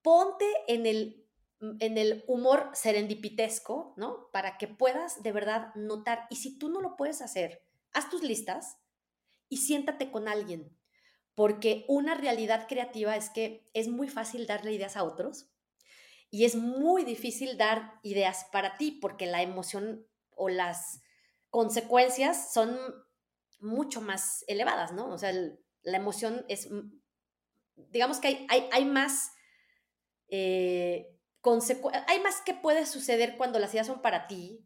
ponte 0.00 0.46
en 0.68 0.86
el, 0.86 1.28
mm, 1.60 1.76
en 1.80 1.98
el 1.98 2.24
humor 2.26 2.70
serendipitesco, 2.72 3.92
¿no? 3.98 4.30
Para 4.32 4.56
que 4.56 4.68
puedas 4.68 5.22
de 5.22 5.32
verdad 5.32 5.74
notar. 5.74 6.26
Y 6.30 6.36
si 6.36 6.58
tú 6.58 6.70
no 6.70 6.80
lo 6.80 6.96
puedes 6.96 7.20
hacer, 7.20 7.62
haz 7.92 8.08
tus 8.08 8.22
listas 8.22 8.78
y 9.50 9.58
siéntate 9.58 10.10
con 10.10 10.28
alguien. 10.28 10.74
Porque 11.34 11.84
una 11.88 12.14
realidad 12.14 12.66
creativa 12.68 13.16
es 13.16 13.30
que 13.30 13.68
es 13.74 13.88
muy 13.88 14.08
fácil 14.08 14.46
darle 14.46 14.72
ideas 14.72 14.96
a 14.96 15.04
otros 15.04 15.50
y 16.30 16.44
es 16.44 16.54
muy 16.54 17.04
difícil 17.04 17.56
dar 17.56 17.98
ideas 18.02 18.46
para 18.52 18.76
ti 18.76 18.92
porque 18.92 19.26
la 19.26 19.42
emoción 19.42 20.06
o 20.30 20.48
las 20.48 21.00
consecuencias 21.50 22.52
son 22.52 22.78
mucho 23.60 24.00
más 24.00 24.44
elevadas, 24.46 24.92
¿no? 24.92 25.08
O 25.10 25.18
sea, 25.18 25.32
la 25.82 25.96
emoción 25.96 26.44
es, 26.48 26.68
digamos 27.76 28.18
que 28.18 28.28
hay, 28.28 28.46
hay, 28.48 28.68
hay 28.72 28.84
más, 28.84 29.32
eh, 30.28 31.16
hay 32.06 32.20
más 32.20 32.40
que 32.42 32.54
puede 32.54 32.86
suceder 32.86 33.36
cuando 33.36 33.58
las 33.58 33.72
ideas 33.72 33.86
son 33.86 34.02
para 34.02 34.26
ti 34.26 34.64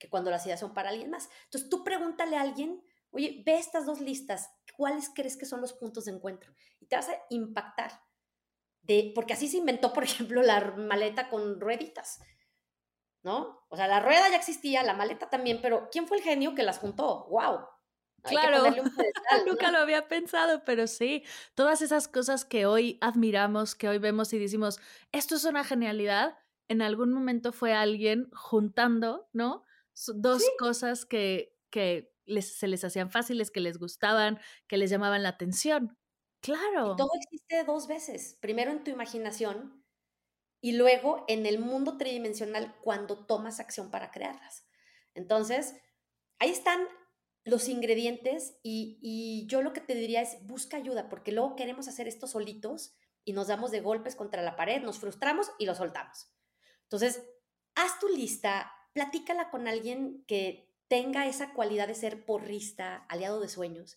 que 0.00 0.08
cuando 0.08 0.30
las 0.30 0.44
ideas 0.46 0.58
son 0.58 0.74
para 0.74 0.88
alguien 0.88 1.10
más. 1.10 1.28
Entonces, 1.44 1.68
tú 1.68 1.84
pregúntale 1.84 2.36
a 2.36 2.40
alguien, 2.40 2.82
oye, 3.10 3.42
ve 3.44 3.58
estas 3.58 3.86
dos 3.86 4.00
listas, 4.00 4.50
¿cuáles 4.76 5.10
crees 5.14 5.36
que 5.36 5.46
son 5.46 5.60
los 5.60 5.72
puntos 5.72 6.04
de 6.04 6.12
encuentro? 6.12 6.52
Y 6.80 6.86
te 6.86 6.96
vas 6.96 7.08
a 7.08 7.18
impactar. 7.30 7.92
De, 8.82 9.12
porque 9.14 9.34
así 9.34 9.48
se 9.48 9.58
inventó, 9.58 9.92
por 9.92 10.04
ejemplo, 10.04 10.42
la 10.42 10.72
maleta 10.76 11.28
con 11.28 11.60
rueditas. 11.60 12.20
¿no? 13.22 13.66
O 13.68 13.76
sea, 13.76 13.86
la 13.86 14.00
rueda 14.00 14.28
ya 14.30 14.36
existía, 14.36 14.82
la 14.82 14.94
maleta 14.94 15.28
también, 15.28 15.60
pero 15.60 15.88
¿quién 15.92 16.06
fue 16.06 16.18
el 16.18 16.22
genio 16.22 16.54
que 16.54 16.62
las 16.62 16.78
juntó? 16.78 17.26
¡Wow! 17.28 17.66
claro, 18.22 18.64
nunca 19.46 19.70
lo 19.70 19.78
había 19.78 20.06
pensado, 20.06 20.62
pero 20.64 20.86
sí, 20.86 21.24
todas 21.54 21.80
esas 21.80 22.06
cosas 22.06 22.44
que 22.44 22.66
hoy 22.66 22.98
admiramos, 23.00 23.74
que 23.74 23.88
hoy 23.88 23.98
vemos 23.98 24.32
y 24.32 24.38
decimos, 24.38 24.78
esto 25.12 25.36
es 25.36 25.44
una 25.44 25.64
genialidad, 25.64 26.36
en 26.68 26.82
algún 26.82 27.12
momento 27.12 27.52
fue 27.52 27.72
alguien 27.72 28.30
juntando, 28.32 29.28
¿no? 29.32 29.64
Dos 30.14 30.42
cosas 30.58 31.04
que, 31.04 31.56
que 31.70 32.09
les, 32.24 32.58
se 32.58 32.68
les 32.68 32.84
hacían 32.84 33.10
fáciles, 33.10 33.50
que 33.50 33.60
les 33.60 33.78
gustaban, 33.78 34.38
que 34.66 34.76
les 34.76 34.90
llamaban 34.90 35.22
la 35.22 35.30
atención. 35.30 35.96
Claro. 36.40 36.96
todo 36.96 37.10
existe 37.20 37.64
dos 37.64 37.86
veces. 37.86 38.38
Primero 38.40 38.70
en 38.70 38.82
tu 38.82 38.90
imaginación 38.90 39.84
y 40.62 40.72
luego 40.72 41.24
en 41.28 41.46
el 41.46 41.58
mundo 41.58 41.96
tridimensional 41.98 42.76
cuando 42.80 43.26
tomas 43.26 43.60
acción 43.60 43.90
para 43.90 44.10
crearlas. 44.10 44.66
Entonces, 45.14 45.74
ahí 46.38 46.50
están 46.50 46.80
los 47.44 47.68
ingredientes 47.68 48.58
y, 48.62 49.46
yo 49.48 49.62
lo 49.62 49.72
que 49.72 49.80
te 49.80 49.94
diría 49.94 50.20
es 50.22 50.46
busca 50.46 50.76
ayuda, 50.76 51.08
porque 51.08 51.32
luego 51.32 51.56
queremos 51.56 51.88
hacer 51.88 52.06
esto 52.06 52.26
solitos 52.26 52.94
y 53.24 53.32
nos 53.32 53.48
damos 53.48 53.70
de 53.70 53.80
golpes 53.80 54.14
contra 54.14 54.42
la 54.42 54.56
pared, 54.56 54.82
nos 54.82 54.98
frustramos 54.98 55.50
y 55.58 55.66
lo 55.66 55.74
soltamos. 55.74 56.30
Entonces, 56.82 57.22
haz 57.74 57.98
tu 57.98 58.08
lista, 58.08 58.72
platícala 58.92 59.50
con 59.50 59.68
alguien 59.68 60.24
que 60.26 60.69
tenga 60.90 61.28
esa 61.28 61.54
cualidad 61.54 61.86
de 61.86 61.94
ser 61.94 62.26
porrista, 62.26 63.06
aliado 63.08 63.40
de 63.40 63.48
sueños, 63.48 63.96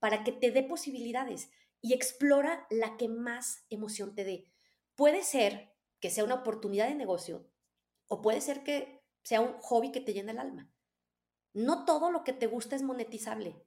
para 0.00 0.24
que 0.24 0.32
te 0.32 0.50
dé 0.50 0.64
posibilidades 0.64 1.50
y 1.80 1.94
explora 1.94 2.66
la 2.68 2.96
que 2.96 3.08
más 3.08 3.64
emoción 3.70 4.16
te 4.16 4.24
dé. 4.24 4.52
Puede 4.96 5.22
ser 5.22 5.72
que 6.00 6.10
sea 6.10 6.24
una 6.24 6.34
oportunidad 6.34 6.88
de 6.88 6.96
negocio 6.96 7.48
o 8.08 8.20
puede 8.20 8.40
ser 8.40 8.64
que 8.64 9.04
sea 9.22 9.40
un 9.40 9.52
hobby 9.60 9.92
que 9.92 10.00
te 10.00 10.12
llena 10.12 10.32
el 10.32 10.40
alma. 10.40 10.68
No 11.54 11.84
todo 11.84 12.10
lo 12.10 12.24
que 12.24 12.32
te 12.32 12.48
gusta 12.48 12.74
es 12.74 12.82
monetizable. 12.82 13.64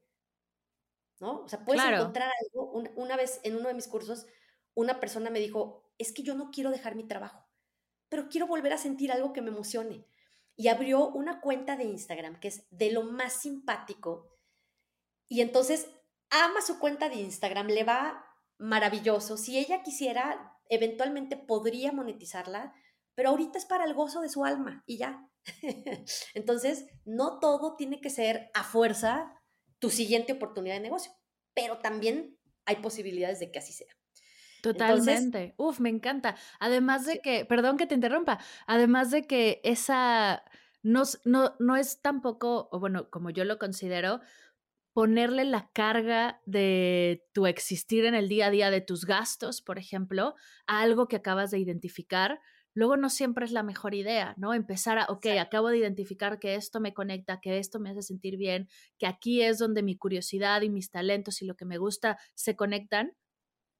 ¿No? 1.21 1.43
O 1.43 1.47
sea, 1.47 1.63
puedes 1.63 1.81
encontrar 1.81 2.29
algo. 2.41 2.73
una 2.97 3.15
vez 3.15 3.39
en 3.43 3.55
uno 3.55 3.69
de 3.69 3.73
mis 3.73 3.87
cursos, 3.87 4.27
una 4.73 4.99
persona 4.99 5.29
me 5.29 5.39
dijo, 5.39 5.89
es 5.97 6.11
que 6.11 6.23
yo 6.23 6.35
no 6.35 6.51
quiero 6.51 6.71
dejar 6.71 6.95
mi 6.95 7.07
trabajo, 7.07 7.47
pero 8.09 8.27
quiero 8.27 8.47
volver 8.47 8.73
a 8.73 8.77
sentir 8.77 9.13
algo 9.13 9.31
que 9.31 9.41
me 9.41 9.51
emocione. 9.51 10.05
Y 10.55 10.69
abrió 10.69 11.09
una 11.09 11.41
cuenta 11.41 11.75
de 11.75 11.83
Instagram 11.83 12.39
que 12.39 12.47
es 12.47 12.67
de 12.69 12.91
lo 12.91 13.03
más 13.03 13.33
simpático. 13.41 14.37
Y 15.27 15.41
entonces 15.41 15.89
ama 16.29 16.61
su 16.61 16.79
cuenta 16.79 17.09
de 17.09 17.15
Instagram, 17.15 17.67
le 17.67 17.83
va 17.83 18.25
maravilloso. 18.57 19.37
Si 19.37 19.57
ella 19.57 19.83
quisiera 19.83 20.55
eventualmente 20.69 21.37
podría 21.37 21.91
monetizarla, 21.91 22.73
pero 23.15 23.29
ahorita 23.29 23.57
es 23.57 23.65
para 23.65 23.85
el 23.85 23.93
gozo 23.93 24.21
de 24.21 24.29
su 24.29 24.45
alma 24.45 24.83
y 24.85 24.97
ya. 24.97 25.29
Entonces, 26.33 26.85
no 27.05 27.39
todo 27.39 27.75
tiene 27.75 28.01
que 28.01 28.09
ser 28.09 28.49
a 28.53 28.63
fuerza 28.63 29.41
tu 29.79 29.89
siguiente 29.89 30.33
oportunidad 30.33 30.75
de 30.75 30.81
negocio, 30.81 31.11
pero 31.53 31.79
también 31.79 32.37
hay 32.65 32.77
posibilidades 32.77 33.39
de 33.39 33.51
que 33.51 33.59
así 33.59 33.73
sea. 33.73 33.95
Totalmente. 34.73 35.53
Uf, 35.57 35.79
me 35.79 35.89
encanta. 35.89 36.35
Además 36.59 37.05
de 37.05 37.21
que, 37.21 37.45
perdón 37.45 37.77
que 37.77 37.85
te 37.85 37.95
interrumpa, 37.95 38.39
además 38.65 39.11
de 39.11 39.27
que 39.27 39.61
esa 39.63 40.43
no, 40.81 41.03
no, 41.23 41.55
no 41.59 41.75
es 41.75 42.01
tampoco, 42.01 42.69
o 42.71 42.79
bueno, 42.79 43.09
como 43.09 43.29
yo 43.29 43.43
lo 43.45 43.59
considero, 43.59 44.21
ponerle 44.93 45.45
la 45.45 45.69
carga 45.73 46.41
de 46.45 47.25
tu 47.33 47.47
existir 47.47 48.05
en 48.05 48.15
el 48.15 48.29
día 48.29 48.47
a 48.47 48.49
día, 48.49 48.71
de 48.71 48.81
tus 48.81 49.05
gastos, 49.05 49.61
por 49.61 49.77
ejemplo, 49.77 50.35
a 50.67 50.81
algo 50.81 51.07
que 51.07 51.17
acabas 51.17 51.51
de 51.51 51.59
identificar, 51.59 52.39
luego 52.73 52.97
no 52.97 53.09
siempre 53.09 53.45
es 53.45 53.51
la 53.51 53.63
mejor 53.63 53.93
idea, 53.93 54.35
¿no? 54.37 54.53
Empezar 54.53 54.97
a, 54.97 55.05
ok, 55.09 55.25
acabo 55.39 55.69
de 55.69 55.79
identificar 55.79 56.39
que 56.39 56.55
esto 56.55 56.79
me 56.79 56.93
conecta, 56.93 57.39
que 57.41 57.57
esto 57.59 57.79
me 57.79 57.89
hace 57.89 58.03
sentir 58.03 58.37
bien, 58.37 58.67
que 58.97 59.05
aquí 59.05 59.41
es 59.41 59.57
donde 59.57 59.83
mi 59.83 59.97
curiosidad 59.97 60.61
y 60.61 60.69
mis 60.69 60.91
talentos 60.91 61.41
y 61.41 61.45
lo 61.45 61.55
que 61.55 61.65
me 61.65 61.77
gusta 61.77 62.17
se 62.33 62.55
conectan. 62.55 63.13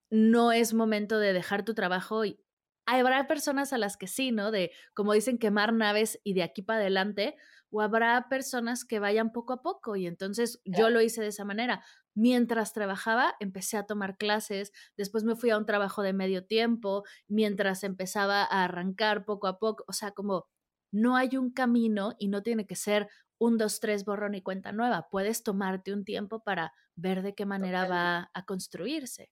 No 0.09 0.51
es 0.51 0.73
momento 0.73 1.19
de 1.19 1.33
dejar 1.33 1.65
tu 1.65 1.73
trabajo 1.73 2.25
y 2.25 2.39
habrá 2.85 3.27
personas 3.27 3.73
a 3.73 3.77
las 3.77 3.97
que 3.97 4.07
sí, 4.07 4.31
¿no? 4.31 4.51
De, 4.51 4.71
como 4.93 5.13
dicen, 5.13 5.37
quemar 5.37 5.73
naves 5.73 6.19
y 6.23 6.33
de 6.33 6.43
aquí 6.43 6.61
para 6.61 6.79
adelante, 6.79 7.35
o 7.71 7.81
habrá 7.81 8.27
personas 8.29 8.85
que 8.85 8.99
vayan 8.99 9.31
poco 9.31 9.53
a 9.53 9.61
poco 9.61 9.95
y 9.95 10.07
entonces 10.07 10.61
yo 10.65 10.89
lo 10.89 11.01
hice 11.01 11.21
de 11.21 11.27
esa 11.27 11.45
manera. 11.45 11.83
Mientras 12.13 12.73
trabajaba, 12.73 13.35
empecé 13.39 13.77
a 13.77 13.85
tomar 13.85 14.17
clases, 14.17 14.71
después 14.95 15.23
me 15.23 15.35
fui 15.35 15.49
a 15.49 15.57
un 15.57 15.65
trabajo 15.65 16.01
de 16.01 16.13
medio 16.13 16.45
tiempo, 16.45 17.03
mientras 17.27 17.83
empezaba 17.83 18.43
a 18.43 18.63
arrancar 18.63 19.25
poco 19.25 19.47
a 19.47 19.59
poco, 19.59 19.83
o 19.87 19.93
sea, 19.93 20.11
como 20.11 20.47
no 20.91 21.17
hay 21.17 21.35
un 21.35 21.51
camino 21.51 22.13
y 22.19 22.29
no 22.29 22.43
tiene 22.43 22.65
que 22.65 22.75
ser 22.75 23.09
un, 23.37 23.57
dos, 23.57 23.81
tres, 23.81 24.05
borrón 24.05 24.35
y 24.35 24.41
cuenta 24.41 24.71
nueva. 24.71 25.07
Puedes 25.11 25.43
tomarte 25.43 25.91
un 25.91 26.05
tiempo 26.05 26.41
para 26.41 26.71
ver 26.95 27.21
de 27.21 27.35
qué 27.35 27.45
manera 27.45 27.85
va 27.85 28.31
a 28.33 28.45
construirse. 28.45 29.29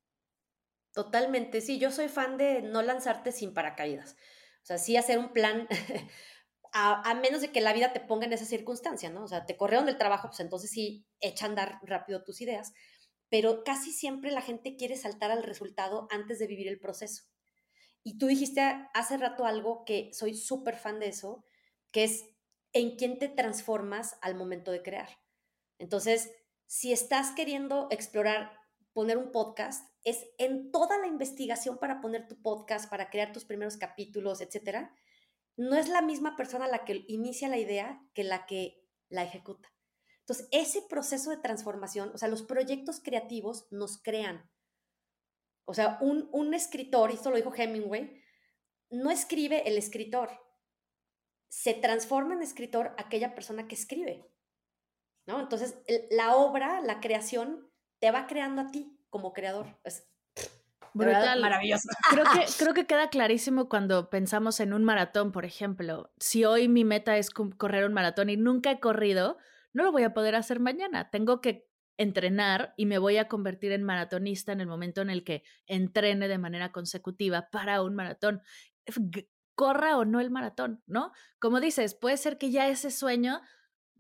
Totalmente, 0.93 1.61
sí, 1.61 1.79
yo 1.79 1.91
soy 1.91 2.07
fan 2.07 2.37
de 2.37 2.61
no 2.61 2.81
lanzarte 2.83 3.31
sin 3.31 3.53
paracaídas. 3.53 4.15
O 4.61 4.65
sea, 4.65 4.77
sí 4.77 4.95
hacer 4.95 5.17
un 5.17 5.33
plan 5.33 5.67
a, 6.73 7.13
menos 7.15 7.41
de 7.41 7.51
que 7.51 7.61
la 7.61 7.73
vida 7.73 7.93
te 7.93 7.99
ponga 7.99 8.25
en 8.25 8.33
esa 8.33 8.45
circunstancia, 8.45 9.09
¿no? 9.09 9.23
O 9.23 9.27
sea, 9.27 9.45
te 9.45 9.57
corrieron 9.57 9.85
del 9.85 9.97
trabajo, 9.97 10.29
pues 10.29 10.39
entonces 10.39 10.71
sí, 10.71 11.05
echa 11.19 11.45
a 11.45 11.49
andar 11.49 11.79
rápido 11.83 12.23
tus 12.23 12.41
ideas, 12.41 12.73
pero 13.29 13.63
casi 13.63 13.91
siempre 13.91 14.31
la 14.31 14.41
gente 14.41 14.75
quiere 14.75 14.95
saltar 14.95 15.31
al 15.31 15.43
resultado 15.43 16.07
antes 16.11 16.39
de 16.39 16.47
vivir 16.47 16.67
el 16.67 16.79
proceso. 16.79 17.23
Y 18.03 18.17
tú 18.17 18.27
dijiste 18.27 18.61
hace 18.93 19.17
rato 19.17 19.45
algo 19.45 19.85
que 19.85 20.11
soy 20.13 20.35
súper 20.35 20.77
fan 20.77 20.99
de 20.99 21.07
eso, 21.07 21.43
que 21.91 22.03
es 22.03 22.25
en 22.73 22.95
quién 22.97 23.17
te 23.17 23.29
transformas 23.29 24.17
al 24.21 24.35
momento 24.35 24.71
de 24.71 24.83
crear. 24.83 25.09
Entonces, 25.79 26.31
si 26.65 26.91
estás 26.91 27.31
queriendo 27.31 27.87
explorar, 27.91 28.59
poner 28.93 29.17
un 29.17 29.31
podcast, 29.31 29.92
es 30.03 30.25
en 30.37 30.71
toda 30.71 30.97
la 30.97 31.07
investigación 31.07 31.77
para 31.77 32.01
poner 32.01 32.27
tu 32.27 32.41
podcast, 32.41 32.89
para 32.89 33.09
crear 33.09 33.31
tus 33.31 33.45
primeros 33.45 33.77
capítulos, 33.77 34.41
etcétera, 34.41 34.93
no 35.55 35.75
es 35.75 35.87
la 35.89 36.01
misma 36.01 36.35
persona 36.35 36.67
la 36.67 36.83
que 36.83 37.05
inicia 37.07 37.47
la 37.47 37.57
idea 37.57 38.01
que 38.13 38.23
la 38.23 38.45
que 38.45 38.83
la 39.09 39.23
ejecuta. 39.23 39.71
Entonces, 40.19 40.47
ese 40.51 40.81
proceso 40.81 41.29
de 41.29 41.37
transformación, 41.37 42.11
o 42.13 42.17
sea, 42.17 42.27
los 42.27 42.43
proyectos 42.43 43.01
creativos 43.01 43.67
nos 43.71 44.01
crean. 44.01 44.49
O 45.65 45.73
sea, 45.73 45.97
un, 46.01 46.29
un 46.31 46.53
escritor, 46.53 47.11
y 47.11 47.15
esto 47.15 47.29
lo 47.29 47.35
dijo 47.35 47.53
Hemingway, 47.55 48.21
no 48.89 49.11
escribe 49.11 49.67
el 49.67 49.77
escritor, 49.77 50.29
se 51.49 51.73
transforma 51.73 52.33
en 52.33 52.41
escritor 52.41 52.95
aquella 52.97 53.35
persona 53.35 53.67
que 53.67 53.75
escribe. 53.75 54.33
¿no? 55.25 55.39
Entonces, 55.39 55.77
la 56.11 56.35
obra, 56.35 56.81
la 56.81 56.99
creación, 56.99 57.69
te 57.99 58.11
va 58.11 58.27
creando 58.27 58.63
a 58.63 58.71
ti 58.71 58.99
como 59.13 59.31
creador. 59.31 59.67
Es 59.83 60.09
Brutal. 60.95 61.39
Maravilloso. 61.39 61.87
Creo 62.09 62.25
que, 62.25 62.45
creo 62.57 62.73
que 62.73 62.87
queda 62.87 63.09
clarísimo 63.09 63.69
cuando 63.69 64.09
pensamos 64.09 64.59
en 64.59 64.73
un 64.73 64.83
maratón, 64.83 65.31
por 65.31 65.45
ejemplo. 65.45 66.11
Si 66.19 66.45
hoy 66.45 66.67
mi 66.67 66.83
meta 66.83 67.17
es 67.17 67.29
correr 67.29 67.85
un 67.85 67.93
maratón 67.93 68.31
y 68.31 68.37
nunca 68.37 68.71
he 68.71 68.79
corrido, 68.79 69.37
no 69.71 69.83
lo 69.83 69.91
voy 69.91 70.01
a 70.03 70.15
poder 70.15 70.35
hacer 70.35 70.59
mañana. 70.59 71.11
Tengo 71.11 71.41
que 71.41 71.67
entrenar 71.97 72.73
y 72.75 72.87
me 72.87 72.97
voy 72.97 73.17
a 73.17 73.27
convertir 73.27 73.71
en 73.71 73.83
maratonista 73.83 74.51
en 74.51 74.61
el 74.61 74.67
momento 74.67 75.01
en 75.01 75.11
el 75.11 75.23
que 75.23 75.43
entrene 75.67 76.27
de 76.27 76.39
manera 76.39 76.71
consecutiva 76.71 77.49
para 77.51 77.83
un 77.83 77.93
maratón. 77.93 78.41
Corra 79.55 79.97
o 79.97 80.05
no 80.05 80.19
el 80.19 80.31
maratón, 80.31 80.81
¿no? 80.87 81.11
Como 81.39 81.59
dices, 81.59 81.93
puede 81.93 82.17
ser 82.17 82.39
que 82.39 82.49
ya 82.49 82.67
ese 82.67 82.89
sueño 82.89 83.41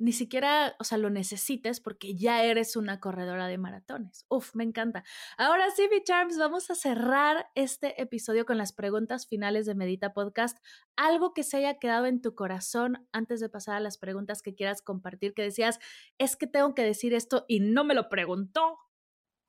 ni 0.03 0.11
siquiera, 0.11 0.75
o 0.79 0.83
sea, 0.83 0.97
lo 0.97 1.09
necesites 1.09 1.79
porque 1.79 2.13
ya 2.13 2.43
eres 2.43 2.75
una 2.75 2.99
corredora 2.99 3.47
de 3.47 3.57
maratones. 3.57 4.25
Uf, 4.27 4.53
me 4.53 4.65
encanta. 4.65 5.05
Ahora 5.37 5.71
sí, 5.71 5.87
mi 5.89 6.03
Charms, 6.03 6.37
vamos 6.37 6.69
a 6.69 6.75
cerrar 6.75 7.49
este 7.55 8.01
episodio 8.01 8.45
con 8.45 8.57
las 8.57 8.73
preguntas 8.73 9.27
finales 9.27 9.65
de 9.65 9.75
Medita 9.75 10.13
Podcast. 10.13 10.57
Algo 10.97 11.33
que 11.33 11.43
se 11.43 11.55
haya 11.55 11.79
quedado 11.79 12.05
en 12.05 12.21
tu 12.21 12.35
corazón 12.35 13.07
antes 13.13 13.39
de 13.39 13.47
pasar 13.47 13.77
a 13.77 13.79
las 13.79 13.97
preguntas 13.97 14.41
que 14.41 14.53
quieras 14.53 14.81
compartir, 14.81 15.33
que 15.33 15.43
decías, 15.43 15.79
es 16.17 16.35
que 16.35 16.47
tengo 16.47 16.75
que 16.75 16.83
decir 16.83 17.13
esto 17.13 17.45
y 17.47 17.61
no 17.61 17.85
me 17.85 17.93
lo 17.93 18.09
preguntó. 18.09 18.79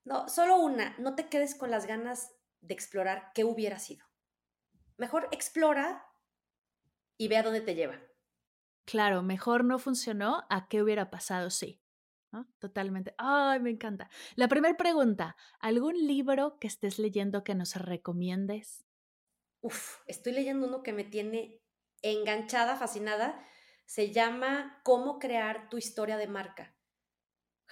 No, 0.04 0.28
solo 0.28 0.58
una, 0.58 0.94
no 0.98 1.16
te 1.16 1.28
quedes 1.28 1.56
con 1.56 1.72
las 1.72 1.88
ganas 1.88 2.32
de 2.60 2.74
explorar 2.74 3.32
qué 3.34 3.42
hubiera 3.42 3.80
sido. 3.80 4.06
Mejor 4.98 5.26
explora 5.32 6.06
y 7.18 7.26
ve 7.26 7.38
a 7.38 7.42
dónde 7.42 7.60
te 7.60 7.74
lleva. 7.74 8.00
Claro, 8.86 9.22
mejor 9.22 9.64
no 9.64 9.78
funcionó 9.78 10.44
a 10.50 10.68
qué 10.68 10.82
hubiera 10.82 11.10
pasado 11.10 11.50
sí. 11.50 11.80
Totalmente. 12.58 13.14
Ay, 13.18 13.60
me 13.60 13.70
encanta. 13.70 14.10
La 14.34 14.48
primera 14.48 14.76
pregunta, 14.76 15.36
¿algún 15.60 15.94
libro 16.06 16.58
que 16.58 16.66
estés 16.66 16.98
leyendo 16.98 17.44
que 17.44 17.54
nos 17.54 17.76
recomiendes? 17.76 18.84
Uf, 19.60 20.00
estoy 20.06 20.32
leyendo 20.32 20.66
uno 20.66 20.82
que 20.82 20.92
me 20.92 21.04
tiene 21.04 21.62
enganchada, 22.02 22.76
fascinada. 22.76 23.44
Se 23.86 24.12
llama 24.12 24.80
Cómo 24.84 25.18
crear 25.18 25.68
tu 25.70 25.78
historia 25.78 26.16
de 26.16 26.26
marca. 26.26 26.76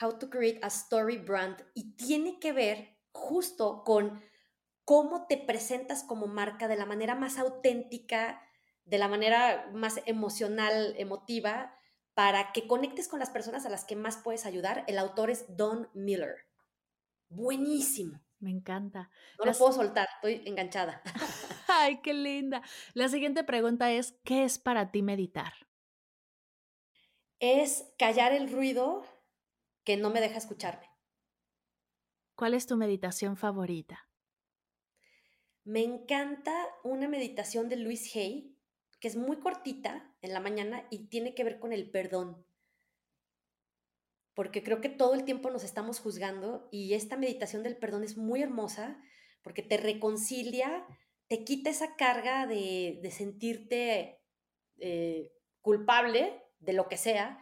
How 0.01 0.19
to 0.19 0.31
create 0.31 0.61
a 0.63 0.69
story 0.69 1.19
brand. 1.19 1.65
Y 1.75 1.97
tiene 1.97 2.41
que 2.41 2.53
ver 2.53 2.99
justo 3.13 3.85
con 3.85 4.23
cómo 4.85 5.27
te 5.29 5.39
presentas 5.39 6.05
como 6.05 6.27
marca 6.27 6.69
de 6.69 6.77
la 6.77 6.87
manera 6.87 7.15
más 7.15 7.39
auténtica, 7.39 8.43
de 8.85 8.99
la 8.99 9.09
manera 9.09 9.71
más 9.73 10.01
emocional, 10.07 10.95
emotiva, 10.99 11.75
para 12.15 12.53
que 12.53 12.67
conectes 12.67 13.09
con 13.09 13.21
las 13.21 13.31
personas 13.31 13.65
a 13.65 13.71
las 13.71 13.85
que 13.85 13.97
más 13.97 14.19
puedes 14.19 14.45
ayudar. 14.47 14.85
El 14.87 14.99
autor 14.99 15.31
es 15.31 15.57
Don 15.57 15.89
Miller. 15.95 16.47
Buenísimo. 17.29 18.21
Me 18.39 18.51
encanta. 18.51 19.09
No 19.39 19.45
lo 19.45 19.57
puedo 19.57 19.73
soltar, 19.73 20.09
estoy 20.17 20.43
enganchada. 20.47 21.01
Ay, 21.69 22.01
qué 22.03 22.13
linda. 22.13 22.61
La 22.93 23.09
siguiente 23.09 23.45
pregunta 23.45 23.93
es, 23.93 24.19
¿qué 24.25 24.45
es 24.45 24.59
para 24.59 24.91
ti 24.91 25.01
meditar? 25.01 25.53
Es 27.39 27.95
callar 27.99 28.33
el 28.33 28.51
ruido 28.51 29.05
que 29.85 29.97
no 29.97 30.11
me 30.11 30.21
deja 30.21 30.39
escucharme. 30.39 30.91
¿Cuál 32.35 32.55
es 32.55 32.67
tu 32.67 32.77
meditación 32.77 33.37
favorita? 33.37 34.09
Me 35.65 35.85
encanta 35.85 36.53
una 36.83 37.07
meditación 37.09 37.69
de 37.69 37.77
Luis 37.77 38.15
Hay 38.17 38.52
que 39.03 39.09
es 39.09 39.17
muy 39.17 39.41
cortita 39.41 40.15
en 40.23 40.33
la 40.33 40.39
mañana 40.39 40.87
y 40.89 41.09
tiene 41.09 41.35
que 41.35 41.43
ver 41.43 41.59
con 41.59 41.73
el 41.73 41.91
perdón. 41.91 42.47
Porque 44.33 44.63
creo 44.63 44.81
que 44.81 44.89
todo 44.89 45.15
el 45.15 45.25
tiempo 45.25 45.51
nos 45.51 45.65
estamos 45.65 45.99
juzgando 45.99 46.69
y 46.71 46.95
esta 46.95 47.17
meditación 47.17 47.65
del 47.65 47.77
perdón 47.77 48.05
es 48.05 48.17
muy 48.17 48.43
hermosa 48.43 49.03
porque 49.43 49.65
te 49.65 49.77
reconcilia, 49.77 50.87
te 51.27 51.43
quita 51.43 51.69
esa 51.69 51.97
carga 51.97 52.47
de, 52.47 53.01
sentirte 53.11 54.21
eh, 54.79 55.33
culpable 55.61 56.41
de 56.61 56.73
lo 56.73 56.87
que 56.89 56.97
sea 56.97 57.41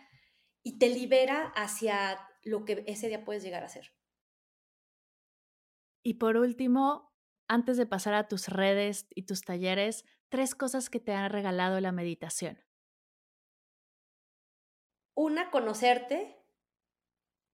y 0.62 0.78
te 0.78 0.88
libera 0.88 1.52
hacia 1.54 2.26
lo 2.42 2.64
que 2.64 2.84
ese 2.86 3.08
día 3.08 3.26
puedes 3.26 3.42
llegar 3.42 3.64
a 3.64 3.68
ser. 3.68 3.92
Y 6.02 6.14
por 6.14 6.38
último, 6.38 7.12
antes 7.48 7.76
de 7.76 7.84
pasar 7.84 8.14
a 8.14 8.28
tus 8.28 8.48
redes 8.48 9.06
y 9.14 9.26
tus 9.26 9.42
talleres, 9.42 10.06
tres 10.30 10.54
cosas 10.54 10.88
que 10.88 11.00
te 11.00 11.12
ha 11.12 11.28
regalado 11.28 11.80
la 11.80 11.92
meditación. 11.92 12.58
Una, 15.14 15.50
conocerte, 15.50 16.42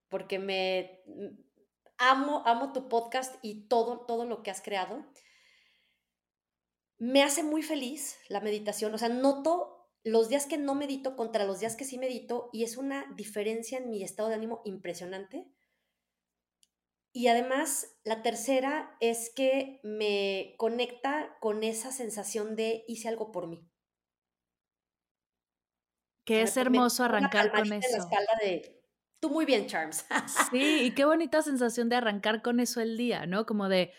porque 0.08 0.38
me 0.38 1.02
mm, 1.06 1.46
amo, 1.98 2.42
amo 2.46 2.72
tu 2.72 2.88
podcast 2.88 3.34
y 3.42 3.66
todo, 3.66 4.06
todo 4.06 4.24
lo 4.24 4.42
que 4.42 4.50
has 4.50 4.62
creado. 4.62 5.04
Me 6.98 7.22
hace 7.22 7.42
muy 7.42 7.62
feliz 7.62 8.18
la 8.28 8.40
meditación, 8.40 8.94
o 8.94 8.98
sea, 8.98 9.08
noto 9.08 9.90
los 10.04 10.28
días 10.28 10.46
que 10.46 10.56
no 10.56 10.76
medito 10.76 11.16
contra 11.16 11.44
los 11.44 11.58
días 11.58 11.74
que 11.74 11.84
sí 11.84 11.98
medito 11.98 12.48
y 12.52 12.62
es 12.62 12.76
una 12.76 13.12
diferencia 13.16 13.78
en 13.78 13.90
mi 13.90 14.04
estado 14.04 14.28
de 14.28 14.36
ánimo 14.36 14.62
impresionante. 14.64 15.50
Y 17.16 17.28
además, 17.28 17.96
la 18.04 18.20
tercera 18.20 18.94
es 19.00 19.32
que 19.34 19.80
me 19.82 20.54
conecta 20.58 21.34
con 21.40 21.64
esa 21.64 21.90
sensación 21.90 22.56
de 22.56 22.84
hice 22.88 23.08
algo 23.08 23.32
por 23.32 23.46
mí. 23.46 23.66
Que 26.26 26.42
es 26.42 26.58
hermoso 26.58 27.04
arrancar 27.04 27.52
con 27.52 27.72
eso. 27.72 28.06
de, 28.42 28.82
tú 29.18 29.30
muy 29.30 29.46
bien, 29.46 29.66
Charms. 29.66 30.04
Sí, 30.50 30.82
y 30.82 30.90
qué 30.94 31.06
bonita 31.06 31.40
sensación 31.40 31.88
de 31.88 31.96
arrancar 31.96 32.42
con 32.42 32.60
eso 32.60 32.82
el 32.82 32.98
día, 32.98 33.24
¿no? 33.24 33.46
Como 33.46 33.70
de, 33.70 33.94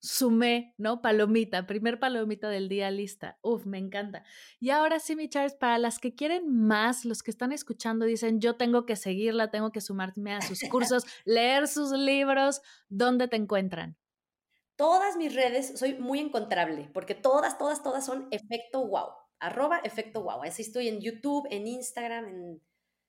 sumé, 0.00 0.74
¿no? 0.78 1.02
Palomita, 1.02 1.66
primer 1.66 1.98
palomita 1.98 2.48
del 2.48 2.68
día 2.68 2.90
lista. 2.90 3.38
Uf, 3.42 3.66
me 3.66 3.78
encanta. 3.78 4.24
Y 4.60 4.70
ahora 4.70 5.00
sí, 5.00 5.16
mi 5.16 5.28
Charles, 5.28 5.54
para 5.54 5.78
las 5.78 5.98
que 5.98 6.14
quieren 6.14 6.48
más, 6.66 7.04
los 7.04 7.22
que 7.22 7.30
están 7.30 7.52
escuchando 7.52 8.06
dicen, 8.06 8.40
yo 8.40 8.56
tengo 8.56 8.86
que 8.86 8.96
seguirla, 8.96 9.50
tengo 9.50 9.72
que 9.72 9.80
sumarme 9.80 10.34
a 10.34 10.40
sus 10.40 10.60
cursos, 10.70 11.04
leer 11.24 11.68
sus 11.68 11.92
libros, 11.92 12.62
¿dónde 12.88 13.28
te 13.28 13.36
encuentran? 13.36 13.96
Todas 14.76 15.16
mis 15.16 15.34
redes, 15.34 15.78
soy 15.78 15.94
muy 15.94 16.20
encontrable, 16.20 16.88
porque 16.94 17.14
todas, 17.14 17.58
todas, 17.58 17.82
todas 17.82 18.06
son 18.06 18.28
efecto 18.30 18.86
wow, 18.86 19.08
arroba 19.40 19.80
efecto 19.82 20.22
wow. 20.22 20.42
Así 20.44 20.62
estoy 20.62 20.86
en 20.88 21.00
YouTube, 21.00 21.48
en 21.50 21.66
Instagram, 21.66 22.28
en 22.28 22.62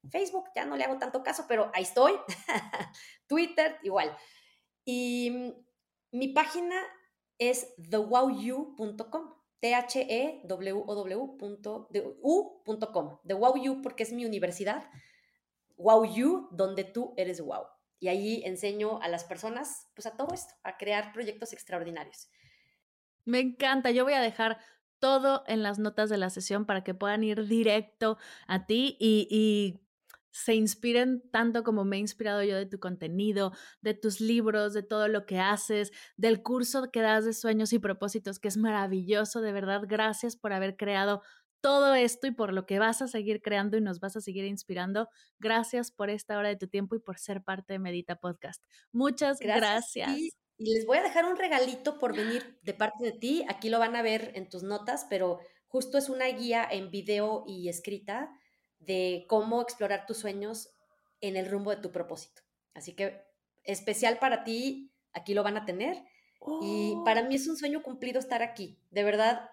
Facebook, 0.09 0.45
ya 0.55 0.65
no 0.65 0.75
le 0.75 0.85
hago 0.85 0.97
tanto 0.97 1.21
caso, 1.21 1.45
pero 1.47 1.69
ahí 1.75 1.83
estoy. 1.83 2.13
Twitter, 3.27 3.77
igual. 3.83 4.15
Y 4.83 5.53
mi 6.11 6.29
página 6.29 6.75
es 7.37 7.73
thewowyou.com. 7.89 9.33
T-H-E-W-O-W.com. 9.59 10.29
The 13.27 13.33
Wow 13.33 13.57
You 13.61 13.81
porque 13.81 14.03
es 14.03 14.13
mi 14.13 14.25
universidad. 14.25 14.89
Wow 15.75 16.05
You, 16.05 16.47
donde 16.51 16.83
tú 16.85 17.13
eres 17.17 17.41
wow. 17.41 17.63
Y 17.99 18.07
ahí 18.07 18.41
enseño 18.45 19.01
a 19.01 19.09
las 19.09 19.25
personas, 19.25 19.89
pues 19.95 20.05
a 20.05 20.15
todo 20.15 20.33
esto, 20.33 20.53
a 20.63 20.77
crear 20.77 21.11
proyectos 21.11 21.51
extraordinarios. 21.51 22.29
Me 23.25 23.39
encanta. 23.39 23.91
Yo 23.91 24.05
voy 24.05 24.13
a 24.13 24.21
dejar 24.21 24.59
todo 24.99 25.43
en 25.47 25.63
las 25.63 25.79
notas 25.79 26.09
de 26.09 26.17
la 26.17 26.29
sesión 26.29 26.65
para 26.65 26.83
que 26.83 26.93
puedan 26.93 27.23
ir 27.23 27.45
directo 27.47 28.17
a 28.47 28.65
ti 28.65 28.97
y 28.99 29.81
se 30.31 30.53
inspiren 30.55 31.21
tanto 31.31 31.63
como 31.63 31.85
me 31.85 31.97
he 31.97 31.99
inspirado 31.99 32.43
yo 32.43 32.55
de 32.55 32.65
tu 32.65 32.79
contenido, 32.79 33.51
de 33.81 33.93
tus 33.93 34.21
libros, 34.21 34.73
de 34.73 34.83
todo 34.83 35.07
lo 35.07 35.25
que 35.25 35.39
haces, 35.39 35.91
del 36.17 36.43
curso 36.43 36.91
que 36.91 37.01
das 37.01 37.25
de 37.25 37.33
sueños 37.33 37.73
y 37.73 37.79
propósitos, 37.79 38.39
que 38.39 38.47
es 38.47 38.57
maravilloso, 38.57 39.41
de 39.41 39.51
verdad, 39.51 39.81
gracias 39.87 40.35
por 40.35 40.53
haber 40.53 40.75
creado 40.77 41.21
todo 41.61 41.93
esto 41.93 42.27
y 42.27 42.31
por 42.31 42.53
lo 42.53 42.65
que 42.65 42.79
vas 42.79 43.01
a 43.01 43.07
seguir 43.07 43.41
creando 43.41 43.77
y 43.77 43.81
nos 43.81 43.99
vas 43.99 44.15
a 44.15 44.21
seguir 44.21 44.45
inspirando. 44.45 45.09
Gracias 45.39 45.91
por 45.91 46.09
esta 46.09 46.37
hora 46.37 46.49
de 46.49 46.55
tu 46.55 46.67
tiempo 46.67 46.95
y 46.95 46.99
por 46.99 47.19
ser 47.19 47.43
parte 47.43 47.73
de 47.73 47.79
Medita 47.79 48.15
Podcast. 48.15 48.63
Muchas 48.91 49.39
gracias. 49.39 50.17
Y, 50.17 50.29
y 50.57 50.73
les 50.73 50.85
voy 50.85 50.97
a 50.97 51.03
dejar 51.03 51.25
un 51.25 51.37
regalito 51.37 51.97
por 51.99 52.15
venir 52.15 52.59
de 52.63 52.73
parte 52.73 53.03
de 53.03 53.11
ti. 53.11 53.45
Aquí 53.47 53.69
lo 53.69 53.79
van 53.79 53.95
a 53.95 54.01
ver 54.01 54.31
en 54.35 54.47
tus 54.49 54.63
notas, 54.63 55.05
pero 55.09 55.39
justo 55.67 55.97
es 55.97 56.09
una 56.09 56.27
guía 56.27 56.67
en 56.69 56.91
video 56.91 57.43
y 57.47 57.69
escrita 57.69 58.31
de 58.79 59.25
cómo 59.27 59.61
explorar 59.61 60.05
tus 60.05 60.17
sueños 60.17 60.69
en 61.21 61.37
el 61.37 61.49
rumbo 61.49 61.71
de 61.71 61.81
tu 61.81 61.91
propósito. 61.91 62.41
Así 62.73 62.93
que 62.93 63.21
especial 63.63 64.19
para 64.19 64.43
ti, 64.43 64.91
aquí 65.13 65.33
lo 65.33 65.43
van 65.43 65.57
a 65.57 65.65
tener. 65.65 66.03
Y 66.61 66.95
para 67.03 67.23
mí 67.23 67.35
es 67.35 67.47
un 67.47 67.57
sueño 67.57 67.83
cumplido 67.83 68.17
estar 68.17 68.41
aquí. 68.41 68.79
De 68.91 69.03
verdad, 69.03 69.51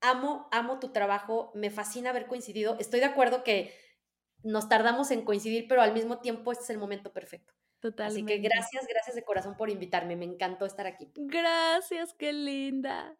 amo, 0.00 0.48
amo 0.50 0.80
tu 0.80 0.92
trabajo, 0.92 1.52
me 1.54 1.70
fascina 1.70 2.10
haber 2.10 2.26
coincidido. 2.26 2.76
Estoy 2.80 3.00
de 3.00 3.06
acuerdo 3.06 3.44
que 3.44 3.72
nos 4.42 4.68
tardamos 4.68 5.10
en 5.10 5.24
coincidir, 5.24 5.66
pero 5.68 5.80
al 5.80 5.94
mismo 5.94 6.18
tiempo 6.20 6.52
este 6.52 6.64
es 6.64 6.70
el 6.70 6.78
momento 6.78 7.12
perfecto. 7.12 7.54
Totalmente. 7.80 8.32
Así 8.32 8.42
que 8.42 8.48
gracias, 8.48 8.86
gracias 8.88 9.14
de 9.14 9.22
corazón 9.22 9.56
por 9.56 9.70
invitarme. 9.70 10.16
Me 10.16 10.24
encantó 10.24 10.66
estar 10.66 10.86
aquí. 10.86 11.12
Gracias, 11.14 12.12
qué 12.14 12.32
linda. 12.32 13.16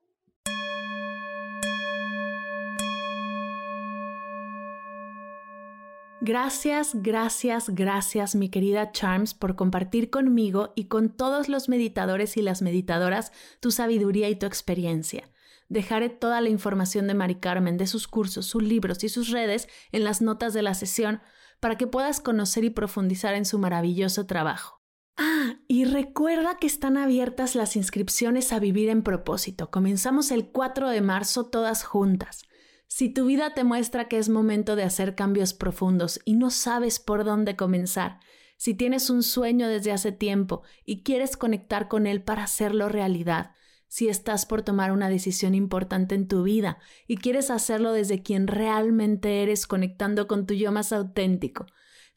Gracias, 6.28 6.90
gracias, 6.92 7.70
gracias, 7.70 8.34
mi 8.34 8.50
querida 8.50 8.92
Charms, 8.92 9.32
por 9.32 9.56
compartir 9.56 10.10
conmigo 10.10 10.74
y 10.76 10.84
con 10.84 11.08
todos 11.08 11.48
los 11.48 11.70
meditadores 11.70 12.36
y 12.36 12.42
las 12.42 12.60
meditadoras 12.60 13.32
tu 13.60 13.70
sabiduría 13.70 14.28
y 14.28 14.36
tu 14.36 14.44
experiencia. 14.44 15.30
Dejaré 15.70 16.10
toda 16.10 16.42
la 16.42 16.50
información 16.50 17.06
de 17.06 17.14
Mari 17.14 17.36
Carmen, 17.36 17.78
de 17.78 17.86
sus 17.86 18.06
cursos, 18.08 18.44
sus 18.44 18.62
libros 18.62 19.02
y 19.04 19.08
sus 19.08 19.30
redes 19.30 19.68
en 19.90 20.04
las 20.04 20.20
notas 20.20 20.52
de 20.52 20.60
la 20.60 20.74
sesión 20.74 21.22
para 21.60 21.78
que 21.78 21.86
puedas 21.86 22.20
conocer 22.20 22.62
y 22.62 22.68
profundizar 22.68 23.32
en 23.32 23.46
su 23.46 23.58
maravilloso 23.58 24.26
trabajo. 24.26 24.82
Ah, 25.16 25.54
y 25.66 25.86
recuerda 25.86 26.58
que 26.58 26.66
están 26.66 26.98
abiertas 26.98 27.54
las 27.54 27.74
inscripciones 27.74 28.52
a 28.52 28.58
Vivir 28.58 28.90
en 28.90 29.02
Propósito. 29.02 29.70
Comenzamos 29.70 30.30
el 30.30 30.50
4 30.50 30.90
de 30.90 31.00
marzo 31.00 31.46
todas 31.46 31.84
juntas. 31.84 32.42
Si 32.90 33.10
tu 33.10 33.26
vida 33.26 33.52
te 33.52 33.64
muestra 33.64 34.08
que 34.08 34.16
es 34.16 34.30
momento 34.30 34.74
de 34.74 34.82
hacer 34.82 35.14
cambios 35.14 35.52
profundos 35.52 36.20
y 36.24 36.34
no 36.34 36.50
sabes 36.50 36.98
por 36.98 37.22
dónde 37.22 37.54
comenzar, 37.54 38.18
si 38.56 38.72
tienes 38.72 39.10
un 39.10 39.22
sueño 39.22 39.68
desde 39.68 39.92
hace 39.92 40.10
tiempo 40.10 40.62
y 40.86 41.02
quieres 41.02 41.36
conectar 41.36 41.88
con 41.88 42.06
él 42.06 42.22
para 42.22 42.44
hacerlo 42.44 42.88
realidad, 42.88 43.52
si 43.88 44.08
estás 44.08 44.46
por 44.46 44.62
tomar 44.62 44.90
una 44.90 45.10
decisión 45.10 45.54
importante 45.54 46.14
en 46.14 46.28
tu 46.28 46.42
vida 46.42 46.78
y 47.06 47.18
quieres 47.18 47.50
hacerlo 47.50 47.92
desde 47.92 48.22
quien 48.22 48.46
realmente 48.46 49.42
eres 49.42 49.66
conectando 49.66 50.26
con 50.26 50.46
tu 50.46 50.54
yo 50.54 50.72
más 50.72 50.90
auténtico, 50.90 51.66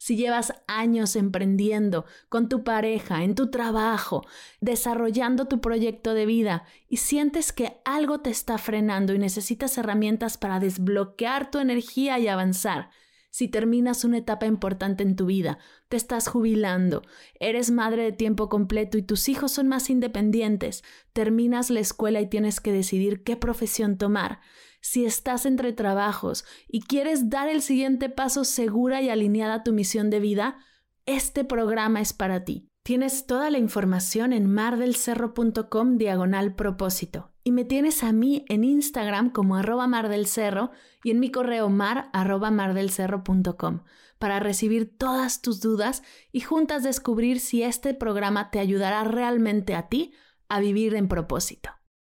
si 0.02 0.16
llevas 0.16 0.52
años 0.66 1.14
emprendiendo 1.14 2.06
con 2.28 2.48
tu 2.48 2.64
pareja, 2.64 3.22
en 3.22 3.36
tu 3.36 3.52
trabajo, 3.52 4.26
desarrollando 4.60 5.46
tu 5.46 5.60
proyecto 5.60 6.12
de 6.12 6.26
vida 6.26 6.64
y 6.88 6.96
sientes 6.96 7.52
que 7.52 7.76
algo 7.84 8.18
te 8.18 8.30
está 8.30 8.58
frenando 8.58 9.14
y 9.14 9.20
necesitas 9.20 9.78
herramientas 9.78 10.38
para 10.38 10.58
desbloquear 10.58 11.52
tu 11.52 11.60
energía 11.60 12.18
y 12.18 12.26
avanzar, 12.26 12.90
si 13.30 13.46
terminas 13.46 14.02
una 14.02 14.18
etapa 14.18 14.46
importante 14.46 15.04
en 15.04 15.14
tu 15.14 15.26
vida, 15.26 15.58
te 15.88 15.98
estás 15.98 16.26
jubilando, 16.26 17.02
eres 17.38 17.70
madre 17.70 18.02
de 18.02 18.12
tiempo 18.12 18.48
completo 18.48 18.98
y 18.98 19.02
tus 19.02 19.28
hijos 19.28 19.52
son 19.52 19.68
más 19.68 19.88
independientes, 19.88 20.82
terminas 21.12 21.70
la 21.70 21.78
escuela 21.78 22.20
y 22.20 22.26
tienes 22.26 22.60
que 22.60 22.72
decidir 22.72 23.22
qué 23.22 23.36
profesión 23.36 23.98
tomar, 23.98 24.40
si 24.82 25.06
estás 25.06 25.46
entre 25.46 25.72
trabajos 25.72 26.44
y 26.68 26.82
quieres 26.82 27.30
dar 27.30 27.48
el 27.48 27.62
siguiente 27.62 28.10
paso 28.10 28.44
segura 28.44 29.00
y 29.00 29.08
alineada 29.08 29.54
a 29.54 29.62
tu 29.62 29.72
misión 29.72 30.10
de 30.10 30.20
vida, 30.20 30.58
este 31.06 31.44
programa 31.44 32.00
es 32.00 32.12
para 32.12 32.44
ti. 32.44 32.68
Tienes 32.82 33.26
toda 33.26 33.48
la 33.50 33.58
información 33.58 34.32
en 34.32 34.52
mardelcerro.com 34.52 35.98
diagonal 35.98 36.56
propósito 36.56 37.32
y 37.44 37.52
me 37.52 37.64
tienes 37.64 38.02
a 38.02 38.12
mí 38.12 38.44
en 38.48 38.64
Instagram 38.64 39.30
como 39.30 39.54
arroba 39.54 39.86
mardelcerro 39.86 40.72
y 41.04 41.12
en 41.12 41.20
mi 41.20 41.30
correo 41.30 41.68
mar 41.68 42.10
arroba 42.12 42.50
mardelcerro.com 42.50 43.84
para 44.18 44.40
recibir 44.40 44.96
todas 44.96 45.42
tus 45.42 45.60
dudas 45.60 46.02
y 46.32 46.40
juntas 46.40 46.82
descubrir 46.82 47.38
si 47.38 47.62
este 47.62 47.94
programa 47.94 48.50
te 48.50 48.58
ayudará 48.58 49.04
realmente 49.04 49.76
a 49.76 49.88
ti 49.88 50.12
a 50.48 50.58
vivir 50.58 50.94
en 50.96 51.06
propósito. 51.08 51.70